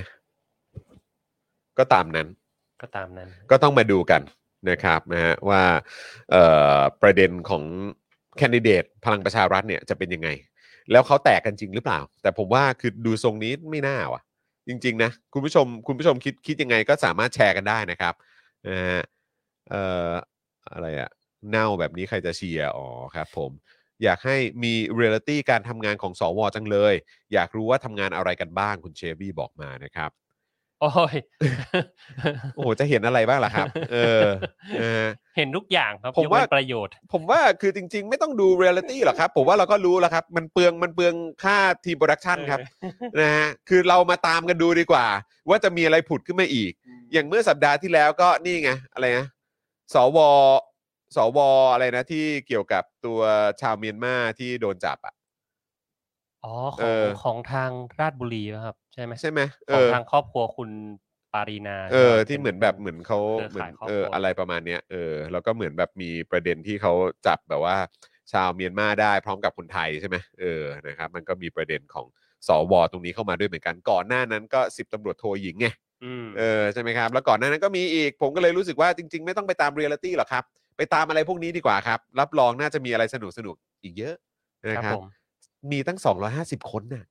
[1.78, 2.28] ก็ตามนั้น
[2.82, 4.22] ก็ตามนั้น ก็ต้องมาดูกัน
[4.70, 5.62] นะครับนะฮะว่า
[6.30, 6.44] เอ่
[6.76, 7.64] อประเด็นของ
[8.36, 10.28] แคนดิเดตพลังประชารัฐเนี่ยจะเป็นยังไง
[10.90, 14.22] แล้วเขาแตกกันจริงหรือเปล่า แต่ผมว่าคือดูทรงนี้ไม่น่าว่ะ
[14.68, 18.14] จริง ๆ นะ คุณผู้ชมคุณผู้ชมคิดคิดยังไงก็สามารถแชร์กันได้นะครับ
[18.68, 19.02] นะฮะ
[19.70, 20.10] เอ่อ
[20.72, 21.10] อะไรอะ
[21.50, 23.50] เน่าแบบนี้ใครจะเชียร์อ๋อครับผม
[24.04, 26.94] อยากให้มีเรียลิตี้การทำงานของสอวอจังเลย
[27.32, 30.10] อยากรู้ว่าทำงานอะไรกันบ้างคุณเชฟบี้บอกมานะครับ
[30.80, 31.16] โอ้ย
[32.56, 34.26] โอ้โหจะเห็นอะไรบ้างล่ะครับ เออ
[34.80, 42.60] นะฮะ เห็นทุกอย่างครับผมยกเว้นว่า ประโยชน์ ผมว่าคือจริง ๆ ไม่ต้องดูเรียลิตี้หรอกครับ ผมว่าเราก็รู้แล้วครับ มันเปลืองมันเปลืองค่าทีม production ครับ
[43.20, 45.06] นะฮะคือเรามาตามกันดูดีกว่า
[45.48, 46.72] ว่าจะมีอะไรผุดขึ้นมาอีก
[47.12, 49.26] อย่างเมื่อสัปดาห์ที่แล้วก็นี่ไง อะไรนะ
[49.94, 50.18] สว
[51.16, 51.38] สว
[51.72, 53.20] อะไรนะ ที่เกี่ยวกับตัว
[53.60, 55.14] ชาวเมียนมาที่โดนจับอะ
[56.44, 57.70] อ๋อขเอองอ ของทาง
[58.00, 60.70] ราชบุรีป่ะครับ ใช่ไหมใช่ไหมเอของอทางครอบครัวคุณ
[61.32, 66.92] ปารีนาเออ ใช่ปะที่เหมือนแบบเหมือนเขาเครือเหมือนข่ายครอบเอครัอวอะไรประมาณเนี้ยเออแล้วก็เหมือนแบบมีประเด็นที่เขา
[67.26, 67.76] จับแบบว่า
[68.32, 72.06] ชาวเมียนมาได้พร้อมกับคนไทยใช่ไหมเออนะครับ มันก็มีประเด็นของ
[72.48, 75.66] สวตรงนี้เข้ามาด้วยเหมือนกันก่อนหน้านั้นก็สิบตำรวจโทหญิงไง
[76.02, 80.44] อืมเออใช่ไหมครับ แล้วก่อนหน้านั้นก็มีอีก ผมก็เลยรู้สึกว่าจริง ๆ ไม่ต้องไปตามเรียลิตี้หรอกครับ
[80.76, 84.14] ไปตามอะไรพวกนี้ดีกว่าครับ รับรองน่าจะมีอะไรสนุกสนุกๆอีกเยอะ
[84.64, 85.04] นะคครัรับบผม
[85.70, 87.04] มีตั้ง 250 คนน่ะ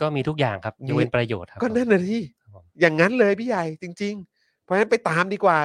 [0.00, 5.56] ก็มีทุกอย่างครับยกเว้นประโยชน์ครับ ก็ผมนั่นน่ะที่ครับผมอย่างนั้นเลยพี่ใหญ่จริง ๆ เพราะฉะนั้นไปตามดีกว่า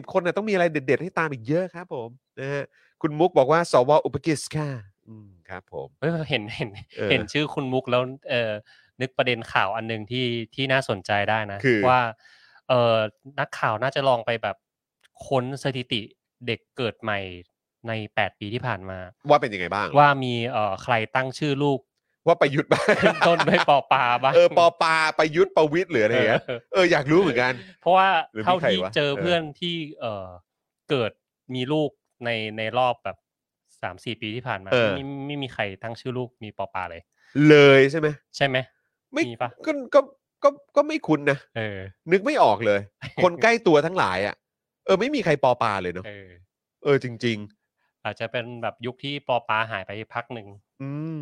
[0.00, 2.08] 250คนน่ะต้องมีอะไรเด็ด ๆ ให้ตามอีกเยอะครับ ผม
[2.40, 2.64] นะฮะ
[3.02, 4.70] คุณมุกบอกว่าสวอุปกิสค่ะ
[5.08, 8.52] อืมครับ ผมเฮ้ยเห็นเห็นเออเห็นชื่อคุณมุกแล้วเออ
[9.00, 12.00] นึกประเด็นข่าวอันหนึ่งที่ที่น่าสนใจได้นะคือว่า
[12.68, 12.96] เออ
[13.40, 14.56] นักข่าวน่าจะลองไปแบบ
[15.26, 16.00] ค้นสถิติ
[16.46, 17.18] เด็กเกิดใหม่
[17.88, 18.98] ในแปดปีที่ผ่านมา
[19.30, 21.78] ว่าเป็นยังไงบ้าง ว่ามีเอ่อใครตั้งชื่อลูก
[22.26, 30.26] ว่าประยุทธ์บ้างขึ้นต้นด้วยปอปาบ้างเออปอปาประยุทธ์ประวิทย์หรืออะไรอย่างเงี้ยเออเอออยากรู้เหมือนกัน เพราะว่าหรือมีเท่าใครที่วะเจอเออเพื่อนที่เอ่อ
[30.90, 31.12] เกิด
[31.54, 31.90] มีลูก
[32.24, 33.16] ในในรอบแบบ
[33.82, 37.02] สามสี่ปีที่ผ่านมาเออไม่ไม่ไม่มีใครตั้งชื่อลูกมีปอปาเลย
[37.48, 38.56] เลยใช่ไหมใช่ไหม
[39.12, 40.00] ไม่มีปะก็ก็
[40.42, 41.78] ก็ก็ไม่คุ้นนะเออ
[42.12, 42.80] นึกไม่ออกเลย
[43.22, 44.34] คนใกล้ตัวทั้งหลายอะ
[44.86, 46.28] เออไม่มีใครปอปาเลยเนาะเออ
[46.84, 47.38] เออจริง
[48.06, 51.18] อาจจะเป็นแบบยุคที่ปอปาหายไปพักหนึ่งๆอืม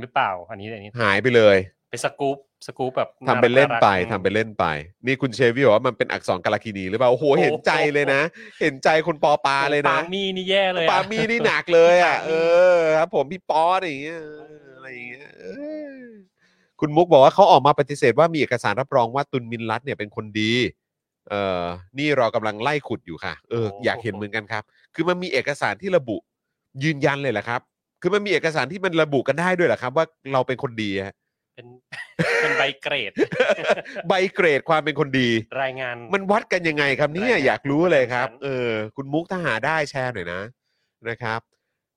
[0.00, 1.56] หรือเปล่า อันนี้อันนี้หายไปเลย
[1.90, 4.64] ไปสกู๊ปสกู๊ปแบบทำเป็นเล่นไปารักๆทำเป็นเล่นไป
[5.06, 8.22] นี่คุณเชฟวี่บอกว่ามันเป็นอักษรกาลาคินีหรือเปล่าโอ้โหโอ้โหเห็นใจเลยนะ
[8.60, 12.32] เห็นใจคนปอปาเลยนะปามี่นี่แย่เลยอะปามีนี่หนักเลยอะปามี่เอ
[12.74, 14.28] อครับ ผมพี่ป๊อตอย่างเงี้ยเอ
[14.62, 15.44] ออะไรอย่างเงี้ยเอ
[15.94, 16.00] อ
[16.80, 20.52] คุณมุกบอกว่าเขาออกมาปฏิเสธว่ามีเอกสารรับรองว่าตุนมินลัดเนี่ยเป็นคนดี
[21.30, 21.64] เออ
[21.98, 24.62] นี่เรากำลังไล่ขุดอยู่ค่ะ เออ อยากเห็นเหมือนกันครับ
[24.94, 26.16] คือมันมีเอกสารที่ระบุ
[26.82, 27.60] ยืนยันเลยแหละครับ
[28.02, 31.14] คือมันมีเอกสารที่มันระบุกันได้ด้วยเหรอครับ ว่าเราเป็นคนดีฮะ
[31.54, 31.66] เป็น
[32.42, 33.12] เป็นใบเกรด
[34.08, 35.28] ใบเกรดความเป็นคนดี
[35.62, 40.42] รายงาน มันวัดกันยังไงครับเนี่ยรายงานอยากรู้เลยครับผลงาน เออ คุณมุกถ้าหาได้แชร์หน่อยนะ
[41.08, 41.40] นะครับ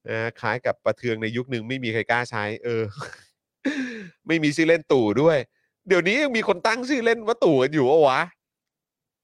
[0.10, 2.84] นะคล้ายกับประเทืองในยุคหนึ่งไม่มีใครกล้าใช้ เออ
[4.28, 5.38] ไม่มีชื่อเล่นตู่ด้วย
[5.88, 8.22] เดี๋ยวนี้ยังมีคนตั้งชื่อเล่นว่าตู่กันอยู่วะวะ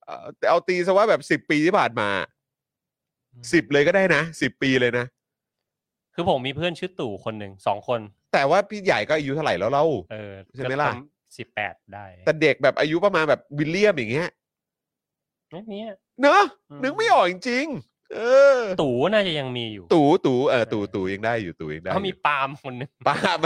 [0.03, 2.10] เอ่อแต่เอาตีซะว่าแบบสิบปีที่ผ่านมา
[3.53, 5.06] สิบเลยก็ได้นะสิบปีเลยนะ
[6.15, 7.99] คือผมมีเพื่อนชื่อตู่คนหนึ่งสองคน
[8.33, 10.91] แต่ว่าพี่ใหญ่ก็อายุเท่าไหร่แล้วเล่า เออใช่ไหมล่ะ
[11.38, 14.29] สิบแปดได้แต่เด็กแบบอายุประมาณแบบวิลเลียมอย่างเงี้ย
[15.49, 15.88] ไม่เนี่ย
[16.21, 18.19] เนอะอืมนึกไม่ออกจริงๆเอ
[18.57, 23.39] อ ตู่น่าจะยังมีอยู่ ตู่ตู่เออตู่ตู่ยังได้อยู่ตู่ยังได้อเขามียู่ปาล์มคนหนึ่งปาล์ม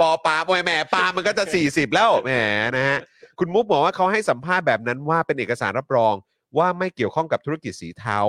[0.00, 2.32] ปอปาล์มโอ้ยแหมปาล์มมันก็จะ40แล้วแหม
[2.76, 2.98] นะฮะ
[3.38, 6.14] คุณมุกบอกว่าเขาให้สัมภาษณ์แบบนั้นว่าเป็นเอกสารรับรอง
[6.58, 8.20] ว่าไม่เกี่ยวข้องกับธุรกิจสีเทา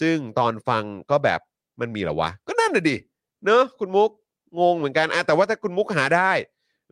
[0.00, 1.40] ซึ่งตอนฟังก็แบบ
[1.80, 2.96] มันมีเหรอวะ ก็นั่นน่ะดิ
[3.44, 4.10] เนอะคุณมุก
[4.60, 6.32] งงเหมือนกันอะแต่ว่าถ้าคุณมุกหาได้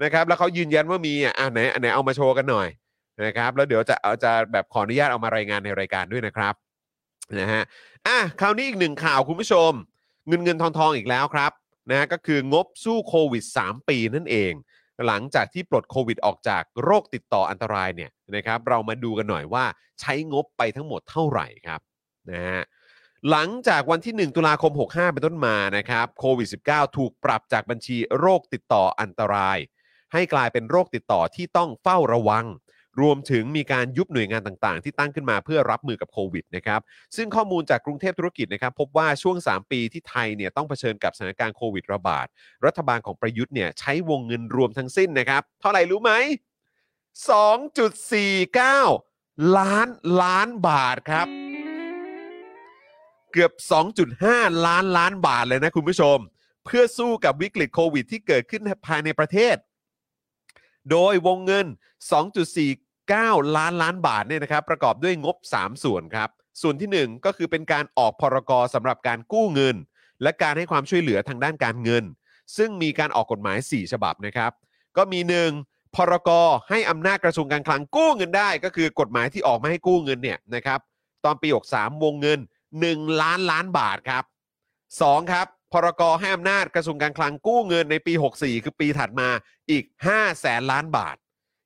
[0.04, 2.68] นะครับ แล้วเขายืนยันว่ามีอะอะไหนอันไหนเอามาโชว์กันหน่อย
[3.24, 6.54] นะครับ แล้วเดี๋ยวจะเอาจะแบบขออนุญาตเอามารายงานในรายการด้วยนะครับ
[7.40, 7.62] นะฮะ
[8.06, 9.72] อะคราวนี้อีกหนึ่งข่าวคุณผู้ชม
[10.28, 11.52] เงินเงินทองทองอีกแล้วครับ
[11.90, 14.52] นะก็คืองบสู้โควิด 3 ปีนั่นเอง
[15.06, 19.64] หลังจากที่ปลดโควิดออกจากโรคติดต่ออันตรายเนี่ยนะครับ เรามาดูกันหน่อยว่า
[20.00, 21.80] ใช้งบไปทั้งหมดเท่าไหร่ครับ
[22.30, 22.62] นะฮะ
[23.30, 29.58] หลังจากวันที่ 1 ตุลาคม 65 เป็นต้นมานะครับโควิด -19 ถูกปรับจากบัญชีโรคติดต่ออันตราย
[30.12, 32.46] ให้กลายเป็นโรคติดต่อที่ต้องเฝ้าระวัง
[33.00, 36.80] รวมถึงมีการยุบหน่วยงานต่างๆ ที่ตั้งขึ้นมาเพื่อรับมือกับโควิดนะครับ
[37.16, 42.26] ซึ่งข้อมูลจากกรุงเทพธุรกิจนะครับพบว่าช่วง 3 ปีที่ไทยเนี่ยต้องเผชิญกับสถานการณ์โควิดระบาด
[42.66, 46.12] รัฐบาลของประยุทธ์เนี่ยใช้วงเงินรวมทั้งสิ้นนะครับเท่าไหร่รู้ไหม
[47.28, 49.88] 2.49 ล้าน
[50.22, 51.28] ล้านบาทครับ
[53.38, 53.52] กือบ
[54.08, 56.18] 2.5 ล้านล้านบาทเลยนะคุณผู้ชม
[56.64, 59.56] เพื่อสู้กับวิกฤตโควิด ที่เกิดขึ้นภายในประเทศ
[60.90, 61.66] โดยวงเงิน
[62.80, 66.28] 2.49 ล้านล้านบาทเนี่ยนะครับ ประกอบด้วยงบ 3 ส่วนครับ
[66.62, 69.76] ส่วนที่ 1 ก็คือเป็นการออกพรกสำหรับการกู้เงิน
[70.22, 72.04] และการให้ความช่วยเหลือทางด้านการเงิน
[72.56, 74.52] ซึ่งมีการออกกฎหมาย 4 ฉบับนะครับ
[74.96, 75.20] ก็มี
[75.58, 75.94] 1.
[75.94, 76.30] พรก
[76.68, 80.80] ให้อำนาจกระทรวงการคลังกู้เงินได้ ก็คือกฎหมายที่ออกมาให้กู้เงินเนี่ยนะครับ
[81.24, 82.40] ตอนปี 63 วงเงิน
[82.72, 84.24] 1 ล้านล้านบาทครับ
[84.78, 89.28] 2 ครับพรกให้อำนาจกระทรวงการคลังกู้เงินในปี 64 คือปีถัดมา
[89.70, 91.16] อีก 5 แสนล้านบาท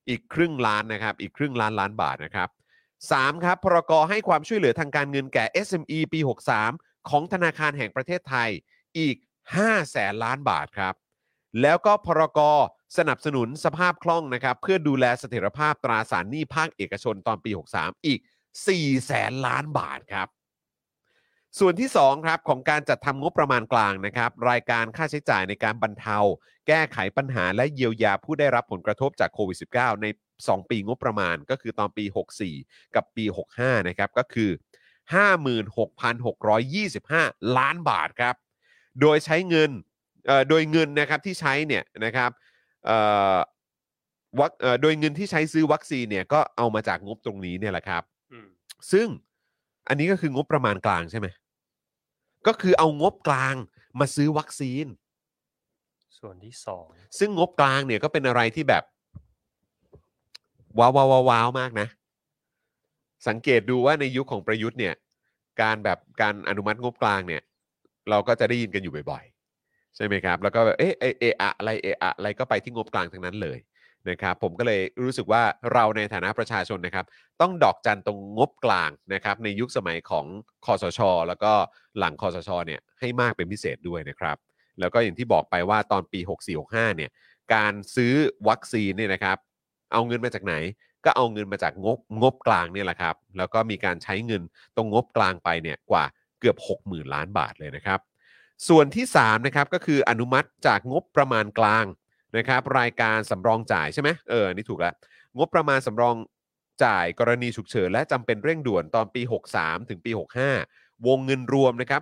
[0.09, 2.49] อีกครึ่งล้านนะครับ อีกครึ่งล้านล้านบาทนะครับ
[2.97, 6.19] 3 ครับพรกให้ความช่วยเหลือทางการเงินแก่ SME ปี
[6.63, 8.49] 63 ของธนาคารแห่งประเทศไทย
[8.99, 9.15] อีก
[9.53, 10.93] 5 แสนล้านบาทครับ
[11.61, 12.39] แล้วก็พรก
[12.97, 18.19] สนับสนุนสภาพคล่องนะครับ เพื่อดูแลเสถียรภาพตราสารหนี้ภาคเอกชนตอนปี 63 อีก
[18.63, 20.27] 4 แสนล้านบาทครับ
[21.59, 26.17] ส่วนที่2ครับของการจัดทำงบประมาณกลางนะครับ รายการค่าใช้จ่ายในการบรรเทา
[26.67, 30.07] แก้ไขปัญหาและเยียวยาผู้ได้รับผลกระทบจากโควิด -19 ใน
[30.37, 32.05] 2 ปีงบประมาณก็คือตอนปี
[32.49, 33.25] 64 กับปี
[33.57, 34.49] 65 นะครับ ก็คือ
[36.63, 38.35] 56,625 ล้านบาทครับ
[39.01, 39.71] โดยใช้เงิน
[40.27, 42.31] เอ่อโดยเงินนะครับที่ใช้เนี่ยนะครับ
[42.85, 42.97] เอ่
[43.35, 43.37] อ
[44.39, 48.47] วัคเอ่อโดยเงินที่ใช้ซื้อวัคซีนเนี่ยก็เอามาจากงบตรงนี้เนี่ยแหละครับอืม
[48.91, 49.07] ซึ่ง
[49.87, 51.27] อันนี้ก็คืองบประมาณกลางใช่ไหม
[52.47, 53.55] ก็คือเอางบกลาง
[53.99, 54.85] มาซื้อวัคซีน
[56.19, 56.85] ส่วนที่สอง
[57.19, 58.83] ซึ่งงบกลางเนี่ยก็เป็นอะไรที่แบบ
[60.79, 61.87] ว้าวว้าวว้าวว้าวมากนะ
[63.27, 64.93] สังเกตดูว่าในยุคของประยุทธ์เนี่ย
[65.61, 67.41] การแบบการอนุมัติงบกลางเนี่ย
[68.09, 73.57] เราก็จะได้ยินกันอยู่บ่อยๆ ใช่ไหมครับ แล้วก็แบบเอ๊ะเอะเอะอะอะไรเอะอะอะไรก็ไปที่งบกลางทั้งนั้นเลย
[74.09, 75.43] นะครับผมก็เลยรู้สึกว่า
[75.73, 77.05] เราในฐานะประชาชนนะครับ
[77.41, 80.25] ต้องดอกจันตรงงบกลางนะครับ ในยุคสมัยของ
[80.65, 81.51] คอสช แล้วก็
[81.99, 84.37] หลังคอสชเนี่ยให้มากเป็นพิเศษด้วยนะครับ
[84.79, 86.19] แล้วก็อย่างที่บอกไปว่าตอนปี
[86.57, 87.11] 64-65เนี่ย
[87.53, 88.13] การซื้อ
[88.47, 89.37] วัคซีนเนี่ยนะครับ
[89.91, 90.55] เอาเงินมาจากไหน
[91.05, 94.41] ก็เอาเงินมาจากงบงบกลางเนี่ยแหละครับ แล้วก็มีการใช้เงิน
[94.75, 96.05] ตรงงบกลางไปเนี่ยกว่า
[96.39, 97.99] เกือบ 60,000 ล้านบาทเลยนะครับ
[98.67, 101.85] ส่วนที่3นะครับก็คืออนุมัติจากงบประมาณกลาง
[102.37, 104.93] นะครับรายการสำรองจ่ายใช่ไหมเออนี่ถูกแล้ว
[105.37, 106.15] งบประมาณสำรอง
[106.85, 109.21] จ่ายกรณีฉุกเฉินและจำเป็นเร่งด่วนตอนปี
[109.55, 110.11] 63 ถึงปี
[110.59, 112.01] 65 วงเงินรวมนะครับ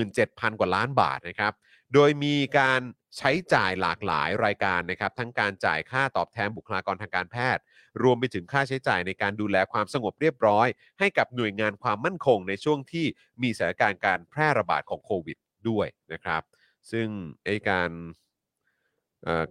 [0.00, 1.52] 37,000 กว่าล้านบาทนะครับ
[1.94, 2.80] โดยมีการ
[3.18, 7.62] ใช้จ่ายหลากหลายรายการนะครับ ทั้งการจ่ายค่าตอบแทนบุคลากรทางการแพทย์
[8.02, 10.66] รวมไปถึงค่าใช้จ่ายในการดูแลความสงบเรียบร้อย
[10.98, 13.06] ให้กับหน่วยงานความมั่นคงในช่วงที่
[13.42, 15.36] มีสถานการณ์การแพร่ระบาดของโควิด
[15.68, 16.42] ด้วยนะครับ
[16.90, 17.08] ซึ่ง
[17.44, 17.90] ไอการ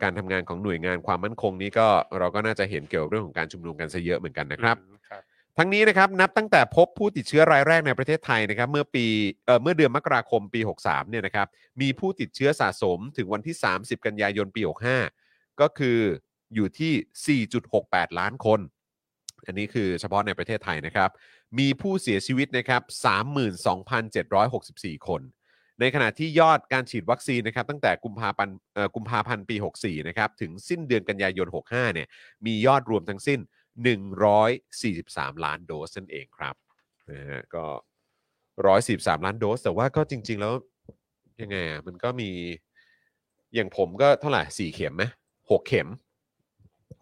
[0.04, 1.88] การทำงานของหน่วยงานความมั่นคงนี้ก็
[2.20, 5.22] เราก็น่าจะเห็นเกี่ยวกับเรื่องของการชุมนุมกันซะเยอะเหมือนกันนะครับอืมครับ
[5.58, 9.06] ทั้งนี้นะครับนับตั้งแต่พบผู้ติดเชื้อรายแรกในประเทศไทยนะครับเมื่อปี
[9.46, 11.48] เอ่อเมื่อเดือนมกราคมปี 63เนี่ยนะครับ
[11.82, 14.62] มีผู้ติดเชื้อสะสมถึงวันที่ 30 กันยายนปี
[15.12, 16.00] 65 ก็คือ
[16.56, 17.42] อยู่ที่
[17.82, 18.60] 4.68 ล้านคน
[19.46, 21.10] อันนี้คือเฉพาะในประเทศไทยนะครับ
[21.60, 22.82] มีผู้เสียชีวิตนะครับ
[24.36, 25.22] 32,764 คน
[25.82, 32.08] ในขณะที่ยอดการฉีดวัคซีนนะครับตั้งแต่กุมภาพันธ์เอ่อกุมภาพันธ์ปี 64 นะครับถึงสิ้นเดือนกันยายน 65 เนี่ย
[32.46, 33.40] มียอดรวมทั้งสิ้น
[34.62, 36.56] 143 ล้านโดสนั่นเองครับ
[37.12, 37.66] นะฮะก็
[38.46, 40.54] 143 ล้านโดส แต่ว่าก็จริง ๆ แล้ว
[41.42, 42.30] ยังไงอะมันก็มี
[43.56, 45.04] อย่างผมก็เท่าไหร่ 4 เข็มไหม
[45.52, 45.88] หกเข็ม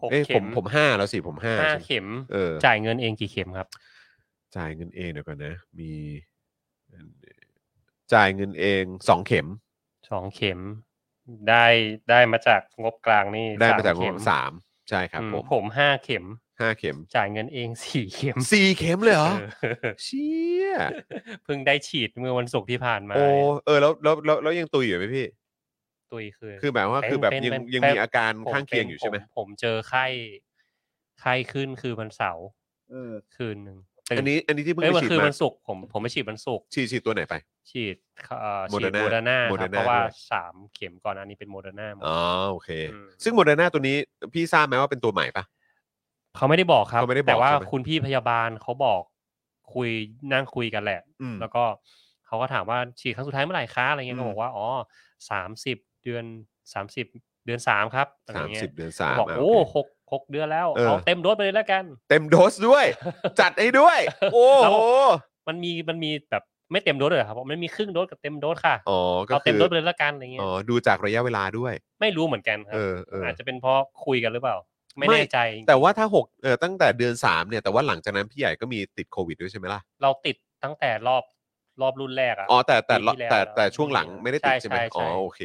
[0.02, 3.68] หกเอ้ยผเข็มมผมห้าแล้วสิผมห้าห้าใช่ไหมเข็ม เออจ่ายเงินเองกี่เข็มครับ
[4.56, 5.92] จ่ายเงินเองเดี๋ยวก่อนนะ มี
[8.14, 9.48] จ่ายเงินเองสองเข็ม
[10.10, 10.60] สองเข็ม
[11.50, 11.66] ได้
[12.10, 14.52] ได้มาจากงบกลางนี่ได้มาจากงเข็บสาม
[14.90, 16.26] ใช่ครับอืมผมผมห้าเข็ม
[16.60, 19.44] ห้าเข็ม จ่ายเงินเองสี่เข็มสี่เข็มเลยเหรอเอ
[19.86, 20.34] อเชี่
[20.68, 20.74] ย
[21.44, 23.26] เพิ่งได้ฉีดเมื่อวันศุกร์ที่ผ่านมา โอ้
[23.66, 25.26] เออแล้วแล้วแล้วแล้วยังตุยอยู่ไหมพี่
[26.12, 30.06] ตุยคือคือแบบว่าเป็นคือแบบเป็นยังเป็นยังเป็นมีอาการผมข้างเคียงป็นอยู่ใช่ไหมผผมเจอไข้
[31.22, 32.46] ไข้ขึ้นคือวันเสาร์
[32.92, 37.36] เออคืนหนึ่งตื่ อันนี้อันนี้ที่เพิ่งเอ้ยไปวันฉีดคือมาวันศุกร์ผมผมไปฉีดวันศุกร์ฉีดฉีดตัวไหนไป
[37.72, 37.96] ฉีด
[38.40, 42.20] เอ่อโมฉีเดอดร์นาโมเดอร์นาโมคเดอรับร์นาเพราะว่าด้วย สามเข็มก่อนอันนี้เป็นโมเดอร์นาหมดอ๋อ
[42.52, 43.98] โอเคอืมซึ่งโมเดอร์นาตัวนี้
[44.34, 45.44] พี่ทราบไหมว่าเป็นตัวใหม่ปะ
[46.36, 49.02] เขาไม่ได้บอกครับ เขาไม่ได้บอกแต่ว่าใช่ไหม คุณพี่พยาบาลเขาบอก
[49.74, 49.90] คุย
[50.34, 51.64] นั่งคุยกันแหละ อืม แล้วก็
[52.28, 54.68] เขาก็ถามว่าฉีดครั้งสุดท้ายเมื่อไหร่คะอะไรเงี้ยอืม ก็บอกว่าอ๋อ
[55.30, 56.26] สามสิบเดือน
[56.74, 57.06] สามสิบ
[57.46, 62.86] เดือนสามครับอะไรสามเงี้ยสิบเดือนสามบอกะโอ้เค หก หกเดือนแล้ว เออ เอาเต็มโดสไปเลยแล้วกัน เต็มโดสด้วย
[63.40, 64.00] จัดให้ด้วย
[64.34, 64.80] โอ้แล้วโห
[65.48, 74.58] มันมีมันมีแบบไม่เต็มโดสเลยเหรอครับบอกมันมีครึ่งโดสกับเต็มโดสค่ะ อ๋อ ก็เอาคืเต็มอโดสไปเลยแล้วกันอะไรเงี้ย อ๋อ ดูจากระยะเวลาด้วย ไม่รู้เหมือนกันครัเออเอออ อาจจะเป็นเพราะคุยกันหรือเปล่า
[74.98, 81.24] ไม่ไม่ แน่ใจจริงๆแต่ว่าถ้าหกเออตั้งแต่เดือนสามเนี่ย แต่ว่าหลังจากนั้นพี่ใหญ่ก็มีติดโควิดด้วยใช่ไหมล่ะ เราติดตั้งแต่รอบ
[81.82, 85.42] รอบรุ่นแรกอะ อ๋อ แต่แต่ปีที่แล้วแต่แล้วแต่ช่วงหลังไม่ได้ติดใช่ใช่ไหมใช่ใช่อ๋อ โอเค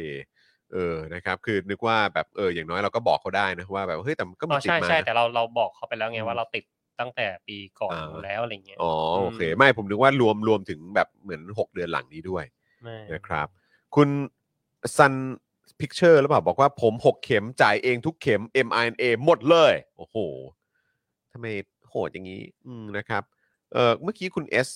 [0.73, 6.63] เออนะครับคือนึกว่าแบบเอออย่างน้อยเราก็บอกเขาได้นะว่าแบบเฮ้ยแต่มันก็อ๋มีอติดใช่มาใช่นะแต่เราเราบอกเขาไปแล้วไงอืมว่าเราติด
[6.99, 12.43] ตั้งแต่ปีก่อนอ่าอยู่แล้วอะไรเงี้ยอ๋อโอเคอืมไม่ผมนึกว่ารวมรวมถึงแบบเหมือน 6 เดือนหลังนี้ด้วย
[12.83, 13.47] ไม่นะครับ
[13.95, 14.09] คุณ
[14.97, 15.13] ซัน
[15.79, 20.17] พิกเ t อร์หรือเปล่าบอกว่าผม 6 เข็มจ่ายเองทุกเข็ม mRNA หมดเลย โอ้โห
[21.33, 21.47] ทำไม
[21.89, 23.23] โหดอย่างนี้อืมนะครับ
[23.73, 24.67] เออเมื่อกี้คุณเอส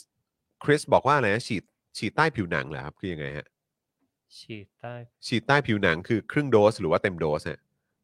[0.63, 1.63] คริสบอกว่าอะไรนะฉีด
[1.97, 3.47] ฉีดใต้ผิวหนังเหรอครับคือยังไงฮะ
[4.37, 4.95] ฉีดได้
[5.27, 7.59] ฉีดใต้ผิวหนังคือครึ่งโดสหรือว่าเต็มโดสฮะ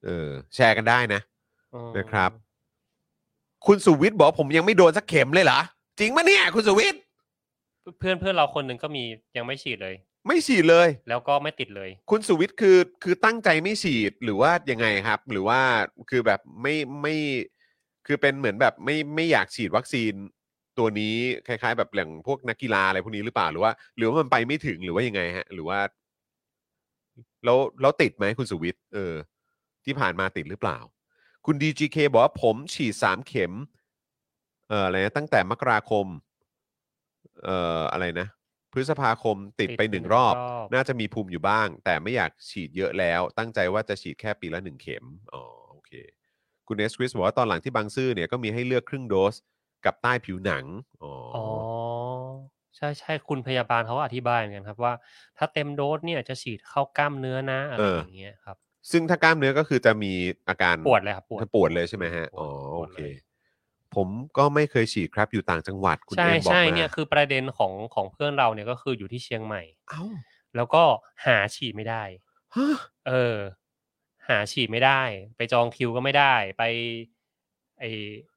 [0.05, 1.21] เออแชร์กันได้นะ
[1.73, 2.31] อืมนะครับ
[3.65, 5.59] คุณสุวิทย์บอกผมยังไม่โดนสักเข็มเลยเหรอ
[5.99, 7.01] จริงปะเนี่ย คุณสุวิทย์
[7.99, 9.03] เพื่อนเพื่อนเราคนหนึ่งก็มี
[9.37, 9.95] ยังไม่ฉีดเลย
[10.27, 15.59] ไม่ฉีดเลย แล้วก็ไม่ติดเลย คุณสุวิทย์คือคือตั้งใจไม่ฉีดหรือว่ายังไงครับ หรือว่า
[16.09, 17.15] คือแบบไม่ไม่
[18.07, 20.13] คือเป็นเหมือนแบบไม่ไม่อยากฉีดวัคซีน
[20.77, 21.15] ตัวนี้
[21.47, 25.79] คล้าย ๆ แบบอย่างพวกนักกีฬาอะไรพวกนี้หรือเปล่าหรือว่า หรือว่ามันไปไม่ถึงหรือว่ายังไงฮะ หรือว่า
[27.45, 29.15] แล้วแล้วติดไหมคุณสุวิทย์เออ
[29.85, 30.77] ที่ผ่านมาติดหรือเปล่า
[31.45, 33.53] คุณ DGK บอกว่าผมฉีดสามเข็ม
[34.69, 36.05] เอ่ออะไรนะตั้งแต่มกราคม
[37.43, 38.27] เอ่ออะไรนะ
[38.71, 45.91] พฤษภาคมติดไปติดไปหนึ่งหนึ่งรอบรอบ น่าจะมีภูมิอยู่บ้าง แต่ไม่อยากฉีดเยอะแล้ว ตั้งใจว่าจะฉีดแค่ปีละหนึ่งเข็มอ๋อโอเค
[46.67, 49.35] คุณเอสคริสบอกว่าตอนหลังที่บางซื่อเนี่ยก็มีให้เลือกครึ่งโดส
[49.85, 50.65] กับใต้ผิวหนัง
[51.03, 51.54] อ๋ออ๋ออ
[52.75, 54.93] ใช่ใช่คุณพยาบาลเขาก็อธิบายเหมือนกันครับว่า
[55.37, 58.57] ถ้าเต็มโดสเนี่ยจะฉีดเข้ากล้ามเนื้อนะ อะไรอย่างเงี้ยครับ
[58.91, 60.13] ซึ่งถ้ากล้ามเนื้อก็คือจะมี
[60.49, 63.15] อาการปวดเลยครับปวดปวดเลยใช่ไหมฮะ ปวดอ๋อ ปโอวดเค เลย
[63.95, 64.07] ผม
[64.37, 70.03] ก็ไม่เคยฉีดครับอยู่ต่างจังหวัดคุณใช่เอ็มบอกใช่มาเนี่ยคือประเด็นของของเพื่อนเราเนี่ยก็คืออยู่ที่เชียงใหม่ เอ้า
[70.55, 70.83] แล้วก็
[71.25, 72.03] หาฉีดไม่ได้
[72.55, 72.77] ฮะ
[73.07, 73.37] เออ
[74.27, 75.01] หาฉีดไม่ได้
[75.37, 76.63] ไปจองคิวก็ไม่ได้ ไป
[77.79, 77.83] ไอ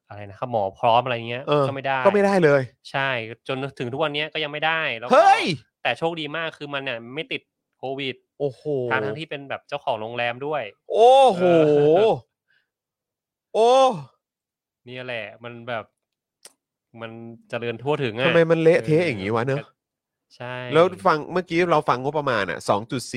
[0.09, 2.61] อะไรนะครับหมอพร้อมอะไรเงี้ยเออ ก็ไม่ได้ ก็ไม่ได้เลย
[2.91, 3.09] ใช่
[3.47, 5.43] จนถึงทุกวันเนี้ยก็ยังไม่ได้แล้วก็เฮ้ย
[5.83, 7.41] แต่โชคดีมากคือมันเนี่ยไม่ติด
[7.77, 11.41] โควิดโอ้โหทางทั้งที่เป็นแบบเจ้าของโรงแรมด้วย โอ้โห
[11.97, 12.13] เออ
[13.53, 13.69] โอ้
[14.85, 15.85] เนี่ยแหละ มันแบบ
[17.01, 17.11] มัน
[17.49, 19.63] เจริญทั่วถึงอะทำไมมันเละเทะอย่างนี้วะเนอะ
[20.35, 22.59] ใช่แล้วฟังเมื่อกี้เราฟังงบประมาณอะ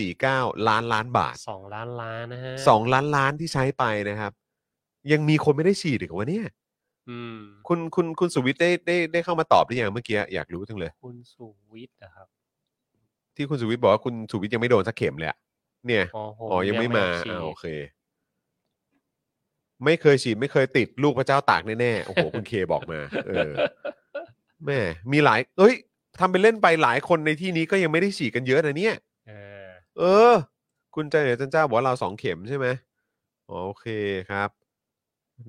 [0.05, 4.33] 2.49 ล้านล้านบาทสองล้านล้านนะฮะ2ล้านล้านที่ใช้ไปนะครับ
[5.13, 6.47] ยังมีคนไม่ได้ฉีดอีกเหรอวะเนี่ย
[7.09, 7.39] อืม
[7.69, 12.29] คุณคุณคุณสุวิทย์ได้ได้ได้เข้ามาตอบหรือยังเมื่อกี้อยากรู้จังเลย คุณสุวิทย์นะครับ
[13.37, 15.39] ที่คุณสุวิทย์บอกว่าคุณสุวิทย์ยังไม่โดนสักเข็มเลยอะ
[15.87, 17.67] เนี่ยอ๋อผมอ๋อยังไม่มาฉีดอ่าโอเค
[19.85, 23.51] ไม่เคยฉีดไม่เคยติดลูกพระเจ้าตากแน่ๆโอ้โหคุณเคบอกมา เออ
[24.67, 24.81] แม่
[25.13, 25.75] มีหลายเอ้ย
[26.19, 28.95] ทำเป็นเล่นไปหลายคนในที่นี้ก็ยังไม่ได้ฉีดกันเยอะนะเนี่ย
[29.29, 29.33] เอ
[29.67, 29.69] อ
[29.99, 30.33] เออ
[30.95, 32.67] คุณใจเหนือจันเจ้าบอกว่าเราสองเข็มใช่ไหม
[33.49, 33.87] อ๋อโอเค
[34.31, 34.51] ครับ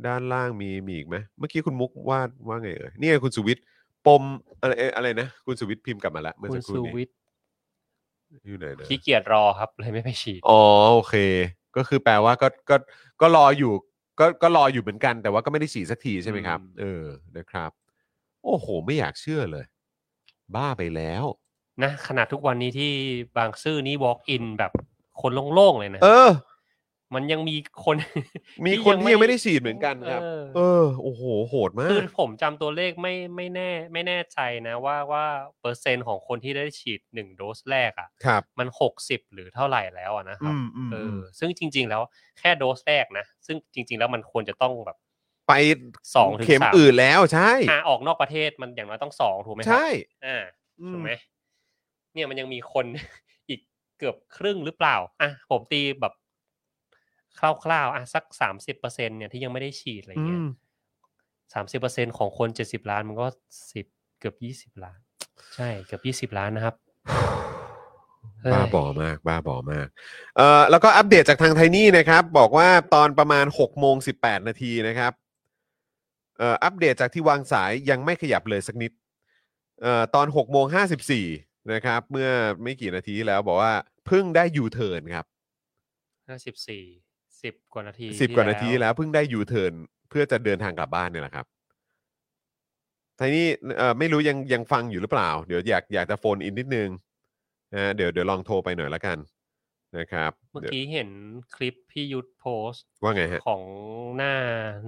[0.08, 3.64] ด้านล่างมีมีอีกไหมเมื่อกี้คุณมุกว่าว่าไงเอ่ยนี่ไงคุณสุวิทย์
[4.08, 4.24] ปม
[4.62, 7.16] อะไรเอ่ออะไรนะ คุณสุวิทย์พิมพ์กลับมาแล้วเมื่อคุสัณกครู่สุนี้วิทย์
[8.46, 10.62] อยู่ไหนนะขี้เกียจรอครับ เลยไม่ไปฉีด อ๋อ
[10.94, 11.16] โอเค
[11.78, 12.76] ก็คือแปลว่าก็ก็
[13.22, 13.74] ก็รออยู่
[14.20, 17.06] ก็ก็รออยู่เหมือนกัน แต่ว่าก็ไม่ได้ฉีดสักทีใช่ไหมครับ อืม เออ
[17.38, 17.72] นะครับ
[18.44, 19.66] โอ้โห ไม่อยากเชื่อเลย
[20.56, 21.26] บ้าไปแล้ว
[21.84, 22.92] นะขนาดทุกวันนี้ที่
[23.38, 24.72] บางซื่อนี่ walk in แบบ
[25.22, 26.30] คนโล่งๆเลยนะ เออ
[27.16, 27.96] มันยังมีคน
[28.68, 35.26] มีคนที่ยังไม่ได้ฉีดเหมือนกันครับ เออเออโอ้โหโหดมาคือกผมจำตัวเลขไม่ไม่แน่ ไม่แน่ใจนะว่าว่า
[35.62, 42.02] เปอร์เซ็นต์ของคนที่ได้ฉีดหนึ่งโดสแรกอะ ครับ มันหกสิบหรือเท่าไหร่แล้วอะนะครัอืบมอืมเออือมซึ่งจริง ๆ แล้ว
[42.40, 44.98] แค่โดสแรกนะ ซึ่งจริง ๆ แล้วมันควรจะต้องแบบ
[45.48, 45.54] ไป
[46.16, 49.86] สองถึงเข็มสามอื่นแล้วใช่หาออกนอกประเทศมันอย่างน้อยต้องสองถูกไหมครัใช่
[50.26, 50.44] อ่า
[50.82, 51.12] อืถูมกไหม
[52.14, 52.86] เนี่ยมันยังมีคน
[53.50, 53.60] อีก
[54.00, 56.14] เกือบครึ่งหรือเปล่าอะผมตีแบบ
[57.40, 60.48] คร่าวๆอะสักสามสิบเปอร์เซ็นเนี่ยที่ยังไม่ได้ฉีดอะไรอืเงี้ยม
[61.54, 63.28] สามสิบเปอร์เซ็นของคนเจ็ดสิบล้านมันก็
[63.74, 63.86] สิบ
[64.20, 65.00] เกือบยี่สิบล้าน
[65.56, 66.76] ใช่เกือบยี่สิบล้านนะครับ
[68.42, 69.88] เฮ้ยบ้าบอมาก บ้าบอมาก
[70.38, 75.14] เอ่อแล้วก็อัปเดตจากทางไทนี่นะครับ บอกว่าตอนประมาณ6โมง18นาทีนะครับ
[76.38, 78.92] เอ่ออัปเดตจากที่วางสายยังไม่ขยับเลยสักนิด
[79.82, 80.66] เอ่อตอน6โมง
[81.18, 82.30] 54นะครับ เมื่อ
[82.64, 83.74] ไม่กี่นาทีที่แล้วบอกว่า
[84.08, 85.26] เพิ่งได้ยูเทิร์นครับ
[86.28, 86.38] ห้า
[87.44, 89.74] สิบสี่สิบกว่านาทีสิบกว่านาทีที่แล้วเพิ่งได้ยูเทิร์น
[90.10, 91.46] เพื่อจะเดินทางกลับบ้านเนี่ยแหละครับ
[93.18, 93.48] ไทนี่
[93.78, 96.90] เอ่อไม่รู้ยังยังฟังอยู่หรือเปล่า เดี๋ยวอยากอยากจะ phone in นิดนึง
[97.74, 99.18] นะเดี๋ยวเดี๋ยวลองโทรไปหน่อยละกัน
[99.98, 101.10] นะครับ เมื่อดี๋ยวกี้เห็น
[101.56, 103.64] คลิปพี่ยุทธโพสต์ว่าไงฮะของ
[104.18, 104.34] หน้า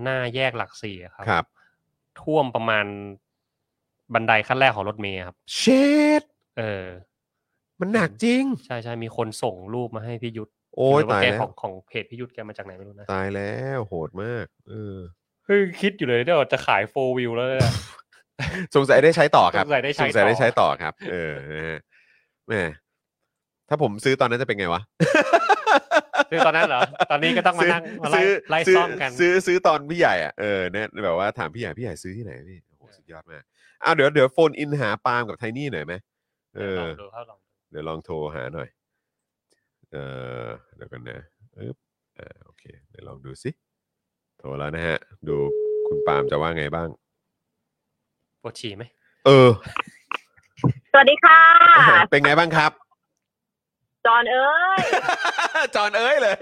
[0.04, 1.46] หน้าแยกหลักสี่อะครับครับ
[2.22, 2.86] ท่วมประมาณ
[4.14, 5.64] บันไดขั้นแรกของรถเมย์ครับ เช
[6.22, 6.24] ด
[6.58, 6.88] เออ
[7.80, 14.98] มันหนักจริง ใช่ใช่มีคนส่งรูปมาให้พี่ยุทธ โอ้ยไม่รู้ว่ตายแกแล้วของของเพจพี่ยุทธแกมาจากไหนไม่รู้นะตายแล้วโหดมากเออ
[15.46, 17.74] เฮ้ยคิดอยู่เลยเดี๋ยวจะขายโฟวิวแล้วเนี่ย
[18.76, 21.80] สงสัยได้ใช้ต่อครับสงสัยได้ใช้สงสัยได้ต่อใช้ต่อครับ เออนะฮะ
[22.48, 22.64] แหม่
[23.70, 24.82] ถ้าผมซื้อตอนนั้นจะเป็นไงวะ
[26.32, 26.82] คือตอนนั้นเหรอ
[27.12, 33.44] ตอนนี้ก็ต้องมานั่งมาไล่ซื้อไล่ซื้อซ่อมกัน ซื้อซื้อตอนพี่ใหญ่อะเออเนี่ยแบบว่าถามพี่ใหญ่พี่ใหญ่ซื้อที่ไหนพี่โอ้โหสุดยอดมาก
[33.84, 35.94] อ้าวเดี๋ยวเดี๋ยวโฟนอินหาปาล์มกับไทนี่หน่อยไหม
[36.56, 38.68] เออลองดูครับลองดูเดี๋ยวลองโทรหาหน่อย
[39.96, 40.02] เอ
[40.46, 41.22] อเดี๋ยวกันนะ
[41.58, 41.78] อึ๊บ
[42.20, 43.50] อ่าโอเคเดี๋ยวลองดูสิ
[44.38, 44.98] โทรแล้วนะฮะ
[45.28, 45.36] ดู
[45.88, 46.88] คุณปาล์มจะว่าไงบ้าง
[48.42, 48.84] ปวดฉี่ไหม
[49.26, 49.50] เออ
[50.92, 51.40] สวัสดีค่ะ
[52.12, 52.72] เป็นไงบ้างครับ
[54.06, 54.80] จอนเอ้ย
[55.76, 56.38] จอนเอ้ยเลย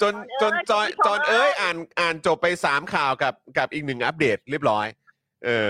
[0.00, 0.12] จน
[0.42, 4.86] จนจอนจอนเอ้ยอ่านอ่านจบไปสามข่าวกับกับอีกหนึ่งอัปเดตเรียบร้อย
[5.44, 5.68] เออ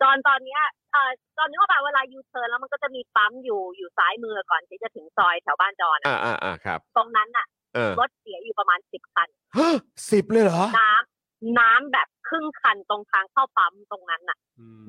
[0.00, 0.62] จอนตอนเนี้ย
[0.92, 9.76] เอ่อตอนนี้ว่าเวลายูเทิร์นแล้วมันก็จะมีปั๊มอยู่อยู่ซ้ายมือก่อนที่จะถึงซอยแถวบ้านจอนอะอ่าอ่าอ่าครับ ตรงนั้นน่ะเออรถเสียอยู่ประมาณสิบคันฮะ
[10.10, 14.38] สิบเลยเหรอ น้ำน้ำแบบครึ่งคันตรงทางเข้าปั๊มตรงนั้นน่ะ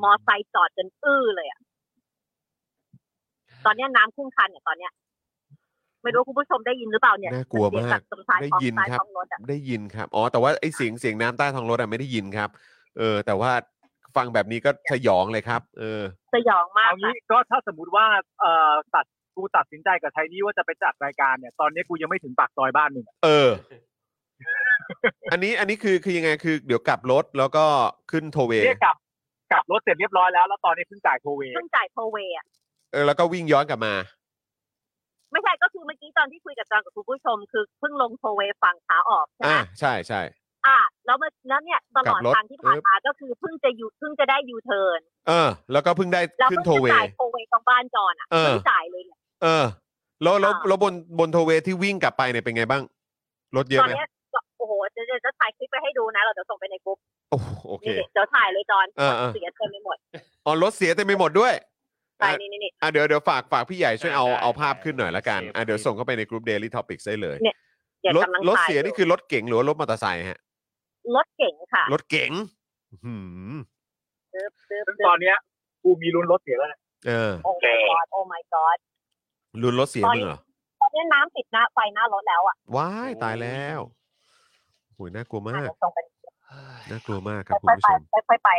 [0.02, 1.60] มอไซค์จอดจนอื้อเลยอะ
[3.66, 4.92] ตอนเนี้ยน้ำครึ่งคันเนี่ยตอนเนี้ย
[6.04, 12.50] ไม่รู้คุณผู้ชมได้ยินหรือเปล่าเนี่ยน่ากลัวมากเสียงจากตรงท้ายได้ท้องยินท้ายครับท้องรถอะได้ยินครับ อ๋อแต่ว่าไอ้เสียงเสียงน้ำใต้ท้องรถอะไม่ได้ยินครับ
[12.98, 13.52] เออ แต่ว่า
[14.16, 16.02] ฟังแบบนี้ก็สยองเลยครับ เออ
[16.36, 18.06] สยองมากเอาค่ะ งี้ก็ถ้าสมมติว่า
[18.42, 23.50] เอ่อตัดกูตัดสินใจกับไทนี่ว่าจะไปจัดรายการเนี่ยตอนนี้กูยังไม่ถึงปากซอยบ้านมึงอะเออ
[25.32, 27.66] อันนี้อันนี้คือคือยังไงคือ เดี๋ยวกลับรถแล้วก็
[28.12, 28.96] ขึ้นโทลเวย์เนี่ยกลับ
[29.52, 32.46] กลับรถเสร็จเรียบร้อยแล้วแล้วตอนนี้เพิ่งจ่ายโทลเวย์เพิ่งจ่ายโทลเวย์อะ
[32.92, 33.94] เออแล้วก็วิ่งย้อนกลับมา
[35.32, 40.22] ไม่ใช่ก็คือเมื่อกี้ตอนที่คุยกับจอนกับคุณผู้ชม คือเพิ่งลงโทลเวย์ฝั่งขาออกใช่ไหอ่ามใช่ใช่
[40.68, 49.66] อ่าแล้วเมื่อแล้วเนี่ยตลอดกลับรถทางที่ผ่านมาก็คือเพิ่งจะยูเพิ่งจะได้ยูเทิร์นเออ แล้วก็เพิ่งได้แล้วขึ้นเพิ่งโทจะเวจ่ายโทเวย์ตรงบ้านจอนอะเออเพิ่งจ่ายเลยเนี่ยเออ
[50.24, 52.84] แล้วแล้วอ่าแล้วบนบนโทเวที่วิ่งกลับไปเนี่ยเป็นไงบ้าง
[53.58, 56.98] รถเยอะตอนไหมเนี้ยก็โอ้โหจะจะจะถ่ายคลิปไปให้ดูนะ เราเดี๋ยวส่งไปในกลุ่ม
[57.32, 57.38] โอ้
[57.68, 59.98] โอเคนี่เดี๋ยวถ่ายเลยจอนเออเออเสียเต็มไปหมด
[60.46, 61.54] อ๋อรถเสียเต็มไปหมดด้วย
[62.18, 67.56] ใช่อะนี่นี่นี่อะเดี๋ยวเดี๋ยวฝากฝากพี่ใหญ่ช่วยเอาได้เอาภาพได้ขึ้นหน่อยละกันเซฟอะเดี๋ยวคลิปส่งเข้าไปในกลุ่ม Daily Topics ได้เลยเนี่ย
[68.02, 70.40] เดี๋ยวรถกำลังรถถ่ายเสียนี่คือรถเก๋งหรือว่ารถมอเตอร์ไซค์ฮะ
[71.16, 72.32] รถเก๋งค่ะรถเก๋ง
[73.06, 73.14] หื
[73.54, 73.56] ม
[74.34, 75.36] ซื้อซื้อซึ่งซื้ตอนเนี้ย
[75.84, 78.78] กูมีลุ้นรถเสียแล้วนะเออโอ้ my god โอ้ my god
[79.62, 80.40] รุนรถเสียมึงเหรอ
[80.82, 83.80] ตอนนี้น้ำติดหน้าไฟหน้ารถแล้วอะว้ายตายแล้ว
[84.96, 86.00] โหยน่ากลัวอะมากเดี๋ยวส่งไป
[86.92, 88.50] น่ากลัวมากครับคุณค่อยผู้ๆชไปมค่อยๆไป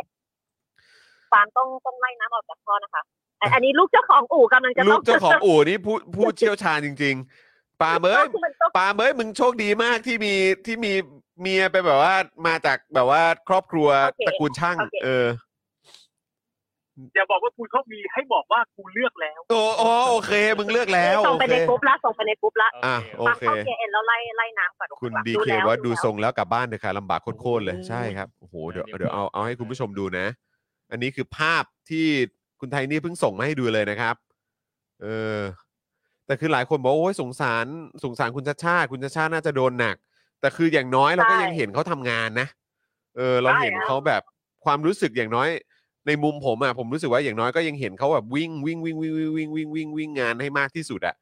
[1.33, 3.03] ฟาร์มต้องต้องไล่น้ำออกจากท่อนะคะ
[3.41, 7.15] อันอันนี้ลูกเจ้าของอู่กำลังจะลูต้อกงเจ้าของอู่นี่ผู้ผู้เชี่ยวชาญจริง
[7.49, 10.35] ๆปาเมยคือมันต้องปาเมยมึงโชคดีมากที่มี
[10.66, 10.93] ที่มี
[11.40, 12.15] เมียไปแบบว่า
[12.47, 13.89] มาจากแบบว่าครอบครัว
[14.27, 15.27] ตระกูลช่าง เออ
[17.15, 30.27] อย่าบอกว่ากูโชคดีให้บอกว่ากูเลือกแล้วโอ้โอ้โอเค มึงเลือกแล้วส่งโอไปเคในกรุ๊ปละส่งไปในกรุ๊ปละอะโอฟังเคเข้าเอ็นแล้วไล่ไล่น้ำก่อนคุณข้งหลังดีเคแล้วว่าดูแล้วทรงแล้วกลับบ้านเถอะค่ะลำบากโคตรๆเลยโอ้โหใช่ครับโอ้โหเดี๋ยวเดี๋ยวเดี๋ยวเอาเอาให้คุณผู้ชมดูนะ
[30.90, 32.06] อันนี้คือภาพที่
[32.61, 34.15] คุณไทนี่เพิ่งส่งมาให้ดูเลยนะครับ
[35.02, 35.06] เอ
[35.36, 35.39] อ
[36.27, 37.66] แต่คือหลายคนบอกว่าโอ้ยสงสาร
[38.05, 39.97] สงสารคุณชาติชาติคุณชาติชาติน่าจะโดนหนัก
[40.40, 42.48] แต่คืออย่างน้อยเราก็ยังเห็นเขาทำงานนะ
[43.16, 44.23] เออ เราเห็นเขาแบบ
[44.65, 45.48] ความรู้สึกอย่างน้อย
[46.06, 51.15] ในมุมผมอะผมรู้สึกว่าอย่างน้อยก็ยังเห็นเขาแบบวิ่งวิ่งวิ่งวิ่งวิ่งวิ่งวิ่งวิ่งวิ่งงานให้มากที่สุดอะ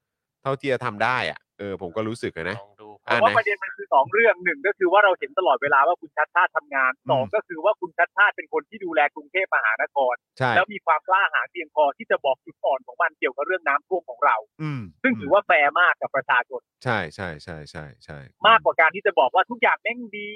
[0.43, 2.72] เท่าที่จะทำได้อะเออผมก็รู้สึกอะนะลอง
[3.11, 20.33] ดูเพอะราะว่าไหนประเด็นมันคือสองเรื่องหนึ่งก็คือว่าเราเห็นตลอดเวลาว่าคุณชัดชาติทำงานสองอืมก็คือว่าคุณชัดชาติเป็นคนที่ดูแลกรุงเทพมหานครใช่แล้วมีความกล้าหาญเพียงพอที่จะบอกจุดอ่อนของมันเกี่ยวกับเรื่องน้ำท่วมของเราอืมซึ่งถือว่าแฟร์มากกับประชาชนใช่ใช่ใช่ใช่ใช่มากกว่าการที่จะบอกว่าทุกอย่างแม่งดี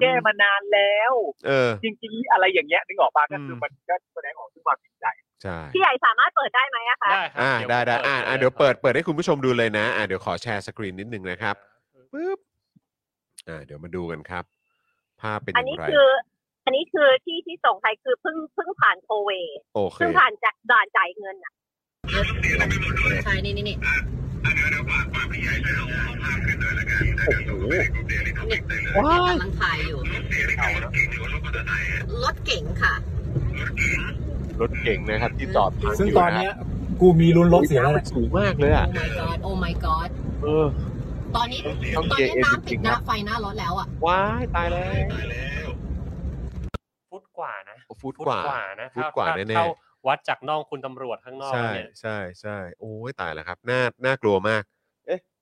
[0.00, 1.12] แก้มานานแล้ว
[1.46, 5.06] เออ จริงๆอะไรอย่างเงี้ยนึกออกปะก็คือมมันก็แสดงออกถึงความจริงใจ
[5.42, 11.56] ใช่พี่ใหญ่สามารถเปิดได้ไหมอะคะ ได้ครับอ่าเยวได้ได้ผมอ่าอ่าเดี๋ยวเปิดเปิดให้คุณผู้ชมดูเลยนะ อ่าเดี๋ยวขอ share screen นิดนึงนะครับ
[12.14, 12.38] ปึ๊บ
[13.48, 14.44] อ่าเดี๋ยวมาดูกันครับ
[15.20, 16.08] ภาพเป็นออันย่านี้งไร คือ
[16.64, 21.52] อันนี้คือที่ที่ส่งไปคือเพิ่งเพิ่งผ่านโทลเวย์โอเค เพิ่งผ่านจากด่านจ่ายเงินอะ
[23.24, 23.76] ใช่นี่นี่นี่
[28.96, 29.98] ว้ายกำลังถ่ายอยู่
[32.24, 32.94] รถเก๋งค่ะ
[34.60, 36.52] รถเก่งนะครับ ที่จอดพักซึ่งยู่ตอนเนี้ย
[37.00, 40.08] กูมีลุ้นรถเสียแล้วมันสูงมากเลยอะ my god โอ้ my god
[40.42, 40.66] เออ
[41.36, 41.60] ตอนนี้
[41.96, 44.84] ต้องตอนเกียนี้ร์เอ็นน้ำจริติดงๆหน้านะไฟหน้ารถแล้วอะ ว้ายตายแล้
[45.66, 45.68] ว
[47.10, 48.20] ฟุตกว่านะฟุตก
[48.50, 49.66] ว่า นะฟุตกว่าถ้แน่ๆเท่า
[50.06, 54.62] วัดจากน่องคุณตำรวจข้างนอกใช่เนี่ย ใช่ใช่โอ้ยตายแล้วครับน่าน่ากลัวมาก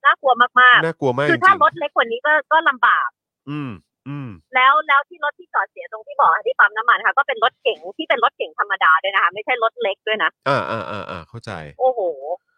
[0.04, 3.70] น่ากลัวมากน่ากลัวมากๆ คือจถ้าริงรถเล็กกว่านี้ก็ก็ลำบากๆอืม
[4.08, 12.00] อืมแล้วแล้วที่รถที่จอดเสียตรงที่บอกที่ปั๊มน้ำมันค่ะ ก็เป็นรถเก๋งที่เป็นรถเก๋งธรรมดาด้วยนะคะ ไม่ใช่รถเล็กด้วยนะ อ่าอ่าอ่าอ่าเข้าใจ โอ้โห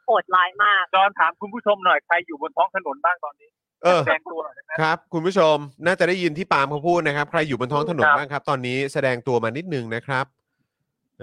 [0.05, 3.48] โหดร้ายมากจอนถามคุณผู้ชมหน่อยใครอยู่บนท้องถนนบ้างตอนนี้
[3.82, 10.26] เออแสดงตัวหน่อยนะครับ คุณผู้ชมน่าจะได้ยินที่ปาล์มเขาพูดนะครับ ใครอยู่บนท้องถนนครับบ้างครับ ตอนนี้แสดงตัวมานิดนึงนะครับ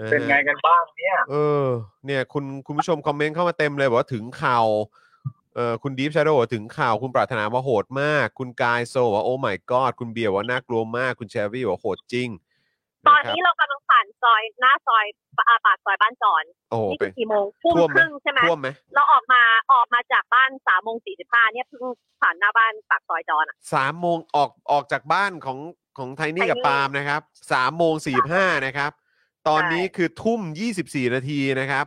[0.02, 1.34] ะฮะเป็นไงกันบ้างเนี่ย เอ
[1.64, 1.66] อ
[2.06, 4.66] เนี่ย คุณคุณผู้ชมคอมเมนต์เข้ามาเต็มเลยบอกว่าถึงข่าว
[5.54, 12.28] เอ่อคุณดีฟชาโดถึงข่าวคุณปรารถนาว่าโหดมาก คุณกายโซว่าโอ้ my god คุณเบียร์ว่าน่ากลัวมาก คุณเชฟวี่ว่าโหดจริง
[13.08, 15.04] ตอนะครับนี้เรากำลังผ่านซอยหน้าซอย
[15.48, 19.42] อ่าปากซอยบ้านจอนโอ้โหนี่ไปคือกี่โมงทุ่มท่วมคไหมรึ่งใช่ไหมท่วมไหมเราออกมา
[19.72, 21.82] ออกมาจากบ้านสามโมงสี่สิบห้าเนี่ยเพิ่ง
[22.20, 25.58] ผ่านหน้าบ้านปากซอยจอนอะสามโมงออกออกจากบ้านของ
[25.98, 27.22] ของไทนี่กับไทนี่ปาล์มนะครับ
[27.52, 28.90] สามโมงสี่ห้านะครับ
[29.48, 31.86] ตอนนี้ใช่คือทุ่มยี่สิบสี่นาทีนะครับ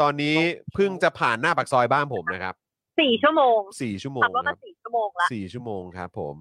[0.00, 0.36] ตอนนี้
[0.74, 2.54] เพิ่งจะผ่านหน้าปากซอยบ้านผมนะครับ
[3.00, 6.34] สี่ชั่วโมงสี่ชั่วโมงขับรถคมารับสี่ชั่วโมงละสี่ชั่วโมงครับผม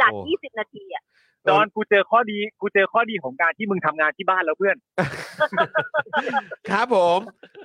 [0.00, 1.04] จากโอ้ยี่สิบนาทีอะ
[1.48, 4.76] จอนกูเจอข้อดีกูเจอข้อดีของการที่มึงทำงานที่บ้านแล้วเพื่อน
[6.70, 7.18] ครับผม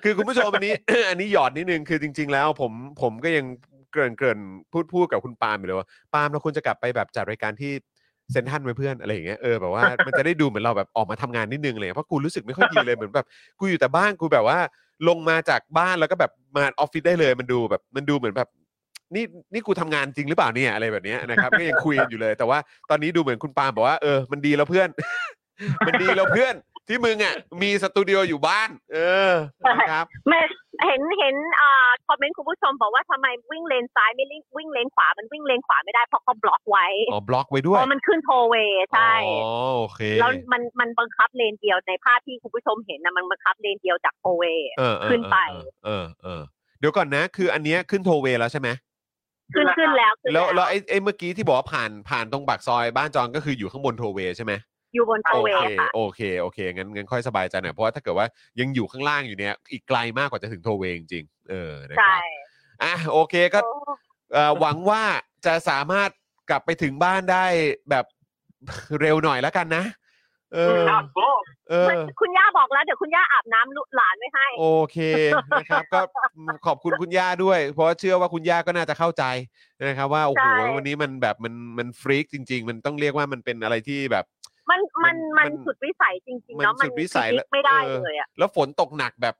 [0.04, 0.74] คือคุณผู้ชมอันนี้
[1.10, 2.72] อันนี้หยอดนิดนึงคือจริง ๆ แล้ว ผม
[3.02, 3.46] ผมก็ยัง
[3.92, 4.40] เกริ่นเกริ่น
[4.74, 7.72] พูดพูดกับคุณปาล์มอยู่เลยว่าปาล์มเราควรจะกลับไปแบบจัดรายการที่
[8.32, 13.28] เซนทรันไว้เพื่อนอะไรอย่างเงี้ยเออแบบว่ามันจะได้ดูเหมือนเราแบบออกมาทำงานนิดนึงเลยเพราะกูรู้สึกไม่ค่อยดีเลยเหมือนแบบ
[13.60, 14.60] กูอยู่แต่บ้านกูแบบว่า
[15.08, 18.50] ลงมาจากบ้านแล้วก็แบบมาออฟฟิศได้เลย มันดูแบบมันดูเหมือนแบบ
[19.16, 19.24] นี่
[19.54, 22.60] นี่กูทำงานจริงหรือเปล่าเนี่ยอะไรแบบเนี้ยนะครับ ก็ยังคุยกันอยู่เลย แต่ว่า
[22.90, 24.90] ตอนนี้ดูเหมือนคุณปาล์มบอกว่าเออมันดีแล้วเพื่อน
[25.88, 26.56] มันดีแล้วเพื่อน
[26.88, 28.98] ที่มึงอะมีสตูดิโออยู่บ้าน เอ
[29.32, 29.34] อ
[29.68, 30.40] นะครับ ไม่
[30.86, 39.14] เห็นเห็นอ่าคอมเมนต์คุณผู้ชมบอกว่าทำไมวิ่งเลนซ้ายไม่วิ่งวิ่งเลนขวา มันวิ่งเลนขวาไม่ได้เพราะเขาบล็อกไว้อ๋อบล็อกไว้เพด้วยราะมันขึ้นโทเวย์ใช่
[39.46, 46.42] อ๋อโอเคแล้วมันมันบังคับเลนเดียวในภาพที่คุณผู้ชมเห็นนะมันบังคับเลนเดียวจากโทลเวย์เออเออขึ้นไป เออเออเออ
[46.80, 48.70] เดี๋ยวก่อนนะ คืออันเนี้ยขึ้นโทลเวย์แล้วใช่ไหม
[49.56, 54.54] ขึ้นขึ้นแล้วขึ้นแล้วแล้วไอ้ไอ้เมื่อกี้ที่บอกว่าผ่านผ่านตรงปากซอยบ้านจอนก็คืออยู่ข้างบนโทลเวย์ใช่ไหม
[54.94, 58.28] อยู่บนโทโอเวเคย์ค่ะโอเคโอเคงั้นงั้นค่อยสบายใจหน่อยเพราะว่าถ้าเกิดว่า
[58.60, 62.22] ยังอยู่ข้างล่างอยู่เนี่ยอีกไกลมากกว่าจะถึงโทเวย์จริงๆเออนะคใช่รับ
[62.84, 63.60] อะโอเคก็
[64.34, 65.04] เอ่อหวังว่า
[65.46, 66.10] จะสามารถ
[66.50, 67.46] กลับไปถึงบ้านได้
[67.90, 68.06] แบบ
[69.02, 71.30] เร็วหน่อยแล้วกันนะเออครับโก้
[71.70, 71.92] เออ
[72.22, 74.98] คุณย่าบอกแล้วเดี๋ยวคุณย่าอาบน้ำลูกหลานไว้ให้ โอเค
[75.60, 76.00] นะครับ ก็
[76.66, 79.24] ขอบคุณคุณย่าด้วย เพราะว่าเชื่อว่าคุณย่าก็น่าจะเข้าใจ
[79.88, 84.26] นะครับว่าโอ้โหใช่วันนี้มันแบบมันมันฟรีกจริง ๆ มันต้องเรียกว่ามันเป็นอะไรที่แบบ
[84.70, 89.36] มันมันมัมันนสุดวิสัยจริงๆมันเนาะมันสุดวิสัยพลิกไม่ได้แล้วเออเลยอะแล้วฝนตกหนักแบบ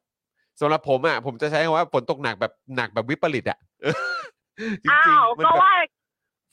[0.62, 3.60] สำหรับผมอะผมจะใช้คำว่าฝนตกหนักแบบหนักแบบวิปริตอะ
[4.84, 5.74] จริอ้างวๆมันก็แบบว่า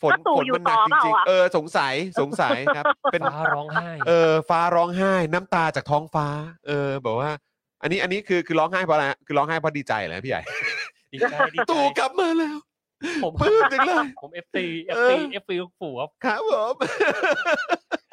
[0.05, 6.27] ฝนก็ตู่ฝนอยู่มันหนักต่อจเปล่าริงอะ ๆเออสงสัยสงสัยครับ เป็น ฟ้าร้องไห้ เออฟ้าร้องไห้น้ำตาจากท้องฟ้า
[6.67, 7.31] เออบอกว่า
[7.83, 10.43] อันนี้อันนี้คือคือร้องไห้เพราะอะไรฮะคือร้องไห้เพราะดีใจเหรอพี่ใหญ่
[11.13, 12.59] ดีใจดีใจตู่กลับมาแล้ว
[13.23, 16.75] ผมปลื้มจังเลยผม FC เอ FC FC ลูกปู่ครับครับผม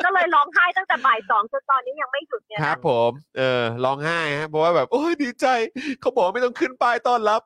[0.06, 5.48] ก็เลยร้องไห้ตั้งแต่บ่ายสองจนตอนนี้ยังไม่หยุดเนี่ยคนะรับผม เออร้องไห้ฮะเพราะว่าแบบโอ้ยดีใจ
[6.02, 7.42] เขาบอกว่าไม่ต้องขึ้นป้ายต้อนรับ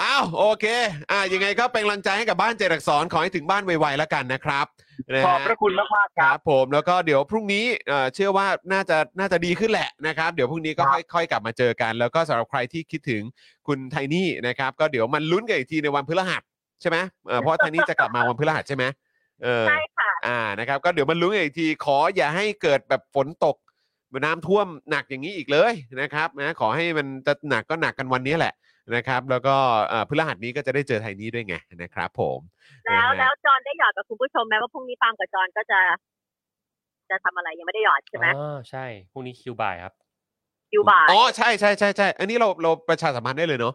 [0.00, 0.66] อ้าวโอเค
[1.10, 4.66] อะยังไงก็เป็นกำลังใจให้กับบ้านเจรักสอนขอให้ถึงบ้านไวๆแล้วกันนะครับ
[5.12, 13.22] นะขอบฮะพระคุณมากๆคครัรับ บผมแล้วก็เดี๋ยวพรุ่งนี้เอ่อเชื่อว่าน่าจะน่าจะดีขึ้นแหละนะครับ เดี๋ยวพรุ่งนี้ก็ครับ ค่อยค่อยกลับมาเจอกัน แล้วก็สำหรับใครที่คิดถึง
[13.66, 16.42] คุณไทนี่นะครับ ก็เดี๋ยวมันลุ้นกันอีกทีในวันพฤหัส
[16.80, 16.98] ใช่ไหม
[17.28, 18.84] เอ่อเพราะว่าไทนี่จะกลับมาวันพฤหัสใช่ไหม
[19.42, 23.56] เออ ใช่ค่ะ อ่า นะครับ ก็เดี๋ยวมันลุ้นกันอีกที ขออย่าให้เกิดแบบฝนตก
[24.24, 28.54] น้ำท่วมหนักอย่างนี้อีกเลยนะครับ นะ ขอให้มันจะหนักก็หนักกันวันนี้แหละ
[28.94, 29.56] นะครับแล้วก็
[29.88, 32.38] เอ่อพฤหัสนี้ก็จะได้เจอไทนี่ด้วยไงนะครับผม
[32.86, 35.80] แล้วนะฮะแล้วจอนได้หยอดกับคุณผู้ชมไหมว่าพรุ่งนี้ปาล์มกับจอนก็จะ
[37.10, 39.94] จะทำอะไรยังไม่ได้หยอดใช่ไหมอ๋อใช่พรุ่งนี้คิวบ่ายครับ
[40.72, 43.74] อยู่บ่ายอ๋อใช่ใช่ใช่ใช่อันนี้เราเราประชาสัมพันธ์ได้เลยเนาะ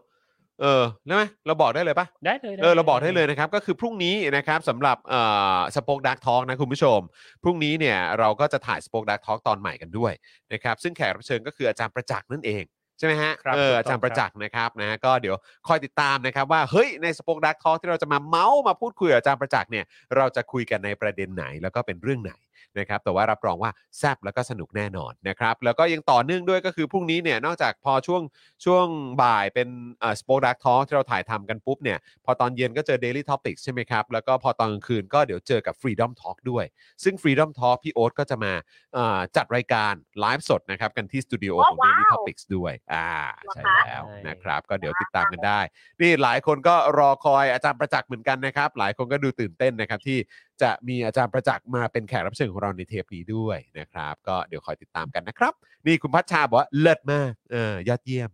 [0.61, 5.21] เออได้ไหมเราบอกได้เลยปะได้เลยเออเราบอกได้เลยนะครับ ก็คือพรุ่งนี้นะครับสำหรับเอ่
[5.57, 6.99] อสป o อ e ดักทอ k นะคุณผู้ชม
[7.43, 10.13] พรุ่งนี้เนี่ยเราก็จะถ่ายสป o อ e ดักทอ k ตอนใหม่กันด้วย
[10.53, 12.63] นะครับ ซึ่งแขกรับเชิญก็คืออาจารย์ประจักษ์นั่นเอง
[12.97, 15.35] ใช่ไหมฮะครับเออถูกต้อง อาจารย์ประจักษ์นะครับนะฮะก็เดี๋ยว
[15.67, 19.85] คอยติดตามนะครับว่าเฮ้ยในสป o อ e ดักทอ k ที่เราจะมาเมาส์มาพูดคุยกับอาจารย์ประจักษ์เนี่ย
[20.15, 22.33] เราจะคุยกันในประเด็นไหนแล้วก็เป็นเรื่องไหน
[22.79, 28.21] นะครับแต่ว่ารับรองว่าแซบแล้วก็สนุกแน่นอนนะครับแล้วก็ยังต่อเนื่องด้วยก็คือพรุ่งนี้เนี่ยนอกจากพอช่วง
[28.65, 28.85] ช่วง
[29.21, 29.67] บ่ายเป็น
[29.99, 36.65] เอ่อ Spokedark Talk ที่เราถ่ายทำกันปุ๊บเนี่ยพอตอนเย็นก็เจอ Daily Topics ใช่ไหมครับ แล้วก็พอตอนกลางคืนก็เดี๋ยวเจอกับ Freedom Talk ด้วย
[37.03, 38.53] ซึ่ง Freedom Talk พี่โอ๊ตก็จะมา
[38.93, 43.09] เอ่อจัดรายการไลฟ์สดนะครับกันที่สตูดิโอของว้าว Daily Topics ด้วยอ่า
[43.53, 45.59] ใช่ว้าวแล้วนะครับก็เดี๋ยวติดตามกันได้
[46.01, 50.17] นี่หลายคนก็รอคอยอาจารย์ประจักษ์เหมือนกันนะครับ หลายคนก็ดูตื่นเต้นนะครับที่
[50.61, 55.53] จะมีอาจารย์ประจักษ์มาเป็นแขกรับเชิญของเราในเทปนี้ด้วยนะครับ ก็เดี๋ยวคอยติดตามกันนะครับ
[55.85, 58.29] นี่คุณพัชชาบอกว่าเลิศมากเออยอดเยี่ยม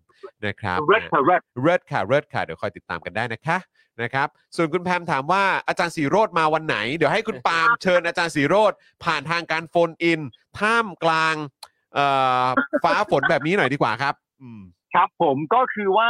[0.46, 3.58] นะครับเรดนะค่ะเรดเลิศค่ะเลิศค่ะเดี๋ยวคอยติดตามกันได้นะคะ
[4.02, 10.22] นะครับ ส่วนคุณแพมถามว่าอาจารย์ศิโรตม์มาวันไหน เดี๋ยวให้คุณปาล์มเชิญอาจารย์ศิโรตม์ผ่านทางการ phone in
[10.60, 11.36] ท่ามกลาง
[11.94, 12.06] เอ่
[12.44, 12.46] อ
[12.84, 14.62] ฟ้าฝนแบบนี้หน่อยดีกว่าครับอืม
[14.94, 16.10] ครับผมก็คือว่า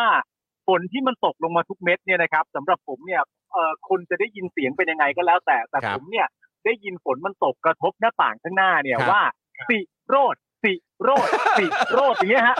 [0.67, 3.21] ฝนที่มันตกลงมาทุกเม็ดเนี่ยนะครับสำหรับผมเนี่ย
[3.51, 6.27] เอ่อคนจะได้ยินเสียงเป็นยังไงก็แล้วแต่ แต่ครับ ผมเนี่ย
[6.65, 9.23] ได้ยินฝนมันตกกระทบหน้าต่างข้างหน้าเนี่ยครับ ว่า
[9.69, 9.79] สิ
[10.09, 10.73] โรดสิ
[11.03, 11.27] โรด
[11.59, 12.57] สิโรดอย่างเงี้ยฮะ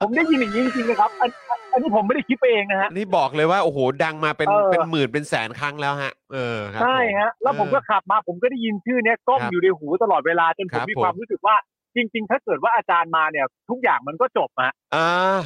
[0.00, 11.56] ผมได้ยินอย่างนี้จริงๆนะครับอันอันอันนี้ผมไม่ได้คิดไปเองนะฮะ นี่บอกเลยว่าโอ้โหดังมาเป็นเออ เป็นหมื่นเป็นแสนครั้งแล้วฮะ เออครับ ใช่ฮะ แล้วผมก็เออขับมาผมก็ได้ยินชื่อเนี้ยก้องครับอยู่ในหูตลอดเวลาจนผครัมบมีผมความรู้สึกว่า
[11.96, 15.40] จริง ๆ ถ้าเกิดว่าอาจารย์มาเนี่ย ทุกอย่างมันก็จบฮะ อ่า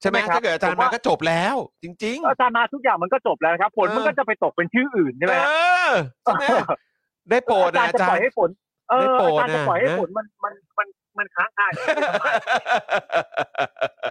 [0.00, 5.52] ใช่ไหมใช่ไหมครับถ้าเกิดอาจารย์ผมมาว่าก็จบแล้ว จริง ๆ อาจารย์มาทุกอย่างมันก็จบแล้วนะครับ ผลมันเออก็จะไปตกเป็นชื่ออื่นใช่ไหมฮะเอ
[5.90, 5.92] อ
[6.22, 6.44] ใช่ไหม
[7.30, 8.50] ได้โปรดอานะจารย์จะปล่อยอาจารย์ให้ฝน
[8.90, 10.88] เออได้โปรดอาจารย์จะปล่อยให้นะฝนมันมันมัน
[11.18, 12.34] มันค้างคาอยู่ในสมัย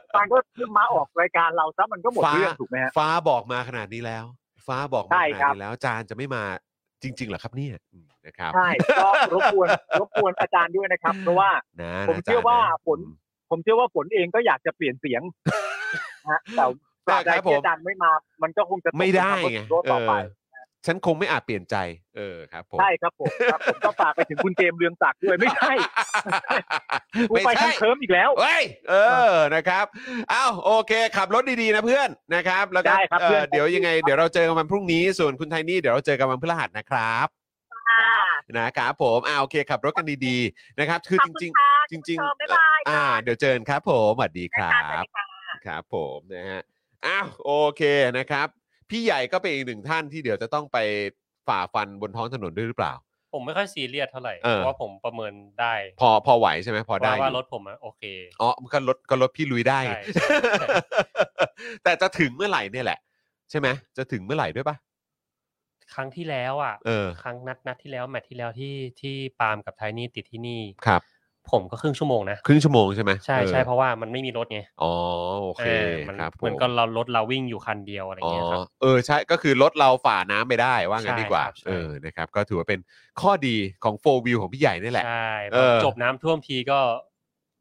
[0.03, 0.37] อาจารย์ก็
[0.77, 4.25] มาออกรายการเราซะมันก็หมดฟ้าเรื่องถูกไหมฮะฟ้าบอกมาขนาดนี้แล้ว
[4.67, 6.43] ฟ้าบอกมาใช่ขครันาดบนี้แล้วอาจารย์จะไม่มา
[7.03, 8.69] จริงๆเหรอครับเนี่ยอืมนะครับใช่
[8.99, 9.67] ก็รบกวน
[9.99, 11.49] รบกวนอาจารย์ด้วยนะครับ เพราะว่า
[11.81, 12.99] นะผมนะเชื่อว่าจรย์ะฝน
[13.49, 15.76] ผมเชื่อว่าฝนเองก็อยากจะเปลี่ยนเสียงนะ
[16.31, 16.65] ฮะแต่
[17.07, 18.11] ตราบใดครับผมที่อาจารย์ไม่มา
[18.43, 20.19] มันก็คงจะตกไม่ได้เป็นไงคำว่าเอต่อไปอ
[20.85, 21.75] ฉันคงไม่อาจเปลี่ยนใจ
[22.17, 25.73] เออครับผมใช่ครับผมครับผมก็ฝากไปถึงคุณเจมส์เรืองศักดิ์ด้วยไม่ใช่
[27.29, 28.95] กูไม่ไปใช่ทางเคิร์มอีกแล้วเฮ้ยเอ
[29.31, 29.85] อนะครับ
[30.33, 37.27] อ้าวโอเค ขับรถดีๆนะเพื่อนนะครับ แล้วก็ได้ครับเอ่เพื่ออนเดี๋ยวยังไงเดี๋ยวเราเจอกันวันพรุ่งนี้ส่วนคุณไทนี่เดี๋ยวเราเจอกันวันพฤหัสนะครับ
[37.89, 38.07] ค่ะ
[38.57, 45.26] นะครับผมอ่าโอเคขับรถกันดีๆนะครับ คือขอบจคุณริงค่ะๆจริงคุณผู้ชมๆบ๊ายบายอ่า เดี๋ยวเจอกันครับผมสวัสดีครัค่ะสวัสบดี
[45.57, 46.61] ค่ะครับผมนะฮะ
[47.05, 47.81] อ้าวโอเค
[48.17, 48.47] นะครับ
[48.89, 50.77] พี่ใหญ่ก็เป็นอีกหนึ่งท่านที่เดี๋ยวจะต้องไป
[51.47, 52.93] ฝ่าฟันบนท้องถนนด้วยหรือเปล่า
[53.33, 58.03] ผมไม่ค่อยซีเรียสเท่าไหร่ เออ เพราะว่าผมประเมินได้พอพอไหวใช่ไหมพอได้ว่าว่าอยู่รถผมอะโอเค
[58.41, 60.27] อ๋อก็รถก็รถพี่ลุยได้ใช่ใช่
[60.59, 60.67] ใช่
[61.83, 62.99] แต่จะถึงเมื่อไหร่เนี่ยแหละ
[63.49, 63.67] ใช่ไหม
[63.97, 64.75] จะถึงเมื่อไหร่ด้วยปะ
[65.93, 71.01] ครั้งที่แล้วอะ เออ ครั้งนัดนัดที่แล้วแมตช์ที่แล้วที่ที่ปาล์มกับไทนี่ติดที่นี่ ครับ
[71.51, 74.93] ผมก็ครึ่งชั่วโมงนะครึ่งชั่วโมงใช่ไหมใช่ออใช่เพราะว่ามันไม่มีรถไงอ๋อ
[75.41, 82.79] โอเคเออมันครับเหมือนผก็เรารถเราวิ่งอยู่คันเดียวอะไรอ๋อเงี้ยครับเออใช่ก็คือรถเราฝ่าน้ำไปได้ว่างั้นใช่ดีกว่าครับใช่เออนะครับก็ถือว่าเป็น
[83.21, 86.79] ข้อดีของ four-wheel ของพี่ใหญ่นี่แหละใช่เออจบน้ำท่วมทีก็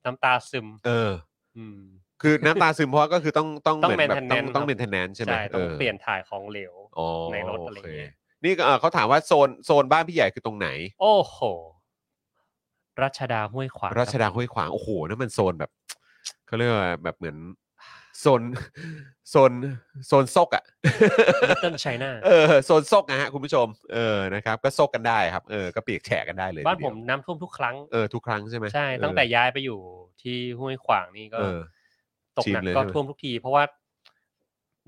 [0.05, 1.13] น้ำตาซึม เออ
[1.57, 1.81] อืม
[2.23, 10.69] คือน้ำตาซึมเพราะก็คือต้องต้องต้องเหมือนแบบต้อง maintenance ต้องครับเมนเทนแนนใช่ไหมใช่ต้องออเปลี่ยนถ่ายของเหลวอ๋อในรถอะไรเงี้ยโคนี่ก็เออเขาถามว่าโซนโซนบ้านพี่ใหญ่คือตรงไหน
[11.01, 11.39] โอ้โห
[13.03, 15.71] รัชดาห้วยขวางรัชดาคบห้วยขวางโอ้โหนั่นมันโซนแบบ
[16.47, 17.37] เขาเรียกว่าแบบเหมือน
[18.21, 18.43] โซน
[19.31, 19.53] โซน
[20.07, 20.65] โซนซกอะ
[21.65, 29.79] ต้นไชน่าเออโซนซกนะฮะคุณผู้ชมเออนะครับก็ซกกันได้ครับเออก็เปียกแฉะกันได้เลยบ้านทีผเดียวมน้ำท่วมทุกครั้งเออทุกครั้งใช่ไหมใช่เออตั้งแต่ย้ายไปอยู่
[30.23, 31.61] ที่ห้วยขวางนี่ก็เออ
[32.37, 33.65] ตกชินหนักเลยก็ใช่ไหมท่วมทุกที เพราะว่า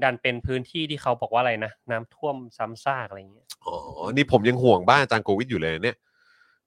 [0.02, 3.76] ดันเป็นพื้นที่ที่เขาบอกว่าอะไรนะน้ำท่วมซ้ำซากอะไรอย่างเงี้ยอ๋อ
[4.12, 5.96] นี่ผมยังห่วงบ้านอาจารย์โควิดอยู่เลยเนี่ย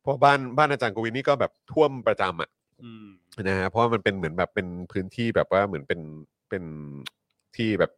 [0.01, 2.49] เพราะบ้านบ้านอาจารย์โควิดนี่ก็แบบท่วมประจำอะ
[2.83, 3.05] อืม
[3.43, 6.01] นะฮะเพราะว่ามันเป็นเหมือนแบบเป็นพื้นที่แบบว่าเหมือนเป็น
[6.49, 6.63] เป็น
[7.55, 7.91] ที่แบบ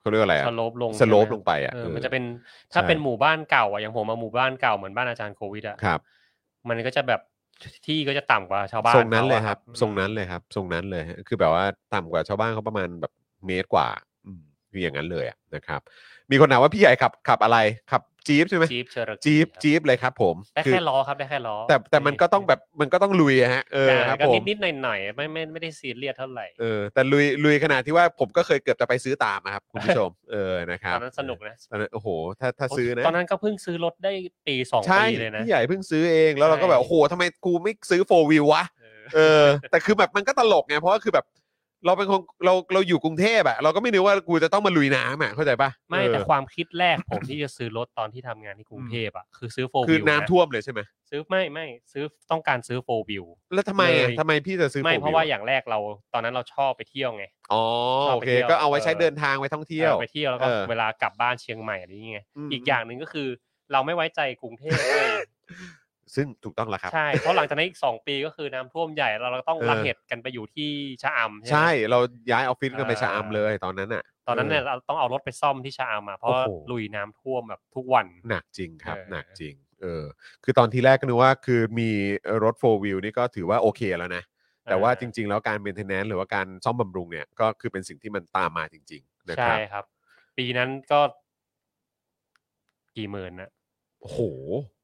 [0.00, 2.24] เขาเรียกว่าอะไรอะ slope ลง slope ใช่ไหมลงไปอะเออเออมันจะเป็น
[2.72, 6.00] ถ้าใช่เป็นหมู่บ้านเก่าอะอย่างผมมาหมู่บ้านเก่าเหมือนบ้านอาจารย์โควิดอะครับ
[6.68, 7.20] มันก็จะแบบ
[7.86, 13.12] ที่ก็จะต่ำกว่าชาวบ้านทรงนั้นขาเลยอะครับอืมทรงนั้นเลยครับ ทรงนั้นเลยฮะคือแบบว่าต่ำกว่าชาวบ้านเขาประมาณแบบ
[13.46, 13.88] เมตรกว่า
[14.26, 15.80] อืมคืออย่างนั้นเลยอะนะครับ
[16.30, 17.58] มีคนถามว่าพี่ใหญ่ขับขับอะไร
[17.92, 32.08] ขับจี๊ปใช่ไหมจี๊ปเชอร์จี๊ปจี๊ปเลยครับผมได้คือแค่ล้อครับได้แค่ล้อแต่แต่มันก็ต้องแบบมันก็ต้องลุยอะฮะเออใช่ครับก็ผมนิดนิดหน่อยหน่อยๆไม่ไม่ไม่ได้ซีเรียสเท่าไหร่เออแต่ลุยลุยขนาดที่ว่าผมก็เคยเกือบจะไปซื้อตามอะครับคุณผู้ชมเออนะคตรับอนนั้นสนุกนะตอนนั้นโอ้โห
[32.40, 34.12] ถ้าถ้าซื้อนะตอนนั้นก็เพิ่งซื้อรถได้
[34.46, 41.26] ปีสองใช่ปีเลยนะพี่ใหญ่เพิ่งซื้อเองแล้วเราก็แบบใช่โอ้โหทำไมกูไม่ซื้อโฟวิววะเออเออแต่คือแบบมันก็ตลกไงเพราะว่าคือแบบ
[41.86, 50.80] เราเป็นคนเราเราอยู่กรุงเทพอะเราก็ไม่นึกว่ากูจะต้องมาลุยน้ำอะเข้าใจปะไม่เออแต่ความคิดแรกผมที่จะซื้อรถตอนที่ทำงานที่กรุงเทพอะคือซื้อโฟคือวิวน้ำท่วมเลยใช่ไหม
[51.10, 53.24] ซื้อไม่ไม่ซื้อต้องการซื้อโฟวิว
[53.54, 55.78] แล้วทำไมอะเลย ทำไมพี่จะซื้อไม่ 4-wheel เพราะว่าอย่างแรกเรา
[56.12, 57.62] ตอนนั้นเราชอบไปเที่ยวไง อ๋อ
[58.08, 63.28] ชอบโอไปเค เที่ยว ก็เอาไว้ใช้เออเดินทางไปท่องเที่ยว ออไปเที่ยวแล้วก็เออเวลากลับบ้านเชียงใหม่อะไรอย่างเงี้ยอืม อีกอย่างหนึ่งก็คือ
[63.72, 65.10] เราไม่ไว้ใจกรุงเทพเลย
[66.16, 70.70] ซึ่งถูกต้องแล้วครับ ใช่ เพราะหลังจากนั้นอีกสองปีก็คือน้ำท่วมใหญ่เราเราต้องเออระเหตุกันไปอยู่ที่
[71.02, 71.98] ชะอำใช่ไหมใช่เรา
[72.30, 80.04] ย้ายออฟฟิศกันไปเออชะอำเลยตอนนั้นอะ ตอนนั้นเนี่ยเราต้องเอารถไปซ่อมที่ชะอำมาเพราะว่าโอ้โห ลุยน้ำท่วมแบบทุกวัน หนักจริงครับ เออ หนักจริงเออ
[80.44, 81.90] คือตอนที่แรกก็นึกว่าคือมี
[82.44, 84.24] รถโฟวิวนี่ก็ถือว่าโอเคแล้วนะ
[84.70, 89.84] แต่ว่าจริง ๆ แล้วการเมนเทนแนนหรือว่าการซ่อมบำรุงเนี่ยก็คือเป็นสิ่งที่มันตามมาจริง ๆ นะคใช่รับครับ
[90.36, 91.00] ปีนั้นก็
[92.96, 93.50] กี่หมื่นนะ
[94.00, 94.83] โอ้โหไม่อย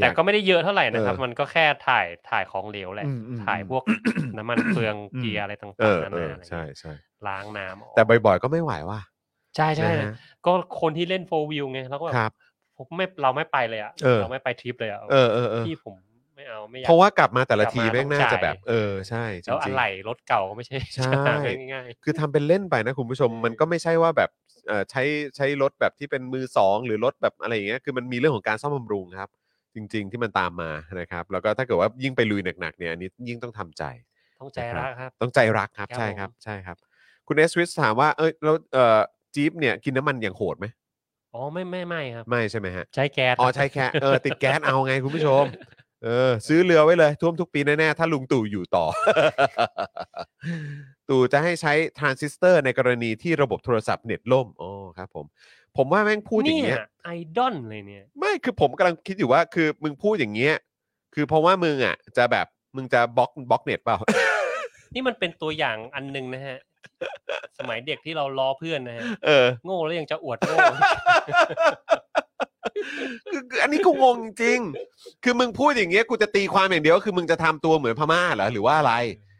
[0.00, 3.84] แต่ก็ไม่ได้เยอะเท่าไหร่นะครับเออมันก็แค่ถ่ายถ่ายของเหลวแหละอืมอืมถ่ายพวก
[4.36, 6.92] น้ำมันเปลืองอืมเกียร์อะไรต่างเออๆนั่นเอน่ะออะไรใช่เงี้ยใช่
[7.26, 9.00] ล้างน้ำออกแต่บ่อยๆก็ไม่ไหวว่ะ
[9.56, 10.08] ใช่ใช่นะฮะ
[10.46, 12.32] ก็คนที่เล่นโฟวิวไงแล้วก็แบครับบ
[12.76, 15.94] ผมไม่เราไม่ไปเลยอะเออเราไม่ไปทริปเลยอะเออเออเออพี่ผม
[16.34, 21.34] ไม่เอาไม่อยากเพราะว่ากลับมาแต่ละกลับทีมาแม่งต้องน่าจะจ่ายแบบ เออใช่จแล้วอะริงไหล่รถเก่าก็ไม่ใช่ใช่จะหา
[21.72, 24.30] ง่ายๆคือทำเป็นเล่นไปนะคุณผู้ชมมันก็ไม่ใช่ว่าแบบ
[24.68, 25.02] เอ่อใช้
[25.36, 29.30] ใช้รถแบบที่เป็นมือสองหรือรถแบบอะไรอย่างเงี้ยคือมันมีเรื่องของการซ่อมบำรุงครับ
[29.74, 30.70] จริง ๆ ที่มันตามมา
[31.00, 36.76] นะครับ แล้วก็ถ้าเกิดว่ายิ่งไปลุยหนักๆเนี่ยอันนี้ยิ่งต้องทำใจๆต้องใจรักครับ ต้องใจรักครับ ครับใช่ครับ ผม ใช่ครับ
[37.28, 39.00] คุณเอสวิสถามว่า เอ้ยแล้วเอ่อ
[39.34, 40.66] จี๊ปเนี่ยกินน้ำมันอย่างโหดไหม
[41.34, 45.44] อ๋อไม่ไม่ไม่ครับ ไม่ใช่ไหมฮะ ใช้แก๊สอ๋อครับใช่แค่เออติดแก๊สเอาไงคุณผู้ชม
[46.04, 48.84] เออ ซื้อเรือไว้เลย ท่วมทุกปีแน่ ๆ ถ้าลุงตู่อยู่ต่อ
[51.08, 55.26] ตู่จะให้ใช้ทรานซิสเตอร์ในกรณีที่ระบบโทรศัพท์เน็ตล่มอ๋อครับผม
[55.76, 60.54] ผมว่าแม่งพูดอย่างเนี่เงี้ยยไอดอลเลยเนี่ย ไม่คือผมกำลังคิดอยู่ว่าคือมึงพูดอย่างเงี้ย
[61.14, 62.46] คือเพราะว่ามึงอะ จะแบบ
[62.76, 63.96] มึงจะบล็อกบล็อกเน็ตเปล่า
[64.94, 66.58] นี่มันเป็นตัวอย่างอันหนึ่งนะฮะ
[67.58, 70.56] สมัยเด็กที่เราล้อเพื่อนนะฮะเออ โง่แล้วยังจะอวดโง่
[73.30, 74.58] คือคืออันนี้กูงงจริง
[75.24, 78.94] คือมึงพูดอย่างเงี้ยกูจะตีความอย่างเดียวก็คือมึงจะทำตัวเหมือนพม่าเหรอหรือว่าอะไร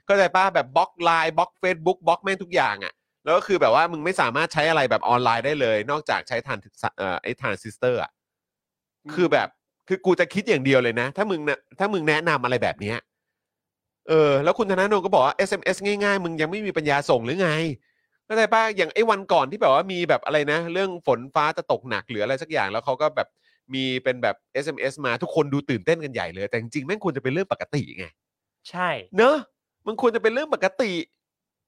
[0.09, 2.93] เข้าใจป่ะแบบบล็อกไลน์บล็อก Facebook บล็อกแม่งทุกอย่างอะ่ะ
[3.24, 6.59] แล้วก็คือแบบว่ามึงไม่สามารถใช้อะไรแบบออนไลน์ได้เลย นอกจากใช้ทาน
[6.98, 8.10] เอ่อไอ้ทรานซิสเตอร์อะ
[9.14, 9.48] คือแบบ
[9.88, 12.96] คือกูจะคิดอย่างเดียวเลยนะ ถ้ามึงนะถ้ามึงแนะนำอะไรแบบเนี้ย
[14.09, 17.51] เออแล้วคุณธนาโนก็บอกว่า SMS ง่ายๆ มึงยังไม่มีปัญญาส่งหรือไง
[18.26, 23.28] เข้าใจป่ะอย่างไอ้วันก่อนที่แบบว่ามีแบบอะไรนะ เรื่องฝนฟ้าจะตกหนักหรืออะไรสักอย่างแล้วเขาก็แบบ
[23.74, 28.06] มีเป็นแบบ SMS มาทุกคนดูตื่นเต้นกันใหญ่เลย แต่จริงๆแม่งควรจะเป็นเรื่องปกติไง
[28.70, 29.36] ใช่ เนอะ
[29.86, 30.92] มันควรจะเป็นเรื่องปกติ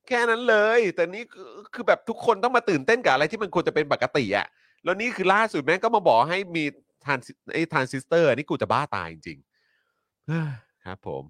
[0.09, 4.47] แค่นั้นเลย แต่นี่คือคือแบบทุกคนต้องมาตื่นเต้นกับอะไรที่มันควรจะเป็นปกติอะ่ะ
[4.85, 6.65] แล้วนี่คือล่าสุดแม่งก็มาบอกให้มี
[7.05, 7.19] ทาน
[7.53, 10.51] ไอ้ทรานซิสเตอร์นี่กูจะบ้าตายจริงๆเฮ้ย
[10.85, 11.23] ครับผม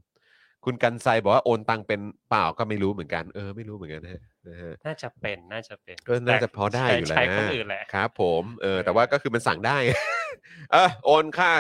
[0.65, 2.01] คุณกันไซบอกว่าโอนตังเป็น
[2.31, 9.77] เปล่าก็ไม่รู้เหมือนกันเออไม่รู้เหมือนกันนะฮะนะฮะน่าจะเป็นน่าจะเป็นก็น่าจะพอได้ใช้อยู่แล้วใช้นะคนอื่นแหละครับ ผมเออแต่ว่าก็คือมันสั่งได้
[10.73, 11.51] เออโอนค่า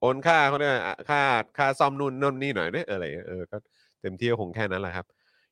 [0.00, 1.20] โอนค่าเขาเนี่ยกอะค่า
[1.58, 3.56] ค่าซ่อมนู่นนู่นนี่หน่อยเนี่ยอะไรอย่างเงี้ยเออก็
[4.02, 5.06] เต็มที่ก็คงแค่นั้นแหละครับ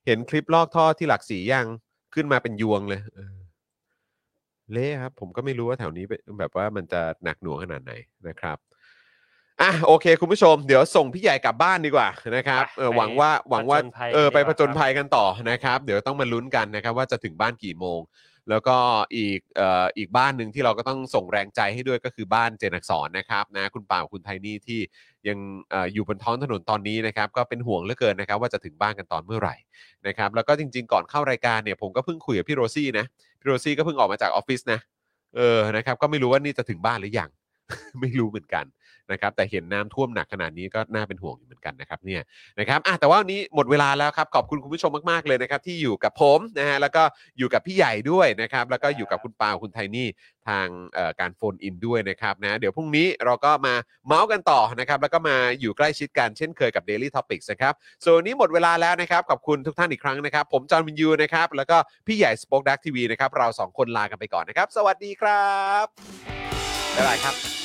[0.05, 1.67] เห็นคลิปลอกท่อที่หลักสียัง
[2.13, 3.35] ขึ้นมาเป็นยวงเลยเออ
[4.71, 7.93] เละครับ ผมก็ไม่รู้ว่าแถวนี้เป็นแบบว่ามันจะหนักหน่วงขนาดไหน
[8.27, 8.57] นะครับ
[9.61, 17.99] อะโอเค คุณผู้ชม เดี๋ยวส่งพี่ใหญ่กลับบ้านดีกว่านะครับเออไปหวังว่าหวังว่าผจญภัยเออไปดีกผว่าจญภัยกันต่อนะครับ เดี๋ยวต้องมาลุ้นกันนะครับ ว่าจะถึงบ้านกี่โมง
[18.49, 18.77] แล้วก็
[19.15, 24.79] อีกเอ่ออีกบ้านหนึ่งที่เราก็ต้องส่งแรงใจให้ด้วยก็คือบ้านเจนอักสอนนะครับนะคุณป่าวคุณไทนี่ที่
[25.27, 25.37] ยัง
[25.69, 29.55] เอออยู่บนท้องถนนตอนนี้นะครับก็เป็นห่วงเหลือเกินนะครับว่าจะถึงบ้านกันตอนเมื่อไหร่
[30.07, 33.05] นะครับแล้วก็จริง ๆ ก่อนเข้ารายการเนี่ยผมก็เพิ่งคุยกับพี่โรซี่นะ
[33.39, 34.79] พี่โรซี่ก็เพิ่งออกมาจากออฟฟิศนะ
[35.35, 37.29] เออนะครับก็ไม่รู้ว่านี่จะถึงบ้านหรือยัง
[38.01, 38.65] ไม่รู้เหมือนกัน
[39.11, 42.21] นะครับแต่เห็นน้ำท่วมหนักขนาดนี้ก็น่าเป็นห่วงอยู่เหมือนกันนะครับเนี่ย
[42.59, 47.03] นะครับอะแต่ว่าวันนี้หมดเวลาแล้วครับขอบคุณคุณผู้ชมมากๆเลยนะครับที่อยู่กับผมนะฮะแล้วก็
[47.37, 50.07] อยู่กับพี่ใหญ่ด้วยนะครับแล้วก็อยู่กับคุณปาคุณไทนี่
[50.47, 50.67] ทาง
[51.19, 53.73] การ phone in ด้วยนะครับนะเดี๋ยวพรุ่งนี้เราก็มา
[54.07, 57.73] เม้าท์กันต่อนะครับแล้วก็มาอยู่ใกล้ชิดกันเช่นเคยกับ Daily Topics นะครับ
[58.03, 61.77] ส่วนวันนี้หมดเวลาแล้วนะครับขอบคุณทุกท่านอีกครั้งนะครับ ผมจอห์นวิญญูนะครับแล้วก็
[62.07, 65.53] พี่ใหญ่ Spokedark TV นะครับเราสองคนลากันไปก่อนนะครับ สวัสดีครั
[65.83, 65.85] บ
[66.95, 67.64] บ๊ายบายครับ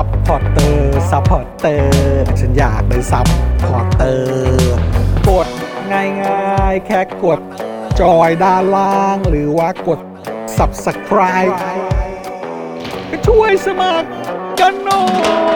[0.00, 4.76] supporter supporter ฉันอยากเป็น supporter
[5.28, 5.48] กด
[5.92, 7.40] ง่ายๆ แค่กด
[8.00, 10.00] join ด้านล่าง หรือว่ากด
[10.56, 11.52] subscribe
[13.10, 14.08] ก็ช่วยสมัคร
[14.60, 15.06] กันหน่อ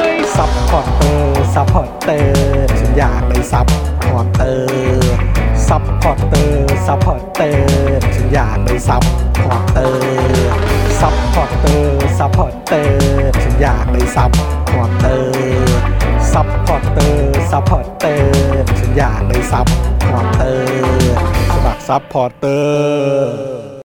[0.08, 5.14] ย supporter supporter ฉันอยากเป็น supporter
[5.68, 15.78] supporter supporter ฉันอยากเป็น supporter supporter supporter ฉันอยากเป็น supporter
[16.32, 19.66] supporter supporter ฉันอยากเป็น sup
[20.10, 21.16] พอร์เตอร์
[21.54, 23.70] สมัครซัพพอร์เตอร์